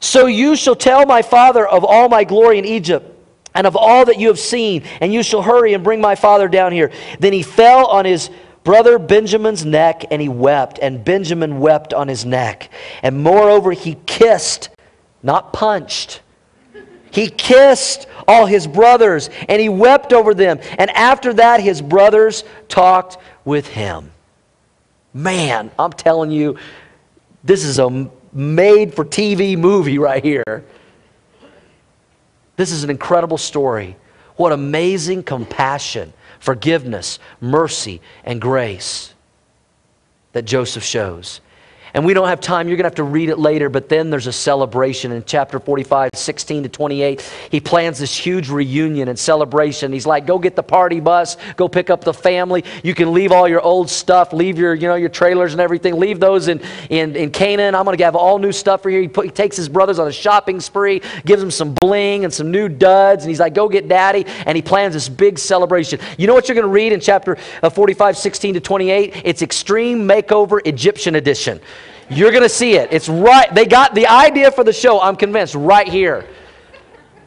So 0.00 0.26
you 0.26 0.56
shall 0.56 0.74
tell 0.74 1.06
my 1.06 1.22
father 1.22 1.66
of 1.66 1.84
all 1.84 2.08
my 2.08 2.24
glory 2.24 2.58
in 2.58 2.64
Egypt 2.64 3.08
and 3.54 3.66
of 3.66 3.76
all 3.76 4.04
that 4.06 4.18
you 4.18 4.28
have 4.28 4.38
seen, 4.38 4.82
and 5.00 5.12
you 5.12 5.22
shall 5.22 5.42
hurry 5.42 5.74
and 5.74 5.84
bring 5.84 6.00
my 6.00 6.14
father 6.14 6.48
down 6.48 6.72
here. 6.72 6.90
Then 7.20 7.32
he 7.32 7.42
fell 7.42 7.86
on 7.86 8.04
his 8.04 8.30
brother 8.64 8.98
Benjamin's 8.98 9.64
neck, 9.64 10.04
and 10.10 10.22
he 10.22 10.28
wept, 10.28 10.78
and 10.80 11.04
Benjamin 11.04 11.60
wept 11.60 11.92
on 11.92 12.08
his 12.08 12.24
neck. 12.24 12.70
And 13.02 13.22
moreover, 13.22 13.72
he 13.72 13.96
kissed, 14.06 14.70
not 15.22 15.52
punched. 15.52 16.20
He 17.10 17.28
kissed 17.28 18.06
all 18.26 18.46
his 18.46 18.66
brothers, 18.66 19.28
and 19.48 19.60
he 19.60 19.68
wept 19.68 20.12
over 20.12 20.32
them. 20.34 20.58
And 20.78 20.90
after 20.90 21.34
that, 21.34 21.60
his 21.60 21.82
brothers 21.82 22.44
talked 22.68 23.18
with 23.44 23.66
him. 23.66 24.10
Man, 25.12 25.70
I'm 25.78 25.92
telling 25.92 26.30
you, 26.30 26.56
this 27.44 27.64
is 27.64 27.78
a 27.78 28.10
made 28.32 28.94
for 28.94 29.04
TV 29.04 29.58
movie 29.58 29.98
right 29.98 30.24
here. 30.24 30.64
This 32.56 32.72
is 32.72 32.84
an 32.84 32.90
incredible 32.90 33.38
story. 33.38 33.96
What 34.36 34.52
amazing 34.52 35.24
compassion, 35.24 36.12
forgiveness, 36.40 37.18
mercy, 37.40 38.00
and 38.24 38.40
grace 38.40 39.12
that 40.32 40.46
Joseph 40.46 40.84
shows. 40.84 41.40
And 41.94 42.06
we 42.06 42.14
don't 42.14 42.28
have 42.28 42.40
time. 42.40 42.68
You're 42.68 42.76
going 42.76 42.84
to 42.84 42.88
have 42.88 42.94
to 42.96 43.04
read 43.04 43.28
it 43.28 43.38
later. 43.38 43.68
But 43.68 43.88
then 43.88 44.08
there's 44.08 44.26
a 44.26 44.32
celebration 44.32 45.12
in 45.12 45.24
chapter 45.24 45.60
45, 45.60 46.10
16 46.14 46.62
to 46.62 46.68
28. 46.68 47.20
He 47.50 47.60
plans 47.60 47.98
this 47.98 48.16
huge 48.16 48.48
reunion 48.48 49.08
and 49.08 49.18
celebration. 49.18 49.92
He's 49.92 50.06
like, 50.06 50.26
go 50.26 50.38
get 50.38 50.56
the 50.56 50.62
party 50.62 51.00
bus, 51.00 51.36
go 51.56 51.68
pick 51.68 51.90
up 51.90 52.02
the 52.02 52.14
family. 52.14 52.64
You 52.82 52.94
can 52.94 53.12
leave 53.12 53.30
all 53.30 53.46
your 53.46 53.60
old 53.60 53.90
stuff, 53.90 54.32
leave 54.32 54.58
your, 54.58 54.74
you 54.74 54.88
know, 54.88 54.94
your 54.94 55.10
trailers 55.10 55.52
and 55.52 55.60
everything. 55.60 55.98
Leave 55.98 56.18
those 56.18 56.48
in, 56.48 56.62
in, 56.88 57.14
in 57.14 57.30
Canaan. 57.30 57.74
I'm 57.74 57.84
going 57.84 57.96
to 57.96 58.04
have 58.04 58.16
all 58.16 58.38
new 58.38 58.52
stuff 58.52 58.82
for 58.82 58.88
you. 58.88 59.02
He, 59.02 59.08
put, 59.08 59.26
he 59.26 59.30
takes 59.30 59.56
his 59.56 59.68
brothers 59.68 59.98
on 59.98 60.08
a 60.08 60.12
shopping 60.12 60.60
spree, 60.60 61.02
gives 61.26 61.42
them 61.42 61.50
some 61.50 61.74
bling 61.74 62.24
and 62.24 62.32
some 62.32 62.50
new 62.50 62.70
duds. 62.70 63.24
And 63.24 63.28
he's 63.28 63.40
like, 63.40 63.52
go 63.52 63.68
get 63.68 63.88
daddy. 63.88 64.24
And 64.46 64.56
he 64.56 64.62
plans 64.62 64.94
this 64.94 65.10
big 65.10 65.38
celebration. 65.38 66.00
You 66.16 66.26
know 66.26 66.34
what 66.34 66.48
you're 66.48 66.54
going 66.54 66.66
to 66.66 66.72
read 66.72 66.92
in 66.92 67.00
chapter 67.00 67.36
uh, 67.62 67.68
45, 67.68 68.16
16 68.16 68.54
to 68.54 68.60
28? 68.60 69.22
It's 69.24 69.42
Extreme 69.42 70.08
Makeover 70.08 70.60
Egyptian 70.64 71.16
Edition. 71.16 71.60
You're 72.10 72.30
going 72.30 72.42
to 72.42 72.48
see 72.48 72.74
it. 72.74 72.92
It's 72.92 73.08
right. 73.08 73.52
They 73.54 73.66
got 73.66 73.94
the 73.94 74.06
idea 74.06 74.50
for 74.50 74.64
the 74.64 74.72
show, 74.72 75.00
I'm 75.00 75.16
convinced, 75.16 75.54
right 75.54 75.88
here. 75.88 76.26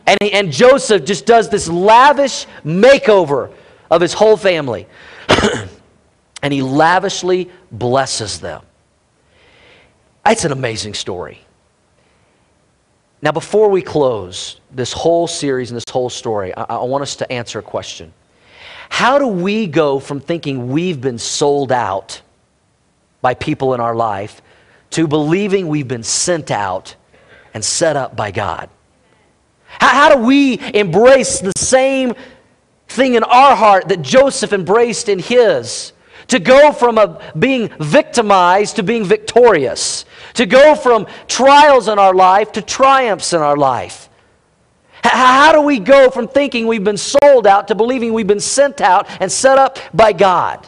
And, 0.07 0.17
he, 0.21 0.31
and 0.33 0.51
Joseph 0.51 1.05
just 1.05 1.25
does 1.25 1.49
this 1.49 1.67
lavish 1.67 2.45
makeover 2.63 3.51
of 3.89 4.01
his 4.01 4.13
whole 4.13 4.37
family. 4.37 4.87
and 6.43 6.53
he 6.53 6.61
lavishly 6.61 7.49
blesses 7.71 8.39
them. 8.39 8.61
It's 10.25 10.45
an 10.45 10.51
amazing 10.51 10.93
story. 10.93 11.39
Now, 13.21 13.31
before 13.31 13.69
we 13.69 13.81
close 13.81 14.59
this 14.71 14.93
whole 14.93 15.27
series 15.27 15.71
and 15.71 15.77
this 15.77 15.89
whole 15.89 16.09
story, 16.09 16.55
I, 16.55 16.63
I 16.63 16.83
want 16.83 17.01
us 17.01 17.15
to 17.17 17.31
answer 17.31 17.59
a 17.59 17.63
question. 17.63 18.13
How 18.89 19.17
do 19.17 19.27
we 19.27 19.65
go 19.65 19.99
from 19.99 20.19
thinking 20.19 20.69
we've 20.69 21.01
been 21.01 21.17
sold 21.17 21.71
out 21.71 22.21
by 23.21 23.33
people 23.33 23.73
in 23.73 23.79
our 23.79 23.95
life 23.95 24.41
to 24.95 25.07
believing 25.07 25.67
we've 25.67 25.89
been 25.89 26.03
sent 26.03 26.49
out 26.49 26.95
and 27.53 27.63
set 27.63 27.97
up 27.97 28.15
by 28.15 28.31
God? 28.31 28.69
How, 29.67 29.89
how, 29.89 30.15
do 30.15 30.23
we 30.23 30.57
embrace 30.73 31.41
the 31.41 31.51
same 31.57 32.13
thing 32.87 33.15
in 33.15 33.23
our 33.23 33.57
heart 33.57 33.89
that 33.89 34.01
Joseph 34.01 34.53
embraced 34.53 35.09
in 35.09 35.19
his? 35.19 35.91
To 36.27 36.39
go 36.39 36.71
from 36.71 36.97
a, 36.97 37.21
being 37.37 37.69
victimized 37.77 38.77
to 38.77 38.83
being 38.83 39.03
victorious. 39.03 40.05
To 40.35 40.45
go 40.45 40.75
from 40.75 41.07
trials 41.27 41.89
in 41.89 41.99
our 41.99 42.15
life 42.15 42.53
to 42.53 42.61
triumphs 42.61 43.33
in 43.33 43.41
our 43.41 43.57
life. 43.57 44.07
How 45.03 45.51
do 45.51 45.59
we 45.61 45.79
go 45.79 46.09
from 46.09 46.29
thinking 46.29 46.67
we've 46.67 46.85
been 46.85 46.97
sold 46.97 47.45
out 47.45 47.67
to 47.67 47.75
believing 47.75 48.13
we've 48.13 48.25
been 48.25 48.39
sent 48.39 48.79
out 48.79 49.07
and 49.19 49.29
set 49.29 49.57
up 49.57 49.77
by 49.93 50.13
God? 50.13 50.65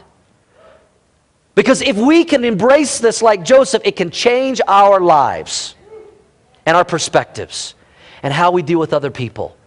Because 1.58 1.82
if 1.82 1.98
we 1.98 2.24
can 2.24 2.46
embrace 2.46 3.00
this 3.00 3.24
like 3.24 3.44
Joseph, 3.44 3.82
it 3.84 3.96
can 3.96 4.12
change 4.12 4.62
our 4.68 5.00
lives 5.00 5.74
and 6.68 6.78
our 6.78 6.86
perspectives 6.86 7.74
and 8.22 8.32
how 8.32 8.52
we 8.52 8.62
deal 8.62 8.78
with 8.78 8.94
other 8.94 9.10
people 9.10 9.58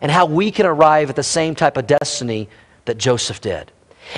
and 0.00 0.10
how 0.10 0.26
we 0.26 0.50
can 0.50 0.66
arrive 0.66 1.10
at 1.10 1.14
the 1.14 1.22
same 1.22 1.54
type 1.54 1.76
of 1.76 1.86
destiny 1.86 2.48
that 2.86 2.98
Joseph 2.98 3.40
did. 3.40 3.70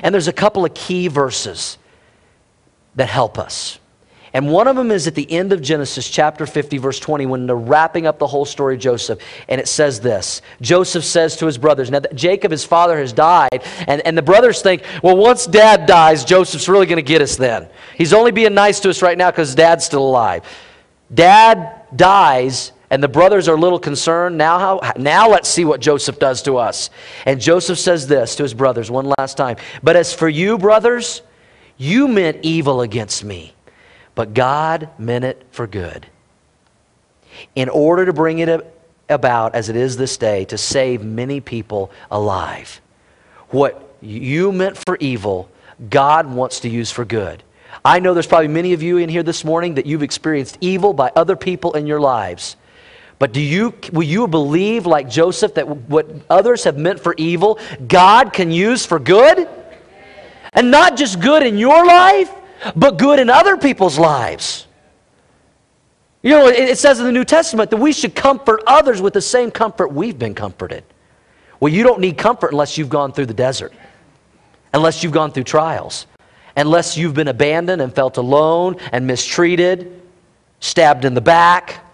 And 0.03 0.15
there's 0.15 0.29
a 0.29 0.33
couple 0.33 0.65
of 0.65 0.73
key 0.73 1.09
verses 1.09 1.77
that 2.95 3.11
help 3.11 3.39
us. 3.39 3.79
And 4.33 4.51
one 4.51 4.69
of 4.69 4.77
them 4.77 4.91
is 4.91 5.07
at 5.07 5.15
the 5.15 5.31
end 5.31 5.53
of 5.53 5.61
Genesis 5.61 6.09
chapter 6.09 6.47
50, 6.47 6.79
verse 6.79 7.01
20, 7.01 7.27
when 7.27 7.47
they're 7.47 7.57
wrapping 7.57 8.07
up 8.07 8.19
the 8.19 8.27
whole 8.27 8.45
story 8.45 8.77
of 8.77 8.81
Joseph. 8.81 9.21
And 9.49 9.61
it 9.61 9.67
says 9.67 10.01
this 10.01 10.43
Joseph 10.61 11.05
says 11.05 11.37
to 11.37 11.47
his 11.47 11.59
brothers, 11.59 11.91
Now, 11.91 12.01
Jacob, 12.15 12.53
his 12.53 12.65
father, 12.65 12.99
has 12.99 13.13
died. 13.13 13.65
And, 13.89 14.01
and 14.07 14.17
the 14.17 14.23
brothers 14.23 14.63
think, 14.63 14.85
Well, 15.03 15.17
once 15.17 15.47
dad 15.47 15.87
dies, 15.87 16.25
Joseph's 16.25 16.69
really 16.69 16.87
going 16.87 16.97
to 16.97 17.03
get 17.03 17.23
us 17.23 17.37
then. 17.37 17.69
He's 17.97 18.13
only 18.13 18.31
being 18.31 18.55
nice 18.55 18.81
to 18.81 18.91
us 18.91 19.03
right 19.03 19.19
now 19.19 19.31
because 19.31 19.55
dad's 19.55 19.85
still 19.85 20.07
alive. 20.07 20.45
Dad 21.13 21.83
dies, 21.97 22.71
and 22.91 23.03
the 23.03 23.09
brothers 23.09 23.49
are 23.49 23.57
a 23.57 23.61
little 23.61 23.81
concerned. 23.81 24.39
Now, 24.39 24.59
how, 24.59 24.93
now 24.97 25.29
let's 25.29 25.49
see 25.49 25.65
what 25.65 25.81
Joseph 25.81 26.21
does 26.21 26.43
to 26.43 26.57
us. 26.57 26.91
And 27.27 27.41
Joseph 27.41 27.79
says 27.79 28.07
this 28.07 28.37
to 28.37 28.45
his 28.45 28.55
brothers 28.55 28.91
one 28.93 29.13
last 29.19 29.37
time 29.37 29.57
But 29.83 29.97
as 29.97 30.15
for 30.15 30.29
you, 30.29 30.57
brothers, 30.57 31.23
you 31.77 32.07
meant 32.07 32.39
evil 32.43 32.83
against 32.83 33.25
me 33.25 33.55
but 34.21 34.35
God 34.35 34.91
meant 34.99 35.25
it 35.25 35.47
for 35.51 35.67
good. 35.67 36.07
In 37.55 37.71
order 37.71 38.05
to 38.05 38.13
bring 38.13 38.41
it 38.41 38.71
about, 39.09 39.55
as 39.55 39.71
it 39.71 39.77
is 39.77 39.97
this 39.97 40.19
day, 40.19 40.45
to 40.45 40.59
save 40.59 41.03
many 41.03 41.41
people 41.41 41.91
alive. 42.11 42.83
What 43.49 43.95
you 44.03 44.53
meant 44.53 44.77
for 44.77 44.99
evil, 45.01 45.49
God 45.89 46.31
wants 46.31 46.61
to 46.61 46.69
use 46.69 46.91
for 46.91 47.07
good. 47.07 47.43
I 47.83 47.99
know 47.99 48.13
there's 48.13 48.27
probably 48.27 48.49
many 48.49 48.75
of 48.75 48.83
you 48.83 48.99
in 48.99 49.09
here 49.09 49.23
this 49.23 49.43
morning 49.43 49.77
that 49.77 49.87
you've 49.87 50.03
experienced 50.03 50.59
evil 50.61 50.93
by 50.93 51.11
other 51.17 51.35
people 51.35 51.73
in 51.73 51.87
your 51.87 51.99
lives. 51.99 52.57
But 53.19 53.33
do 53.33 53.41
you 53.41 53.73
will 53.91 54.03
you 54.03 54.29
believe 54.29 54.85
like 54.85 55.09
Joseph 55.09 55.55
that 55.55 55.67
what 55.67 56.11
others 56.29 56.65
have 56.65 56.77
meant 56.77 57.01
for 57.01 57.15
evil, 57.17 57.59
God 57.89 58.35
can 58.35 58.51
use 58.51 58.85
for 58.85 58.99
good? 58.99 59.49
And 60.53 60.71
not 60.71 60.99
just 60.99 61.21
good 61.21 61.43
in 61.43 61.57
your 61.57 61.87
life, 61.87 62.31
but 62.77 62.99
good 62.99 63.19
in 63.19 63.31
other 63.31 63.57
people's 63.57 63.99
lives. 63.99 64.67
You 66.23 66.31
know, 66.31 66.49
it 66.49 66.77
says 66.77 67.01
in 67.01 67.07
the 67.07 67.13
New 67.13 67.25
Testament 67.25 67.71
that 67.71 67.79
we 67.79 67.93
should 67.93 68.15
comfort 68.15 68.63
others 68.67 69.01
with 69.01 69.15
the 69.15 69.23
same 69.23 69.51
comfort 69.51 69.93
we've 69.93 70.19
been 70.19 70.35
comforted. 70.35 70.85
Well, 71.61 71.73
you 71.73 71.83
don't 71.83 72.01
need 72.01 72.19
comfort 72.19 72.53
unless 72.53 72.77
you've 72.77 72.91
gone 72.91 73.13
through 73.13 73.27
the 73.27 73.35
desert, 73.35 73.73
unless 74.75 75.03
you've 75.03 75.13
gone 75.13 75.33
through 75.33 75.45
trials, 75.45 76.07
unless 76.57 76.97
you've 76.97 77.15
been 77.15 77.29
abandoned 77.29 77.81
and 77.81 77.95
felt 77.95 78.19
alone 78.19 78.77
and 78.93 79.07
mistreated, 79.07 80.03
stabbed 80.61 81.07
in 81.07 81.15
the 81.15 81.21
back. 81.21 81.85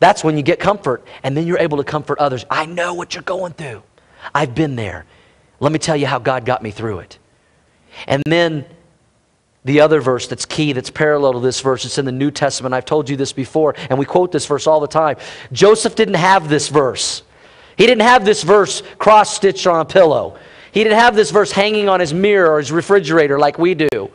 That's 0.00 0.22
when 0.22 0.36
you 0.36 0.42
get 0.42 0.60
comfort, 0.60 1.04
and 1.22 1.36
then 1.36 1.46
you're 1.46 1.58
able 1.58 1.78
to 1.78 1.84
comfort 1.84 2.18
others. 2.18 2.44
I 2.50 2.66
know 2.66 2.94
what 2.94 3.14
you're 3.14 3.22
going 3.22 3.52
through. 3.52 3.82
I've 4.34 4.54
been 4.54 4.76
there. 4.76 5.06
Let 5.60 5.72
me 5.72 5.78
tell 5.78 5.96
you 5.96 6.06
how 6.06 6.18
God 6.18 6.44
got 6.44 6.62
me 6.62 6.70
through 6.70 7.00
it. 7.00 7.18
And 8.06 8.22
then 8.26 8.64
the 9.68 9.80
other 9.80 10.00
verse 10.00 10.26
that's 10.26 10.46
key, 10.46 10.72
that's 10.72 10.88
parallel 10.88 11.34
to 11.34 11.40
this 11.40 11.60
verse, 11.60 11.84
it's 11.84 11.98
in 11.98 12.06
the 12.06 12.12
New 12.12 12.30
Testament. 12.30 12.74
I've 12.74 12.86
told 12.86 13.10
you 13.10 13.16
this 13.16 13.34
before, 13.34 13.74
and 13.90 13.98
we 13.98 14.06
quote 14.06 14.32
this 14.32 14.46
verse 14.46 14.66
all 14.66 14.80
the 14.80 14.88
time. 14.88 15.18
Joseph 15.52 15.94
didn't 15.94 16.14
have 16.14 16.48
this 16.48 16.68
verse. 16.68 17.22
He 17.76 17.86
didn't 17.86 18.02
have 18.02 18.24
this 18.24 18.42
verse 18.42 18.82
cross 18.98 19.34
stitched 19.34 19.66
on 19.66 19.80
a 19.80 19.84
pillow. 19.84 20.38
He 20.72 20.82
didn't 20.82 20.98
have 20.98 21.14
this 21.14 21.30
verse 21.30 21.52
hanging 21.52 21.88
on 21.88 22.00
his 22.00 22.14
mirror 22.14 22.54
or 22.54 22.58
his 22.58 22.72
refrigerator 22.72 23.38
like 23.38 23.58
we 23.58 23.74
do. 23.74 24.10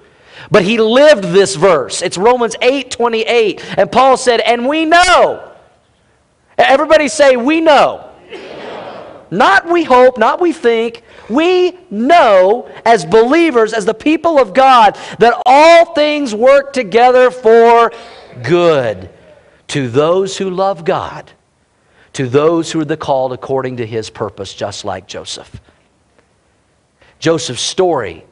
But 0.50 0.64
he 0.64 0.80
lived 0.80 1.26
this 1.26 1.56
verse. 1.56 2.02
It's 2.02 2.18
Romans 2.18 2.56
8 2.60 2.90
28. 2.90 3.78
And 3.78 3.92
Paul 3.92 4.18
said, 4.18 4.40
And 4.40 4.68
we 4.68 4.86
know. 4.86 5.52
Everybody 6.58 7.08
say, 7.08 7.38
We 7.38 7.62
know. 7.62 8.10
Not 9.32 9.68
we 9.68 9.84
hope, 9.84 10.18
not 10.20 10.40
we 10.40 10.54
think, 10.54 11.04
we 11.30 11.78
know 11.90 12.70
as 12.86 13.06
believers, 13.06 13.74
as 13.74 13.86
the 13.86 13.94
people 13.94 14.40
of 14.40 14.54
God, 14.54 14.98
that 15.20 15.42
all 15.46 15.94
things 15.94 16.34
work 16.34 16.74
together 16.74 17.32
for 17.32 17.92
good 18.44 19.10
to 19.70 19.90
those 19.90 20.38
who 20.38 20.50
love 20.50 20.86
God, 20.86 21.32
to 22.14 22.28
those 22.28 22.72
who 22.72 22.82
are 22.82 22.86
the 22.86 22.98
called 22.98 23.34
according 23.34 23.78
to 23.78 23.86
his 23.86 24.10
purpose, 24.10 24.54
just 24.54 24.86
like 24.86 25.08
Joseph. 25.08 25.62
Joseph's 27.20 27.62
story 27.62 28.26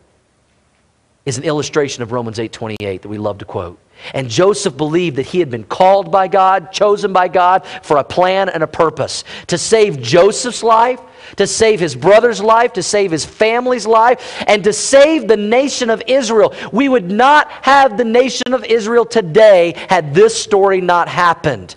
is 1.26 1.38
an 1.38 1.44
illustration 1.44 2.04
of 2.04 2.12
Romans 2.12 2.40
8:28 2.40 3.02
that 3.04 3.10
we 3.10 3.18
love 3.18 3.38
to 3.40 3.46
quote. 3.46 3.78
And 4.14 4.30
Joseph 4.30 4.76
believed 4.76 5.18
that 5.18 5.28
he 5.28 5.40
had 5.40 5.52
been 5.52 5.64
called 5.64 6.12
by 6.12 6.28
God, 6.28 6.72
chosen 6.72 7.14
by 7.14 7.28
God 7.28 7.64
for 7.84 7.98
a 7.98 8.04
plan 8.04 8.50
and 8.50 8.64
a 8.64 8.68
purpose 8.68 9.24
to 9.48 9.58
save 9.60 10.02
Joseph's 10.02 10.64
life, 10.64 11.00
to 11.36 11.46
save 11.46 11.80
his 11.80 11.96
brother's 11.96 12.42
life, 12.42 12.74
to 12.74 12.84
save 12.84 13.12
his 13.12 13.26
family's 13.26 13.86
life, 13.86 14.44
and 14.48 14.64
to 14.64 14.74
save 14.74 15.28
the 15.28 15.38
nation 15.38 15.92
of 15.92 16.02
Israel. 16.08 16.54
We 16.72 16.90
would 16.90 17.12
not 17.12 17.52
have 17.62 17.98
the 17.98 18.06
nation 18.06 18.54
of 18.54 18.66
Israel 18.66 19.06
today 19.06 19.76
had 19.88 20.16
this 20.16 20.36
story 20.36 20.82
not 20.82 21.08
happened. 21.08 21.76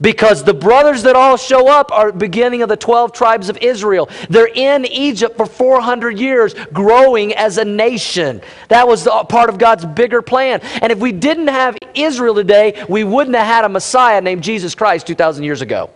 Because 0.00 0.44
the 0.44 0.54
brothers 0.54 1.02
that 1.02 1.16
all 1.16 1.36
show 1.36 1.68
up 1.68 1.90
are 1.90 2.12
beginning 2.12 2.62
of 2.62 2.68
the 2.68 2.76
12 2.76 3.12
tribes 3.12 3.48
of 3.48 3.56
Israel. 3.56 4.08
They're 4.30 4.46
in 4.46 4.84
Egypt 4.84 5.36
for 5.36 5.44
400 5.44 6.18
years, 6.18 6.54
growing 6.72 7.34
as 7.34 7.58
a 7.58 7.64
nation. 7.64 8.40
That 8.68 8.86
was 8.86 9.08
part 9.28 9.50
of 9.50 9.58
God's 9.58 9.84
bigger 9.84 10.22
plan. 10.22 10.60
And 10.82 10.92
if 10.92 10.98
we 10.98 11.10
didn't 11.10 11.48
have 11.48 11.76
Israel 11.94 12.36
today, 12.36 12.84
we 12.88 13.02
wouldn't 13.02 13.34
have 13.34 13.46
had 13.46 13.64
a 13.64 13.68
Messiah 13.68 14.20
named 14.20 14.44
Jesus 14.44 14.76
Christ 14.76 15.08
2,000 15.08 15.42
years 15.42 15.62
ago. 15.62 15.90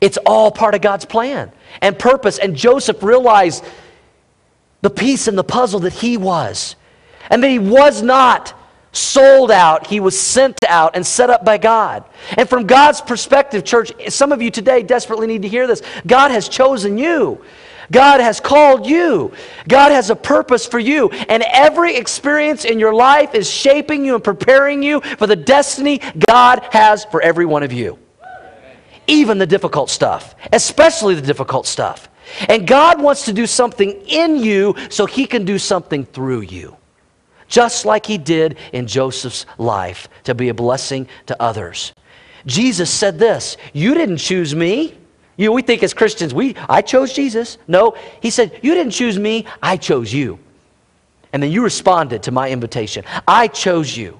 It's 0.00 0.16
all 0.24 0.50
part 0.50 0.74
of 0.74 0.80
God's 0.80 1.04
plan 1.04 1.52
and 1.82 1.98
purpose. 1.98 2.38
And 2.38 2.56
Joseph 2.56 3.02
realized 3.02 3.62
the 4.80 4.90
piece 4.90 5.28
in 5.28 5.36
the 5.36 5.44
puzzle 5.44 5.80
that 5.80 5.92
he 5.92 6.16
was, 6.16 6.76
and 7.30 7.42
that 7.42 7.50
he 7.50 7.58
was 7.58 8.02
not 8.02 8.54
sold 8.92 9.50
out, 9.50 9.86
he 9.86 10.00
was 10.00 10.18
sent 10.18 10.62
out 10.68 10.94
and 10.94 11.04
set 11.04 11.30
up 11.30 11.44
by 11.44 11.58
God. 11.58 12.04
And 12.36 12.48
from 12.48 12.66
God's 12.66 13.00
perspective, 13.00 13.64
church, 13.64 13.92
some 14.12 14.32
of 14.32 14.42
you 14.42 14.50
today 14.50 14.82
desperately 14.82 15.26
need 15.26 15.42
to 15.42 15.48
hear 15.48 15.66
this. 15.66 15.82
God 16.06 16.30
has 16.30 16.48
chosen 16.48 16.98
you. 16.98 17.42
God 17.90 18.20
has 18.20 18.40
called 18.40 18.86
you. 18.86 19.32
God 19.66 19.92
has 19.92 20.10
a 20.10 20.16
purpose 20.16 20.66
for 20.66 20.78
you. 20.78 21.08
And 21.10 21.42
every 21.52 21.96
experience 21.96 22.64
in 22.64 22.78
your 22.78 22.94
life 22.94 23.34
is 23.34 23.50
shaping 23.50 24.04
you 24.04 24.14
and 24.14 24.22
preparing 24.22 24.82
you 24.82 25.00
for 25.00 25.26
the 25.26 25.36
destiny 25.36 26.00
God 26.26 26.60
has 26.70 27.04
for 27.06 27.20
every 27.20 27.46
one 27.46 27.62
of 27.62 27.72
you. 27.72 27.98
Even 29.06 29.38
the 29.38 29.46
difficult 29.46 29.90
stuff, 29.90 30.36
especially 30.52 31.14
the 31.14 31.22
difficult 31.22 31.66
stuff. 31.66 32.08
And 32.48 32.66
God 32.66 33.02
wants 33.02 33.24
to 33.24 33.32
do 33.32 33.46
something 33.46 33.90
in 34.06 34.36
you 34.36 34.74
so 34.90 35.06
He 35.06 35.26
can 35.26 35.44
do 35.44 35.58
something 35.58 36.04
through 36.04 36.42
you 36.42 36.76
just 37.52 37.84
like 37.84 38.06
he 38.06 38.16
did 38.16 38.56
in 38.72 38.86
Joseph's 38.86 39.44
life, 39.58 40.08
to 40.24 40.34
be 40.34 40.48
a 40.48 40.54
blessing 40.54 41.06
to 41.26 41.40
others. 41.40 41.92
Jesus 42.46 42.90
said 42.90 43.18
this 43.18 43.58
You 43.74 43.94
didn't 43.94 44.16
choose 44.16 44.54
me. 44.54 44.96
You, 45.36 45.52
we 45.52 45.62
think 45.62 45.82
as 45.82 45.94
Christians, 45.94 46.32
we, 46.32 46.56
I 46.68 46.82
chose 46.82 47.12
Jesus. 47.12 47.58
No, 47.68 47.94
he 48.20 48.30
said, 48.30 48.58
You 48.62 48.74
didn't 48.74 48.92
choose 48.92 49.18
me, 49.18 49.44
I 49.62 49.76
chose 49.76 50.12
you. 50.12 50.38
And 51.34 51.42
then 51.42 51.52
you 51.52 51.62
responded 51.62 52.22
to 52.24 52.30
my 52.30 52.50
invitation. 52.50 53.04
I 53.28 53.48
chose 53.48 53.96
you. 53.96 54.18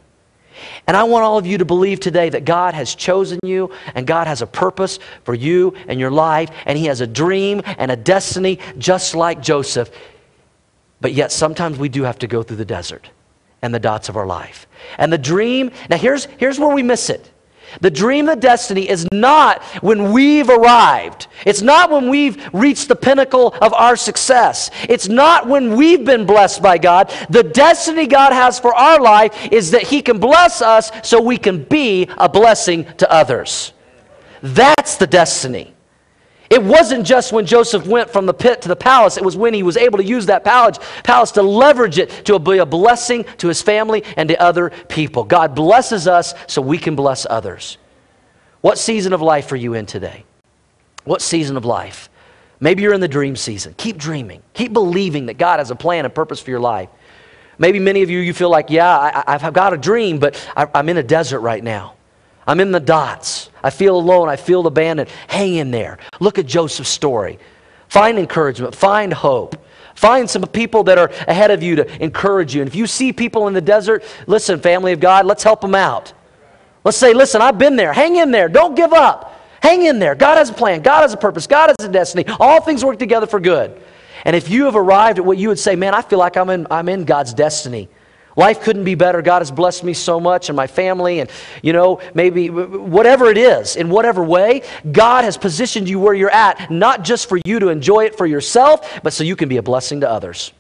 And 0.87 0.95
I 0.95 1.05
want 1.05 1.24
all 1.24 1.39
of 1.39 1.47
you 1.47 1.59
to 1.59 1.64
believe 1.64 2.01
today 2.01 2.28
that 2.28 2.45
God 2.45 2.74
has 2.74 2.95
chosen 2.95 3.39
you 3.43 3.70
and 3.95 4.07
God 4.07 4.26
has 4.26 4.43
a 4.43 4.47
purpose 4.47 4.99
for 5.24 5.35
you 5.35 5.74
and 5.89 5.99
your 5.99 6.11
life, 6.11 6.51
and 6.66 6.76
He 6.76 6.87
has 6.87 7.01
a 7.01 7.07
dream 7.07 7.62
and 7.64 7.91
a 7.91 7.97
destiny 7.97 8.59
just 8.76 9.14
like 9.14 9.41
Joseph. 9.41 9.91
But 11.01 11.14
yet, 11.14 11.33
sometimes 11.33 11.78
we 11.78 11.89
do 11.89 12.03
have 12.03 12.18
to 12.18 12.26
go 12.26 12.43
through 12.43 12.59
the 12.59 12.66
desert 12.66 13.09
and 13.62 13.74
the 13.74 13.78
dots 13.78 14.08
of 14.08 14.16
our 14.16 14.26
life. 14.26 14.66
And 14.98 15.12
the 15.12 15.18
dream, 15.18 15.70
now 15.88 15.96
here's, 15.96 16.26
here's 16.36 16.58
where 16.58 16.74
we 16.74 16.82
miss 16.82 17.08
it. 17.08 17.30
The 17.80 17.90
dream 17.90 18.28
of 18.28 18.40
destiny 18.40 18.88
is 18.88 19.08
not 19.12 19.62
when 19.82 20.12
we've 20.12 20.50
arrived. 20.50 21.28
It's 21.46 21.62
not 21.62 21.90
when 21.90 22.10
we've 22.10 22.50
reached 22.52 22.88
the 22.88 22.96
pinnacle 22.96 23.54
of 23.62 23.72
our 23.72 23.96
success. 23.96 24.70
It's 24.88 25.08
not 25.08 25.46
when 25.46 25.74
we've 25.74 26.04
been 26.04 26.26
blessed 26.26 26.62
by 26.62 26.76
God. 26.76 27.12
The 27.30 27.42
destiny 27.42 28.06
God 28.06 28.32
has 28.32 28.60
for 28.60 28.74
our 28.74 29.00
life 29.00 29.50
is 29.50 29.70
that 29.70 29.84
He 29.84 30.02
can 30.02 30.18
bless 30.18 30.60
us 30.60 30.90
so 31.02 31.22
we 31.22 31.38
can 31.38 31.64
be 31.64 32.08
a 32.18 32.28
blessing 32.28 32.84
to 32.98 33.10
others. 33.10 33.72
That's 34.42 34.96
the 34.96 35.06
destiny. 35.06 35.72
It 36.53 36.62
wasn't 36.62 37.07
just 37.07 37.32
when 37.32 37.46
Joseph 37.46 37.86
went 37.86 38.11
from 38.11 38.26
the 38.26 38.34
pit 38.34 38.61
to 38.61 38.68
the 38.68 38.76
palace, 38.76 39.16
it 39.16 39.24
was 39.24 39.38
when 39.38 39.55
he 39.55 39.62
was 39.62 39.78
able 39.78 39.96
to 39.96 40.05
use 40.05 40.26
that 40.26 40.44
palace, 40.44 40.78
palace 41.03 41.30
to 41.30 41.42
leverage 41.42 41.96
it 41.96 42.26
to 42.26 42.38
be 42.38 42.59
a 42.59 42.66
blessing 42.66 43.24
to 43.38 43.48
his 43.48 43.62
family 43.62 44.05
and 44.18 44.28
to 44.28 44.38
other 44.38 44.68
people. 44.90 45.24
God 45.24 45.55
blesses 45.55 46.07
us 46.07 46.34
so 46.48 46.61
we 46.61 46.76
can 46.76 46.94
bless 46.94 47.26
others. 47.30 47.78
What 48.61 48.76
season 48.76 49.14
of 49.14 49.22
life 49.22 49.50
are 49.53 49.57
you 49.57 49.72
in 49.72 49.86
today? 49.86 50.26
What 51.05 51.22
season 51.22 51.57
of 51.57 51.64
life? 51.64 52.11
Maybe 52.61 52.82
you're 52.82 52.92
in 52.92 53.00
the 53.00 53.09
dream 53.09 53.34
season. 53.34 53.74
Keep 53.78 53.96
dreaming. 53.96 54.42
Keep 54.53 54.74
believing 54.74 55.26
that 55.26 55.38
God 55.38 55.59
has 55.59 55.70
a 55.70 55.74
plan 55.74 56.05
and 56.05 56.14
purpose 56.14 56.38
for 56.38 56.50
your 56.50 56.61
life. 56.61 56.90
Maybe 57.57 57.78
many 57.78 58.03
of 58.03 58.11
you, 58.11 58.18
you 58.18 58.34
feel 58.34 58.50
like, 58.50 58.68
yeah, 58.68 59.24
I, 59.26 59.38
have 59.38 59.55
got 59.55 59.72
a 59.72 59.78
dream, 59.78 60.18
but 60.18 60.36
I, 60.55 60.68
I'm 60.74 60.90
in 60.90 60.98
a 60.98 61.03
desert 61.03 61.40
right 61.40 61.64
now. 61.64 61.94
I'm 62.47 62.61
in 62.61 62.72
the 62.72 62.80
dots. 62.80 63.51
I 63.62 63.70
feel 63.70 63.97
alone. 63.97 64.28
I 64.28 64.36
feel 64.36 64.66
abandoned. 64.66 65.09
Hang 65.28 65.55
in 65.55 65.70
there. 65.70 65.99
Look 66.20 66.38
at 66.38 66.47
Joseph's 66.47 66.90
story. 66.90 67.38
Find 67.88 68.18
encouragement. 68.18 68.74
Find 68.74 69.12
hope. 69.12 69.57
Find 69.95 70.28
some 70.28 70.43
people 70.43 70.84
that 70.84 70.99
are 70.99 71.11
ahead 71.28 71.51
of 71.51 71.62
you 71.62 71.76
to 71.76 72.03
encourage 72.03 72.55
you. 72.55 72.62
And 72.62 72.68
if 72.68 72.74
you 72.74 72.86
see 72.86 73.12
people 73.12 73.49
in 73.49 73.55
the 73.55 73.61
desert, 73.61 74.03
listen, 74.26 74.59
family 74.61 74.93
of 74.93 75.01
God, 75.01 75.26
let's 75.26 75.43
help 75.43 75.61
them 75.61 75.74
out. 75.74 76.12
Let's 76.84 76.97
say, 76.97 77.14
listen, 77.14 77.40
I've 77.40 77.59
been 77.59 77.76
there. 77.76 77.93
Hang 77.93 78.16
in 78.16 78.30
there. 78.30 78.49
Don't 78.49 78.74
give 78.74 78.93
up. 78.93 79.40
Hang 79.62 79.84
in 79.84 80.01
there. 80.01 80.16
God 80.16 80.38
has 80.38 80.51
a 80.51 80.55
plan. 80.55 80.82
God 80.82 81.03
has 81.03 81.12
a 81.12 81.16
purpose. 81.16 81.47
God 81.47 81.72
has 81.78 81.86
a 81.86 81.93
destiny. 81.93 82.24
All 82.40 82.61
things 82.61 82.84
work 82.84 82.99
together 82.99 83.26
for 83.26 83.38
good. 83.38 83.80
And 84.24 84.34
if 84.34 84.51
you 84.51 84.64
have 84.64 84.74
arrived 84.74 85.18
at 85.18 85.24
what 85.24 85.38
you 85.38 85.49
would 85.49 85.59
say, 85.59 85.76
man, 85.76 85.95
I 85.95 86.03
feel 86.03 86.18
like 86.18 86.36
I'm 86.36 86.51
in, 86.51 86.66
I'm 86.70 86.88
in 86.88 87.05
God's 87.05 87.34
destiny. 87.34 87.88
Life 88.37 88.62
couldn't 88.62 88.85
be 88.85 88.95
better. 88.95 89.20
God 89.20 89.41
has 89.41 89.51
blessed 89.51 89.85
me 89.85 89.93
so 89.93 90.18
much 90.18 90.49
and 90.49 90.57
my 90.57 90.66
family, 90.66 91.20
and 91.20 91.30
you 91.62 91.72
know, 91.72 92.01
maybe 92.14 92.49
whatever 92.49 93.26
it 93.26 93.39
is, 93.39 93.76
in 93.76 93.91
whatever 93.91 94.24
way, 94.24 94.62
God 94.91 95.24
has 95.24 95.37
positioned 95.37 95.89
you 95.89 96.01
where 96.01 96.14
you're 96.14 96.30
at, 96.30 96.70
not 96.70 97.03
just 97.05 97.28
for 97.28 97.39
you 97.45 97.59
to 97.59 97.68
enjoy 97.68 98.05
it 98.05 98.16
for 98.16 98.26
yourself, 98.26 99.01
but 99.03 99.12
so 99.12 99.22
you 99.24 99.37
can 99.37 99.49
be 99.49 99.59
a 99.59 99.62
blessing 99.62 100.01
to 100.01 100.11
others. 100.11 100.53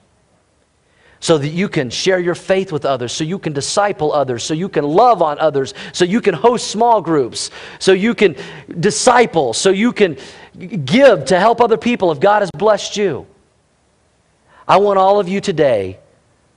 So 1.20 1.38
that 1.38 1.48
you 1.48 1.68
can 1.68 1.88
share 1.88 2.18
your 2.18 2.34
faith 2.34 2.72
with 2.72 2.84
others, 2.84 3.12
so 3.12 3.22
you 3.22 3.38
can 3.38 3.52
disciple 3.52 4.12
others, 4.12 4.42
so 4.42 4.54
you 4.54 4.68
can 4.68 4.84
love 4.84 5.22
on 5.22 5.38
others, 5.38 5.72
so 5.92 6.04
you 6.04 6.20
can 6.20 6.34
host 6.34 6.68
small 6.68 7.00
groups, 7.00 7.50
so 7.78 7.92
you 7.92 8.14
can 8.14 8.36
disciple, 8.80 9.52
so 9.52 9.70
you 9.70 9.92
can 9.92 10.18
give 10.84 11.24
to 11.26 11.38
help 11.38 11.60
other 11.60 11.76
people 11.76 12.10
if 12.10 12.18
God 12.18 12.42
has 12.42 12.50
blessed 12.50 12.96
you. 12.96 13.26
I 14.66 14.78
want 14.78 14.98
all 14.98 15.20
of 15.20 15.28
you 15.28 15.40
today 15.40 16.00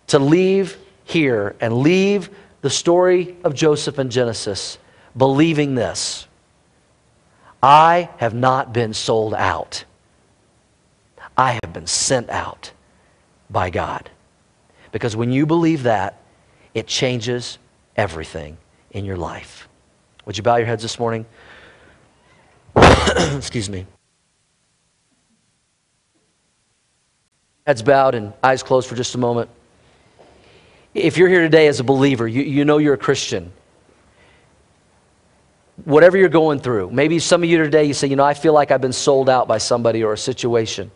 to 0.07 0.19
leave 0.19 0.77
here 1.05 1.55
and 1.61 1.77
leave 1.77 2.29
the 2.61 2.69
story 2.69 3.37
of 3.43 3.53
Joseph 3.53 3.97
in 3.99 4.09
Genesis 4.09 4.77
believing 5.15 5.75
this 5.75 6.27
I 7.63 8.09
have 8.17 8.33
not 8.33 8.73
been 8.73 8.93
sold 8.93 9.33
out, 9.33 9.85
I 11.37 11.59
have 11.63 11.73
been 11.73 11.87
sent 11.87 12.29
out 12.29 12.71
by 13.49 13.69
God. 13.69 14.09
Because 14.91 15.15
when 15.15 15.31
you 15.31 15.45
believe 15.45 15.83
that, 15.83 16.21
it 16.73 16.87
changes 16.87 17.57
everything 17.95 18.57
in 18.91 19.03
your 19.03 19.17
life. 19.17 19.67
Would 20.25 20.37
you 20.37 20.43
bow 20.43 20.55
your 20.57 20.67
heads 20.67 20.81
this 20.81 20.99
morning? 20.99 21.25
Excuse 22.75 23.69
me. 23.69 23.85
Heads 27.65 27.81
bowed 27.81 28.15
and 28.15 28.33
eyes 28.43 28.61
closed 28.61 28.87
for 28.87 28.95
just 28.95 29.15
a 29.15 29.17
moment. 29.17 29.49
If 30.95 31.17
you're 31.17 31.27
here 31.27 31.41
today 31.41 31.67
as 31.67 31.81
a 31.81 31.83
believer, 31.83 32.25
you, 32.25 32.41
you 32.41 32.63
know 32.63 32.77
you're 32.77 32.93
a 32.93 32.97
Christian. 32.97 33.51
Whatever 35.83 36.17
you're 36.17 36.29
going 36.29 36.59
through, 36.59 36.89
maybe 36.89 37.19
some 37.19 37.43
of 37.43 37.49
you 37.49 37.57
today, 37.57 37.83
you 37.83 37.93
say, 37.93 38.07
you 38.07 38.15
know, 38.15 38.23
I 38.23 38.33
feel 38.33 38.53
like 38.53 38.71
I've 38.71 38.79
been 38.79 38.93
sold 38.93 39.29
out 39.29 39.45
by 39.45 39.57
somebody 39.57 40.05
or 40.05 40.13
a 40.13 40.17
situation. 40.17 40.89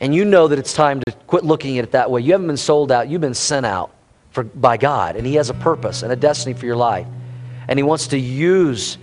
And 0.00 0.14
you 0.14 0.24
know 0.24 0.48
that 0.48 0.58
it's 0.58 0.72
time 0.72 1.02
to 1.06 1.12
quit 1.26 1.44
looking 1.44 1.78
at 1.78 1.84
it 1.84 1.90
that 1.92 2.10
way. 2.10 2.22
You 2.22 2.32
haven't 2.32 2.46
been 2.46 2.56
sold 2.56 2.90
out, 2.90 3.10
you've 3.10 3.20
been 3.20 3.34
sent 3.34 3.66
out 3.66 3.90
for, 4.30 4.42
by 4.42 4.78
God. 4.78 5.16
And 5.16 5.26
He 5.26 5.34
has 5.34 5.50
a 5.50 5.54
purpose 5.54 6.02
and 6.02 6.10
a 6.10 6.16
destiny 6.16 6.54
for 6.54 6.64
your 6.64 6.76
life. 6.76 7.06
And 7.68 7.78
He 7.78 7.82
wants 7.82 8.06
to 8.08 8.18
use 8.18 8.96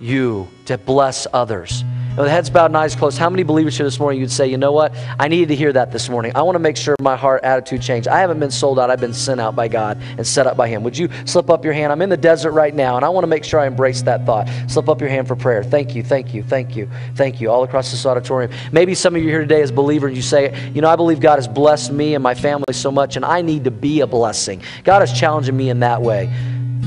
you 0.00 0.48
to 0.64 0.76
bless 0.76 1.28
others. 1.32 1.84
With 2.16 2.28
heads 2.28 2.50
bowed 2.50 2.66
and 2.66 2.76
eyes 2.76 2.96
closed, 2.96 3.18
how 3.18 3.30
many 3.30 3.44
believers 3.44 3.76
here 3.76 3.86
this 3.86 4.00
morning 4.00 4.20
you'd 4.20 4.32
say, 4.32 4.48
you 4.48 4.58
know 4.58 4.72
what? 4.72 4.92
I 5.18 5.28
needed 5.28 5.48
to 5.48 5.56
hear 5.56 5.72
that 5.72 5.92
this 5.92 6.08
morning. 6.08 6.32
I 6.34 6.42
want 6.42 6.56
to 6.56 6.58
make 6.58 6.76
sure 6.76 6.96
my 7.00 7.16
heart 7.16 7.44
attitude 7.44 7.82
changed. 7.82 8.08
I 8.08 8.18
haven't 8.18 8.40
been 8.40 8.50
sold 8.50 8.80
out, 8.80 8.90
I've 8.90 9.00
been 9.00 9.14
sent 9.14 9.40
out 9.40 9.54
by 9.54 9.68
God 9.68 9.96
and 10.18 10.26
set 10.26 10.48
up 10.48 10.56
by 10.56 10.66
Him. 10.68 10.82
Would 10.82 10.98
you 10.98 11.08
slip 11.24 11.48
up 11.48 11.64
your 11.64 11.72
hand? 11.72 11.92
I'm 11.92 12.02
in 12.02 12.10
the 12.10 12.16
desert 12.16 12.50
right 12.50 12.74
now, 12.74 12.96
and 12.96 13.04
I 13.04 13.08
want 13.08 13.22
to 13.22 13.28
make 13.28 13.44
sure 13.44 13.60
I 13.60 13.66
embrace 13.66 14.02
that 14.02 14.26
thought. 14.26 14.50
Slip 14.66 14.88
up 14.88 15.00
your 15.00 15.08
hand 15.08 15.28
for 15.28 15.36
prayer. 15.36 15.62
Thank 15.62 15.94
you, 15.94 16.02
thank 16.02 16.34
you, 16.34 16.42
thank 16.42 16.74
you, 16.74 16.90
thank 17.14 17.40
you, 17.40 17.48
all 17.48 17.62
across 17.62 17.92
this 17.92 18.04
auditorium. 18.04 18.50
Maybe 18.72 18.94
some 18.94 19.14
of 19.14 19.22
you 19.22 19.28
here 19.28 19.40
today 19.40 19.62
as 19.62 19.70
believers, 19.70 20.16
you 20.16 20.22
say, 20.22 20.70
you 20.74 20.82
know, 20.82 20.90
I 20.90 20.96
believe 20.96 21.20
God 21.20 21.36
has 21.36 21.46
blessed 21.46 21.92
me 21.92 22.14
and 22.14 22.22
my 22.22 22.34
family 22.34 22.72
so 22.72 22.90
much, 22.90 23.14
and 23.14 23.24
I 23.24 23.40
need 23.40 23.64
to 23.64 23.70
be 23.70 24.00
a 24.00 24.06
blessing. 24.06 24.62
God 24.82 25.02
is 25.04 25.12
challenging 25.12 25.56
me 25.56 25.70
in 25.70 25.80
that 25.80 26.02
way. 26.02 26.30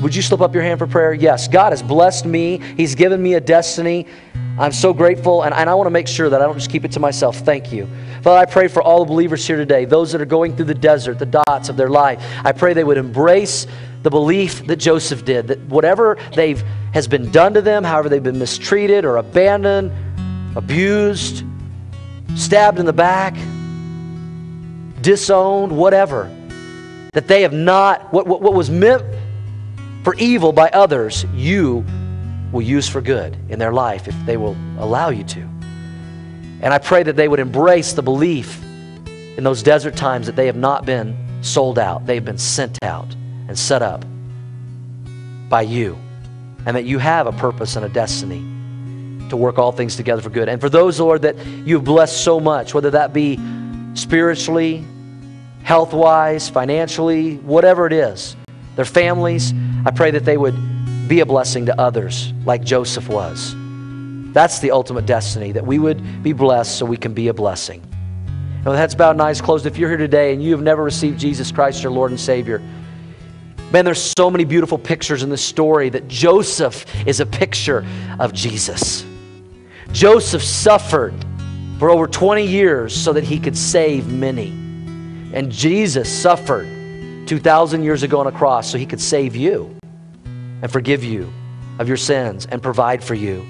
Would 0.01 0.13
you 0.13 0.21
slip 0.21 0.41
up 0.41 0.53
your 0.53 0.63
hand 0.63 0.79
for 0.79 0.87
prayer? 0.87 1.13
Yes. 1.13 1.47
God 1.47 1.71
has 1.71 1.81
blessed 1.81 2.25
me. 2.25 2.59
He's 2.75 2.93
given 2.93 3.23
me 3.23 3.35
a 3.35 3.39
destiny. 3.39 4.05
I'm 4.59 4.71
so 4.71 4.93
grateful, 4.93 5.43
and, 5.43 5.53
and 5.53 5.67
I 5.67 5.73
want 5.73 5.87
to 5.87 5.91
make 5.91 6.07
sure 6.07 6.29
that 6.29 6.39
I 6.39 6.45
don't 6.45 6.55
just 6.55 6.69
keep 6.69 6.85
it 6.85 6.91
to 6.91 6.99
myself. 6.99 7.37
Thank 7.37 7.71
you. 7.71 7.87
Father, 8.21 8.37
I 8.37 8.45
pray 8.45 8.67
for 8.67 8.83
all 8.83 8.99
the 8.99 9.09
believers 9.09 9.45
here 9.47 9.57
today, 9.57 9.85
those 9.85 10.11
that 10.11 10.21
are 10.21 10.25
going 10.25 10.55
through 10.55 10.65
the 10.65 10.75
desert, 10.75 11.17
the 11.17 11.25
dots 11.25 11.69
of 11.69 11.77
their 11.77 11.89
life. 11.89 12.23
I 12.43 12.51
pray 12.51 12.73
they 12.73 12.83
would 12.83 12.97
embrace 12.97 13.65
the 14.03 14.11
belief 14.11 14.65
that 14.67 14.75
Joseph 14.75 15.25
did, 15.25 15.47
that 15.47 15.59
whatever 15.61 16.19
they've 16.35 16.61
has 16.93 17.07
been 17.07 17.31
done 17.31 17.55
to 17.55 17.61
them, 17.61 17.83
however 17.83 18.09
they've 18.09 18.21
been 18.21 18.37
mistreated 18.37 19.05
or 19.05 19.17
abandoned, 19.17 19.91
abused, 20.55 21.43
stabbed 22.35 22.77
in 22.77 22.85
the 22.85 22.93
back, 22.93 23.35
disowned, 25.01 25.75
whatever, 25.75 26.29
that 27.13 27.27
they 27.27 27.41
have 27.41 27.53
not, 27.53 28.13
what, 28.13 28.27
what, 28.27 28.41
what 28.41 28.53
was 28.53 28.69
meant 28.69 29.03
for 30.03 30.13
evil 30.15 30.51
by 30.51 30.69
others, 30.69 31.25
you 31.33 31.83
will 32.53 32.61
use 32.61 32.87
for 32.87 33.01
good 33.01 33.35
in 33.49 33.59
their 33.59 33.73
life 33.73 34.07
if 34.07 34.15
they 34.25 34.37
will 34.37 34.55
allow 34.77 35.09
you 35.09 35.23
to. 35.25 35.41
And 36.61 36.67
I 36.67 36.77
pray 36.77 37.03
that 37.03 37.17
they 37.17 37.27
would 37.27 37.39
embrace 37.39 37.91
the 37.91 38.01
belief 38.01 38.63
in 39.37 39.43
those 39.43 39.61
desert 39.63 39.97
times 39.97 40.27
that 40.27 40.35
they 40.37 40.45
have 40.45 40.55
not 40.55 40.85
been 40.85 41.17
sold 41.41 41.77
out, 41.77 42.05
they've 42.05 42.23
been 42.23 42.37
sent 42.37 42.77
out 42.83 43.13
and 43.49 43.59
set 43.59 43.81
up 43.81 44.05
by 45.49 45.63
you, 45.63 45.97
and 46.65 46.77
that 46.77 46.85
you 46.85 46.99
have 46.99 47.27
a 47.27 47.33
purpose 47.33 47.75
and 47.75 47.83
a 47.83 47.89
destiny 47.89 48.39
to 49.29 49.35
work 49.35 49.57
all 49.57 49.71
things 49.71 49.95
together 49.95 50.21
for 50.21 50.29
good. 50.29 50.47
And 50.47 50.61
for 50.61 50.69
those, 50.69 50.99
Lord, 50.99 51.23
that 51.23 51.35
you've 51.45 51.83
blessed 51.83 52.23
so 52.23 52.39
much, 52.39 52.73
whether 52.73 52.91
that 52.91 53.11
be 53.11 53.39
spiritually, 53.95 54.85
health 55.63 55.93
wise, 55.93 56.49
financially, 56.49 57.37
whatever 57.37 57.87
it 57.87 57.93
is, 57.93 58.35
their 58.75 58.85
families, 58.85 59.53
I 59.85 59.91
pray 59.91 60.11
that 60.11 60.23
they 60.23 60.37
would 60.37 60.55
be 61.07 61.19
a 61.19 61.25
blessing 61.25 61.65
to 61.65 61.79
others 61.79 62.33
like 62.45 62.63
Joseph 62.63 63.09
was. 63.09 63.55
That's 64.33 64.59
the 64.59 64.71
ultimate 64.71 65.05
destiny, 65.05 65.51
that 65.51 65.65
we 65.65 65.77
would 65.77 66.23
be 66.23 66.33
blessed 66.33 66.77
so 66.77 66.85
we 66.85 66.97
can 66.97 67.13
be 67.13 67.27
a 67.27 67.33
blessing. 67.33 67.81
And 68.57 68.65
with 68.65 68.77
heads 68.77 68.95
bowed 68.95 69.11
and 69.11 69.21
eyes 69.21 69.41
closed, 69.41 69.65
if 69.65 69.77
you're 69.77 69.89
here 69.89 69.97
today 69.97 70.33
and 70.33 70.41
you 70.41 70.51
have 70.51 70.61
never 70.61 70.83
received 70.83 71.19
Jesus 71.19 71.51
Christ, 71.51 71.83
your 71.83 71.91
Lord 71.91 72.11
and 72.11 72.19
Savior, 72.19 72.59
man, 73.71 73.83
there's 73.85 74.13
so 74.17 74.31
many 74.31 74.45
beautiful 74.45 74.77
pictures 74.77 75.21
in 75.21 75.29
this 75.29 75.43
story 75.43 75.89
that 75.89 76.07
Joseph 76.07 76.85
is 77.05 77.19
a 77.19 77.25
picture 77.25 77.85
of 78.19 78.33
Jesus. 78.33 79.05
Joseph 79.91 80.41
suffered 80.41 81.13
for 81.77 81.89
over 81.89 82.07
20 82.07 82.45
years 82.45 82.95
so 82.95 83.11
that 83.13 83.23
he 83.23 83.39
could 83.39 83.57
save 83.57 84.07
many. 84.07 84.49
And 85.33 85.51
Jesus 85.51 86.09
suffered 86.09 86.67
2,000 87.27 87.83
years 87.83 88.03
ago 88.03 88.19
on 88.19 88.27
a 88.27 88.31
cross 88.31 88.71
so 88.71 88.77
he 88.77 88.85
could 88.85 89.01
save 89.01 89.35
you 89.35 89.75
and 90.63 90.71
forgive 90.71 91.03
you 91.03 91.31
of 91.77 91.89
your 91.89 91.97
sins 91.97 92.47
and 92.49 92.63
provide 92.63 93.03
for 93.03 93.13
you. 93.13 93.45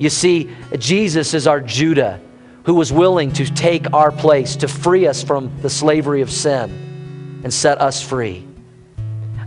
You 0.00 0.10
see, 0.10 0.50
Jesus 0.78 1.32
is 1.32 1.46
our 1.46 1.60
Judah 1.60 2.20
who 2.64 2.74
was 2.74 2.92
willing 2.92 3.32
to 3.34 3.46
take 3.46 3.92
our 3.94 4.10
place, 4.10 4.56
to 4.56 4.68
free 4.68 5.06
us 5.06 5.22
from 5.22 5.50
the 5.62 5.70
slavery 5.70 6.22
of 6.22 6.30
sin 6.30 7.40
and 7.44 7.54
set 7.54 7.80
us 7.80 8.02
free. 8.02 8.46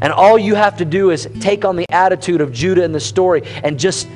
And 0.01 0.13
all 0.13 0.39
you 0.39 0.55
have 0.55 0.77
to 0.77 0.85
do 0.85 1.11
is 1.11 1.27
take 1.41 1.65
on 1.65 1.75
the 1.75 1.85
attitude 1.91 2.39
of 2.39 2.53
Judah 2.53 2.83
in 2.83 2.93
the 2.93 2.99
story 2.99 3.43
and 3.63 3.77
just 3.77 4.07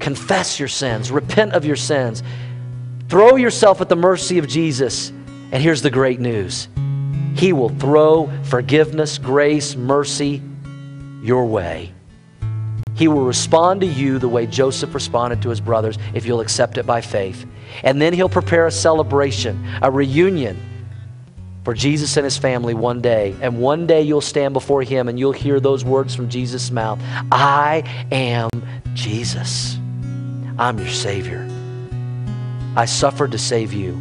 confess 0.00 0.58
your 0.58 0.68
sins, 0.68 1.10
repent 1.10 1.52
of 1.52 1.66
your 1.66 1.76
sins, 1.76 2.22
throw 3.08 3.36
yourself 3.36 3.80
at 3.82 3.88
the 3.88 3.96
mercy 3.96 4.38
of 4.38 4.48
Jesus. 4.48 5.10
And 5.52 5.62
here's 5.62 5.82
the 5.82 5.90
great 5.90 6.18
news 6.18 6.68
He 7.36 7.52
will 7.52 7.68
throw 7.68 8.30
forgiveness, 8.44 9.18
grace, 9.18 9.76
mercy 9.76 10.40
your 11.22 11.44
way. 11.44 11.92
He 13.02 13.08
will 13.08 13.24
respond 13.24 13.80
to 13.80 13.86
you 13.88 14.20
the 14.20 14.28
way 14.28 14.46
Joseph 14.46 14.94
responded 14.94 15.42
to 15.42 15.48
his 15.48 15.60
brothers 15.60 15.98
if 16.14 16.24
you'll 16.24 16.40
accept 16.40 16.78
it 16.78 16.86
by 16.86 17.00
faith. 17.00 17.46
And 17.82 18.00
then 18.00 18.12
he'll 18.12 18.28
prepare 18.28 18.68
a 18.68 18.70
celebration, 18.70 19.68
a 19.82 19.90
reunion 19.90 20.56
for 21.64 21.74
Jesus 21.74 22.16
and 22.16 22.22
his 22.22 22.38
family 22.38 22.74
one 22.74 23.00
day. 23.00 23.34
And 23.40 23.58
one 23.58 23.88
day 23.88 24.02
you'll 24.02 24.20
stand 24.20 24.54
before 24.54 24.84
him 24.84 25.08
and 25.08 25.18
you'll 25.18 25.32
hear 25.32 25.58
those 25.58 25.84
words 25.84 26.14
from 26.14 26.28
Jesus' 26.28 26.70
mouth 26.70 27.00
I 27.32 27.82
am 28.12 28.50
Jesus. 28.94 29.78
I'm 30.56 30.78
your 30.78 30.86
Savior. 30.86 31.44
I 32.76 32.84
suffered 32.84 33.32
to 33.32 33.38
save 33.38 33.72
you. 33.72 34.00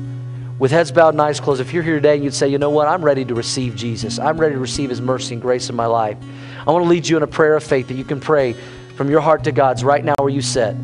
With 0.59 0.69
heads 0.69 0.91
bowed 0.91 1.15
and 1.15 1.21
eyes 1.21 1.39
closed, 1.39 1.59
if 1.59 1.73
you're 1.73 1.81
here 1.81 1.95
today 1.95 2.13
and 2.13 2.23
you'd 2.23 2.35
say, 2.35 2.49
you 2.49 2.59
know 2.59 2.69
what, 2.69 2.87
I'm 2.87 3.03
ready 3.03 3.25
to 3.25 3.33
receive 3.33 3.75
Jesus, 3.75 4.19
I'm 4.19 4.37
ready 4.37 4.53
to 4.53 4.61
receive 4.61 4.91
his 4.91 5.01
mercy 5.01 5.33
and 5.33 5.41
grace 5.41 5.71
in 5.71 5.75
my 5.75 5.87
life, 5.87 6.19
I 6.67 6.71
want 6.71 6.85
to 6.85 6.89
lead 6.89 7.07
you 7.07 7.17
in 7.17 7.23
a 7.23 7.27
prayer 7.27 7.55
of 7.55 7.63
faith 7.63 7.87
that 7.87 7.95
you 7.95 8.03
can 8.03 8.19
pray 8.19 8.55
from 9.01 9.09
your 9.09 9.19
heart 9.19 9.45
to 9.45 9.51
God's 9.51 9.83
right 9.83 10.05
now 10.05 10.13
where 10.19 10.29
you 10.29 10.43
sit. 10.43 10.75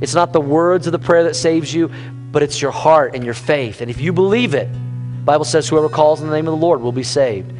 It's 0.00 0.14
not 0.14 0.32
the 0.32 0.40
words 0.40 0.86
of 0.86 0.92
the 0.92 0.98
prayer 1.00 1.24
that 1.24 1.34
saves 1.34 1.74
you, 1.74 1.90
but 2.30 2.40
it's 2.40 2.62
your 2.62 2.70
heart 2.70 3.16
and 3.16 3.24
your 3.24 3.34
faith. 3.34 3.80
And 3.80 3.90
if 3.90 4.00
you 4.00 4.12
believe 4.12 4.54
it, 4.54 4.68
Bible 5.24 5.44
says 5.44 5.68
whoever 5.68 5.88
calls 5.88 6.20
in 6.20 6.28
the 6.28 6.32
name 6.32 6.46
of 6.46 6.52
the 6.52 6.64
Lord 6.64 6.80
will 6.80 6.92
be 6.92 7.02
saved. 7.02 7.50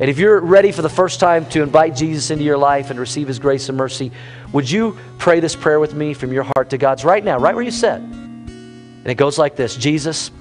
And 0.00 0.10
if 0.10 0.18
you're 0.18 0.40
ready 0.40 0.72
for 0.72 0.82
the 0.82 0.88
first 0.88 1.20
time 1.20 1.46
to 1.50 1.62
invite 1.62 1.94
Jesus 1.94 2.32
into 2.32 2.42
your 2.42 2.58
life 2.58 2.90
and 2.90 2.98
receive 2.98 3.28
his 3.28 3.38
grace 3.38 3.68
and 3.68 3.78
mercy, 3.78 4.10
would 4.52 4.68
you 4.68 4.98
pray 5.18 5.38
this 5.38 5.54
prayer 5.54 5.78
with 5.78 5.94
me 5.94 6.14
from 6.14 6.32
your 6.32 6.42
heart 6.42 6.70
to 6.70 6.76
God's 6.76 7.04
right 7.04 7.22
now, 7.22 7.38
right 7.38 7.54
where 7.54 7.62
you 7.62 7.70
sit? 7.70 7.94
And 7.94 9.06
it 9.06 9.14
goes 9.14 9.38
like 9.38 9.54
this 9.54 9.76
Jesus, 9.76 10.32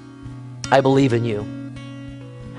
I 0.72 0.82
believe 0.82 1.14
in 1.14 1.24
you. 1.24 1.46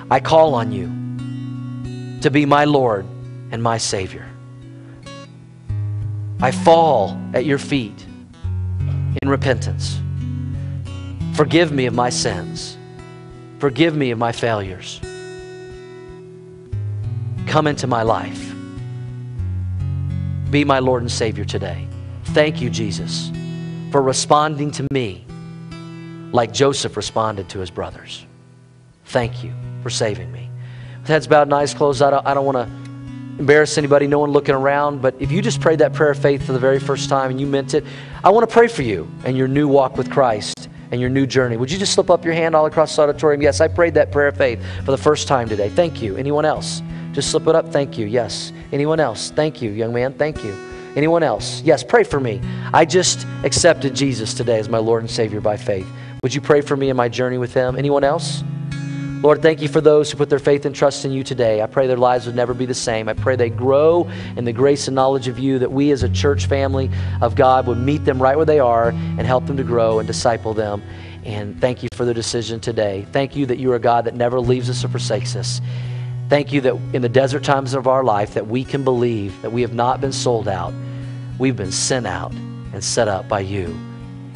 I 0.08 0.20
call 0.20 0.54
on 0.54 0.70
you 0.70 2.20
to 2.20 2.30
be 2.30 2.46
my 2.46 2.64
Lord 2.64 3.06
and 3.50 3.60
my 3.60 3.78
Savior. 3.78 4.29
I 6.43 6.51
fall 6.53 7.20
at 7.34 7.45
your 7.45 7.59
feet 7.59 8.07
in 9.20 9.28
repentance. 9.28 10.01
Forgive 11.34 11.70
me 11.70 11.84
of 11.84 11.93
my 11.93 12.09
sins. 12.09 12.78
Forgive 13.59 13.95
me 13.95 14.11
of 14.11 14.18
my 14.18 14.32
failures. 14.32 15.01
Come 17.47 17.66
into 17.66 17.86
my 17.86 18.03
life. 18.03 18.55
Be 20.51 20.64
my 20.64 20.78
Lord 20.78 21.03
and 21.03 21.12
Savior 21.12 21.45
today. 21.45 21.86
Thank 22.24 22.62
you, 22.62 22.70
Jesus, 22.70 23.30
for 23.91 24.01
responding 24.01 24.70
to 24.72 24.86
me 24.93 25.26
like 26.32 26.53
Joseph 26.53 26.97
responded 26.97 27.51
to 27.51 27.59
his 27.59 27.70
brothers. 27.70 28.24
Thank 29.07 29.45
you 29.45 29.53
for 29.82 29.91
saving 29.91 30.32
me. 30.32 30.49
With 31.01 31.09
heads 31.09 31.26
bowed 31.26 31.49
and 31.49 31.55
eyes 31.55 31.74
closed, 31.74 32.01
I 32.01 32.11
don't, 32.11 32.26
I 32.26 32.32
don't 32.32 32.47
want 32.47 32.57
to 32.57 32.89
embarrass 33.41 33.78
anybody, 33.78 34.07
no 34.07 34.18
one 34.18 34.30
looking 34.30 34.55
around, 34.55 35.01
but 35.01 35.14
if 35.18 35.32
you 35.32 35.41
just 35.41 35.62
prayed 35.62 35.78
that 35.78 35.95
prayer 35.95 36.11
of 36.11 36.18
faith 36.18 36.45
for 36.45 36.53
the 36.53 36.59
very 36.59 36.78
first 36.78 37.09
time 37.09 37.30
and 37.30 37.41
you 37.41 37.47
meant 37.47 37.72
it, 37.72 37.84
I 38.22 38.28
want 38.28 38.49
to 38.49 38.53
pray 38.53 38.68
for 38.68 38.82
you 38.82 39.11
and 39.24 39.36
your 39.36 39.49
new 39.49 39.66
walk 39.66 39.97
with 39.97 40.11
Christ 40.11 40.68
and 40.91 41.01
your 41.01 41.09
new 41.09 41.26
journey. 41.26 41.57
Would 41.57 41.72
you 41.72 41.78
just 41.78 41.95
slip 41.95 42.11
up 42.11 42.22
your 42.22 42.34
hand 42.34 42.55
all 42.55 42.66
across 42.66 42.95
the 42.95 43.03
auditorium? 43.03 43.41
Yes, 43.41 43.62
I 43.62 43.68
prayed 43.68 43.95
that 43.95 44.12
prayer 44.12 44.28
of 44.28 44.36
faith 44.36 44.62
for 44.84 44.91
the 44.91 44.99
first 44.99 45.26
time 45.26 45.49
today. 45.49 45.70
Thank 45.70 46.03
you. 46.03 46.16
Anyone 46.16 46.45
else? 46.45 46.82
Just 47.12 47.30
slip 47.30 47.47
it 47.47 47.55
up. 47.55 47.72
Thank 47.72 47.97
you. 47.97 48.07
Yes. 48.07 48.53
Anyone 48.72 49.01
else? 49.01 49.30
Thank 49.30 49.62
you, 49.62 49.70
young 49.70 49.95
man. 49.95 50.12
Thank 50.12 50.45
you. 50.45 50.53
Anyone 50.95 51.22
else? 51.22 51.62
Yes, 51.62 51.82
pray 51.82 52.05
for 52.05 52.20
me. 52.20 52.43
I 52.74 52.84
just 52.84 53.26
accepted 53.43 53.95
Jesus 53.95 54.34
today 54.34 54.59
as 54.59 54.68
my 54.68 54.78
Lord 54.78 55.03
and 55.03 55.11
Savior 55.11 55.41
by 55.41 55.57
faith. 55.57 55.88
Would 56.22 56.34
you 56.34 56.43
pray 56.43 56.61
for 56.61 56.76
me 56.76 56.91
in 56.91 56.97
my 56.97 57.09
journey 57.09 57.38
with 57.38 57.55
Him? 57.55 57.76
Anyone 57.76 58.05
else? 58.05 58.45
Lord, 59.22 59.42
thank 59.42 59.60
you 59.60 59.68
for 59.68 59.82
those 59.82 60.10
who 60.10 60.16
put 60.16 60.30
their 60.30 60.38
faith 60.38 60.64
and 60.64 60.74
trust 60.74 61.04
in 61.04 61.12
you 61.12 61.22
today. 61.22 61.60
I 61.60 61.66
pray 61.66 61.86
their 61.86 61.98
lives 61.98 62.24
would 62.24 62.34
never 62.34 62.54
be 62.54 62.64
the 62.64 62.72
same. 62.72 63.06
I 63.06 63.12
pray 63.12 63.36
they 63.36 63.50
grow 63.50 64.08
in 64.34 64.46
the 64.46 64.52
grace 64.52 64.88
and 64.88 64.94
knowledge 64.94 65.28
of 65.28 65.38
you, 65.38 65.58
that 65.58 65.70
we 65.70 65.90
as 65.90 66.02
a 66.02 66.08
church 66.08 66.46
family 66.46 66.90
of 67.20 67.34
God 67.34 67.66
would 67.66 67.76
meet 67.76 68.06
them 68.06 68.20
right 68.20 68.34
where 68.34 68.46
they 68.46 68.60
are 68.60 68.88
and 68.88 69.20
help 69.20 69.46
them 69.46 69.58
to 69.58 69.62
grow 69.62 69.98
and 69.98 70.06
disciple 70.06 70.54
them. 70.54 70.82
And 71.22 71.60
thank 71.60 71.82
you 71.82 71.90
for 71.92 72.06
the 72.06 72.14
decision 72.14 72.60
today. 72.60 73.06
Thank 73.12 73.36
you 73.36 73.44
that 73.44 73.58
you 73.58 73.70
are 73.72 73.74
a 73.74 73.80
God 73.80 74.06
that 74.06 74.14
never 74.14 74.40
leaves 74.40 74.70
us 74.70 74.82
or 74.86 74.88
forsakes 74.88 75.36
us. 75.36 75.60
Thank 76.30 76.50
you 76.50 76.62
that 76.62 76.76
in 76.94 77.02
the 77.02 77.08
desert 77.10 77.44
times 77.44 77.74
of 77.74 77.86
our 77.86 78.02
life 78.02 78.32
that 78.32 78.46
we 78.46 78.64
can 78.64 78.84
believe 78.84 79.42
that 79.42 79.52
we 79.52 79.60
have 79.60 79.74
not 79.74 80.00
been 80.00 80.12
sold 80.12 80.48
out. 80.48 80.72
We've 81.38 81.56
been 81.56 81.72
sent 81.72 82.06
out 82.06 82.32
and 82.32 82.82
set 82.82 83.06
up 83.06 83.28
by 83.28 83.40
you. 83.40 83.66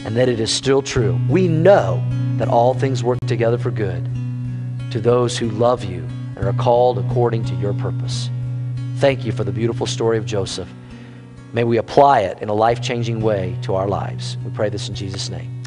And 0.05 0.14
that 0.18 0.28
it 0.28 0.41
is 0.41 0.53
still 0.53 0.82
true. 0.82 1.18
We 1.30 1.49
know 1.49 2.07
that 2.37 2.49
all 2.49 2.74
things 2.74 3.03
work 3.03 3.18
together 3.26 3.57
for 3.57 3.70
good 3.70 4.07
to 4.95 5.01
those 5.01 5.36
who 5.36 5.51
love 5.51 5.82
you 5.82 6.07
and 6.36 6.45
are 6.45 6.53
called 6.53 7.01
according 7.01 7.45
to 7.45 7.53
your 7.57 7.74
purpose. 7.74 8.30
Thank 8.99 9.24
you 9.24 9.32
for 9.32 9.42
the 9.42 9.51
beautiful 9.51 9.86
story 9.86 10.18
of 10.18 10.24
Joseph. 10.24 10.68
May 11.53 11.64
we 11.64 11.78
apply 11.78 12.20
it 12.20 12.40
in 12.40 12.49
a 12.49 12.55
life 12.55 12.80
changing 12.80 13.20
way 13.20 13.59
to 13.62 13.74
our 13.74 13.88
lives. 13.88 14.36
We 14.45 14.53
pray 14.53 14.68
this 14.68 14.88
in 14.88 14.95
Jesus' 14.95 15.28
name. 15.30 15.64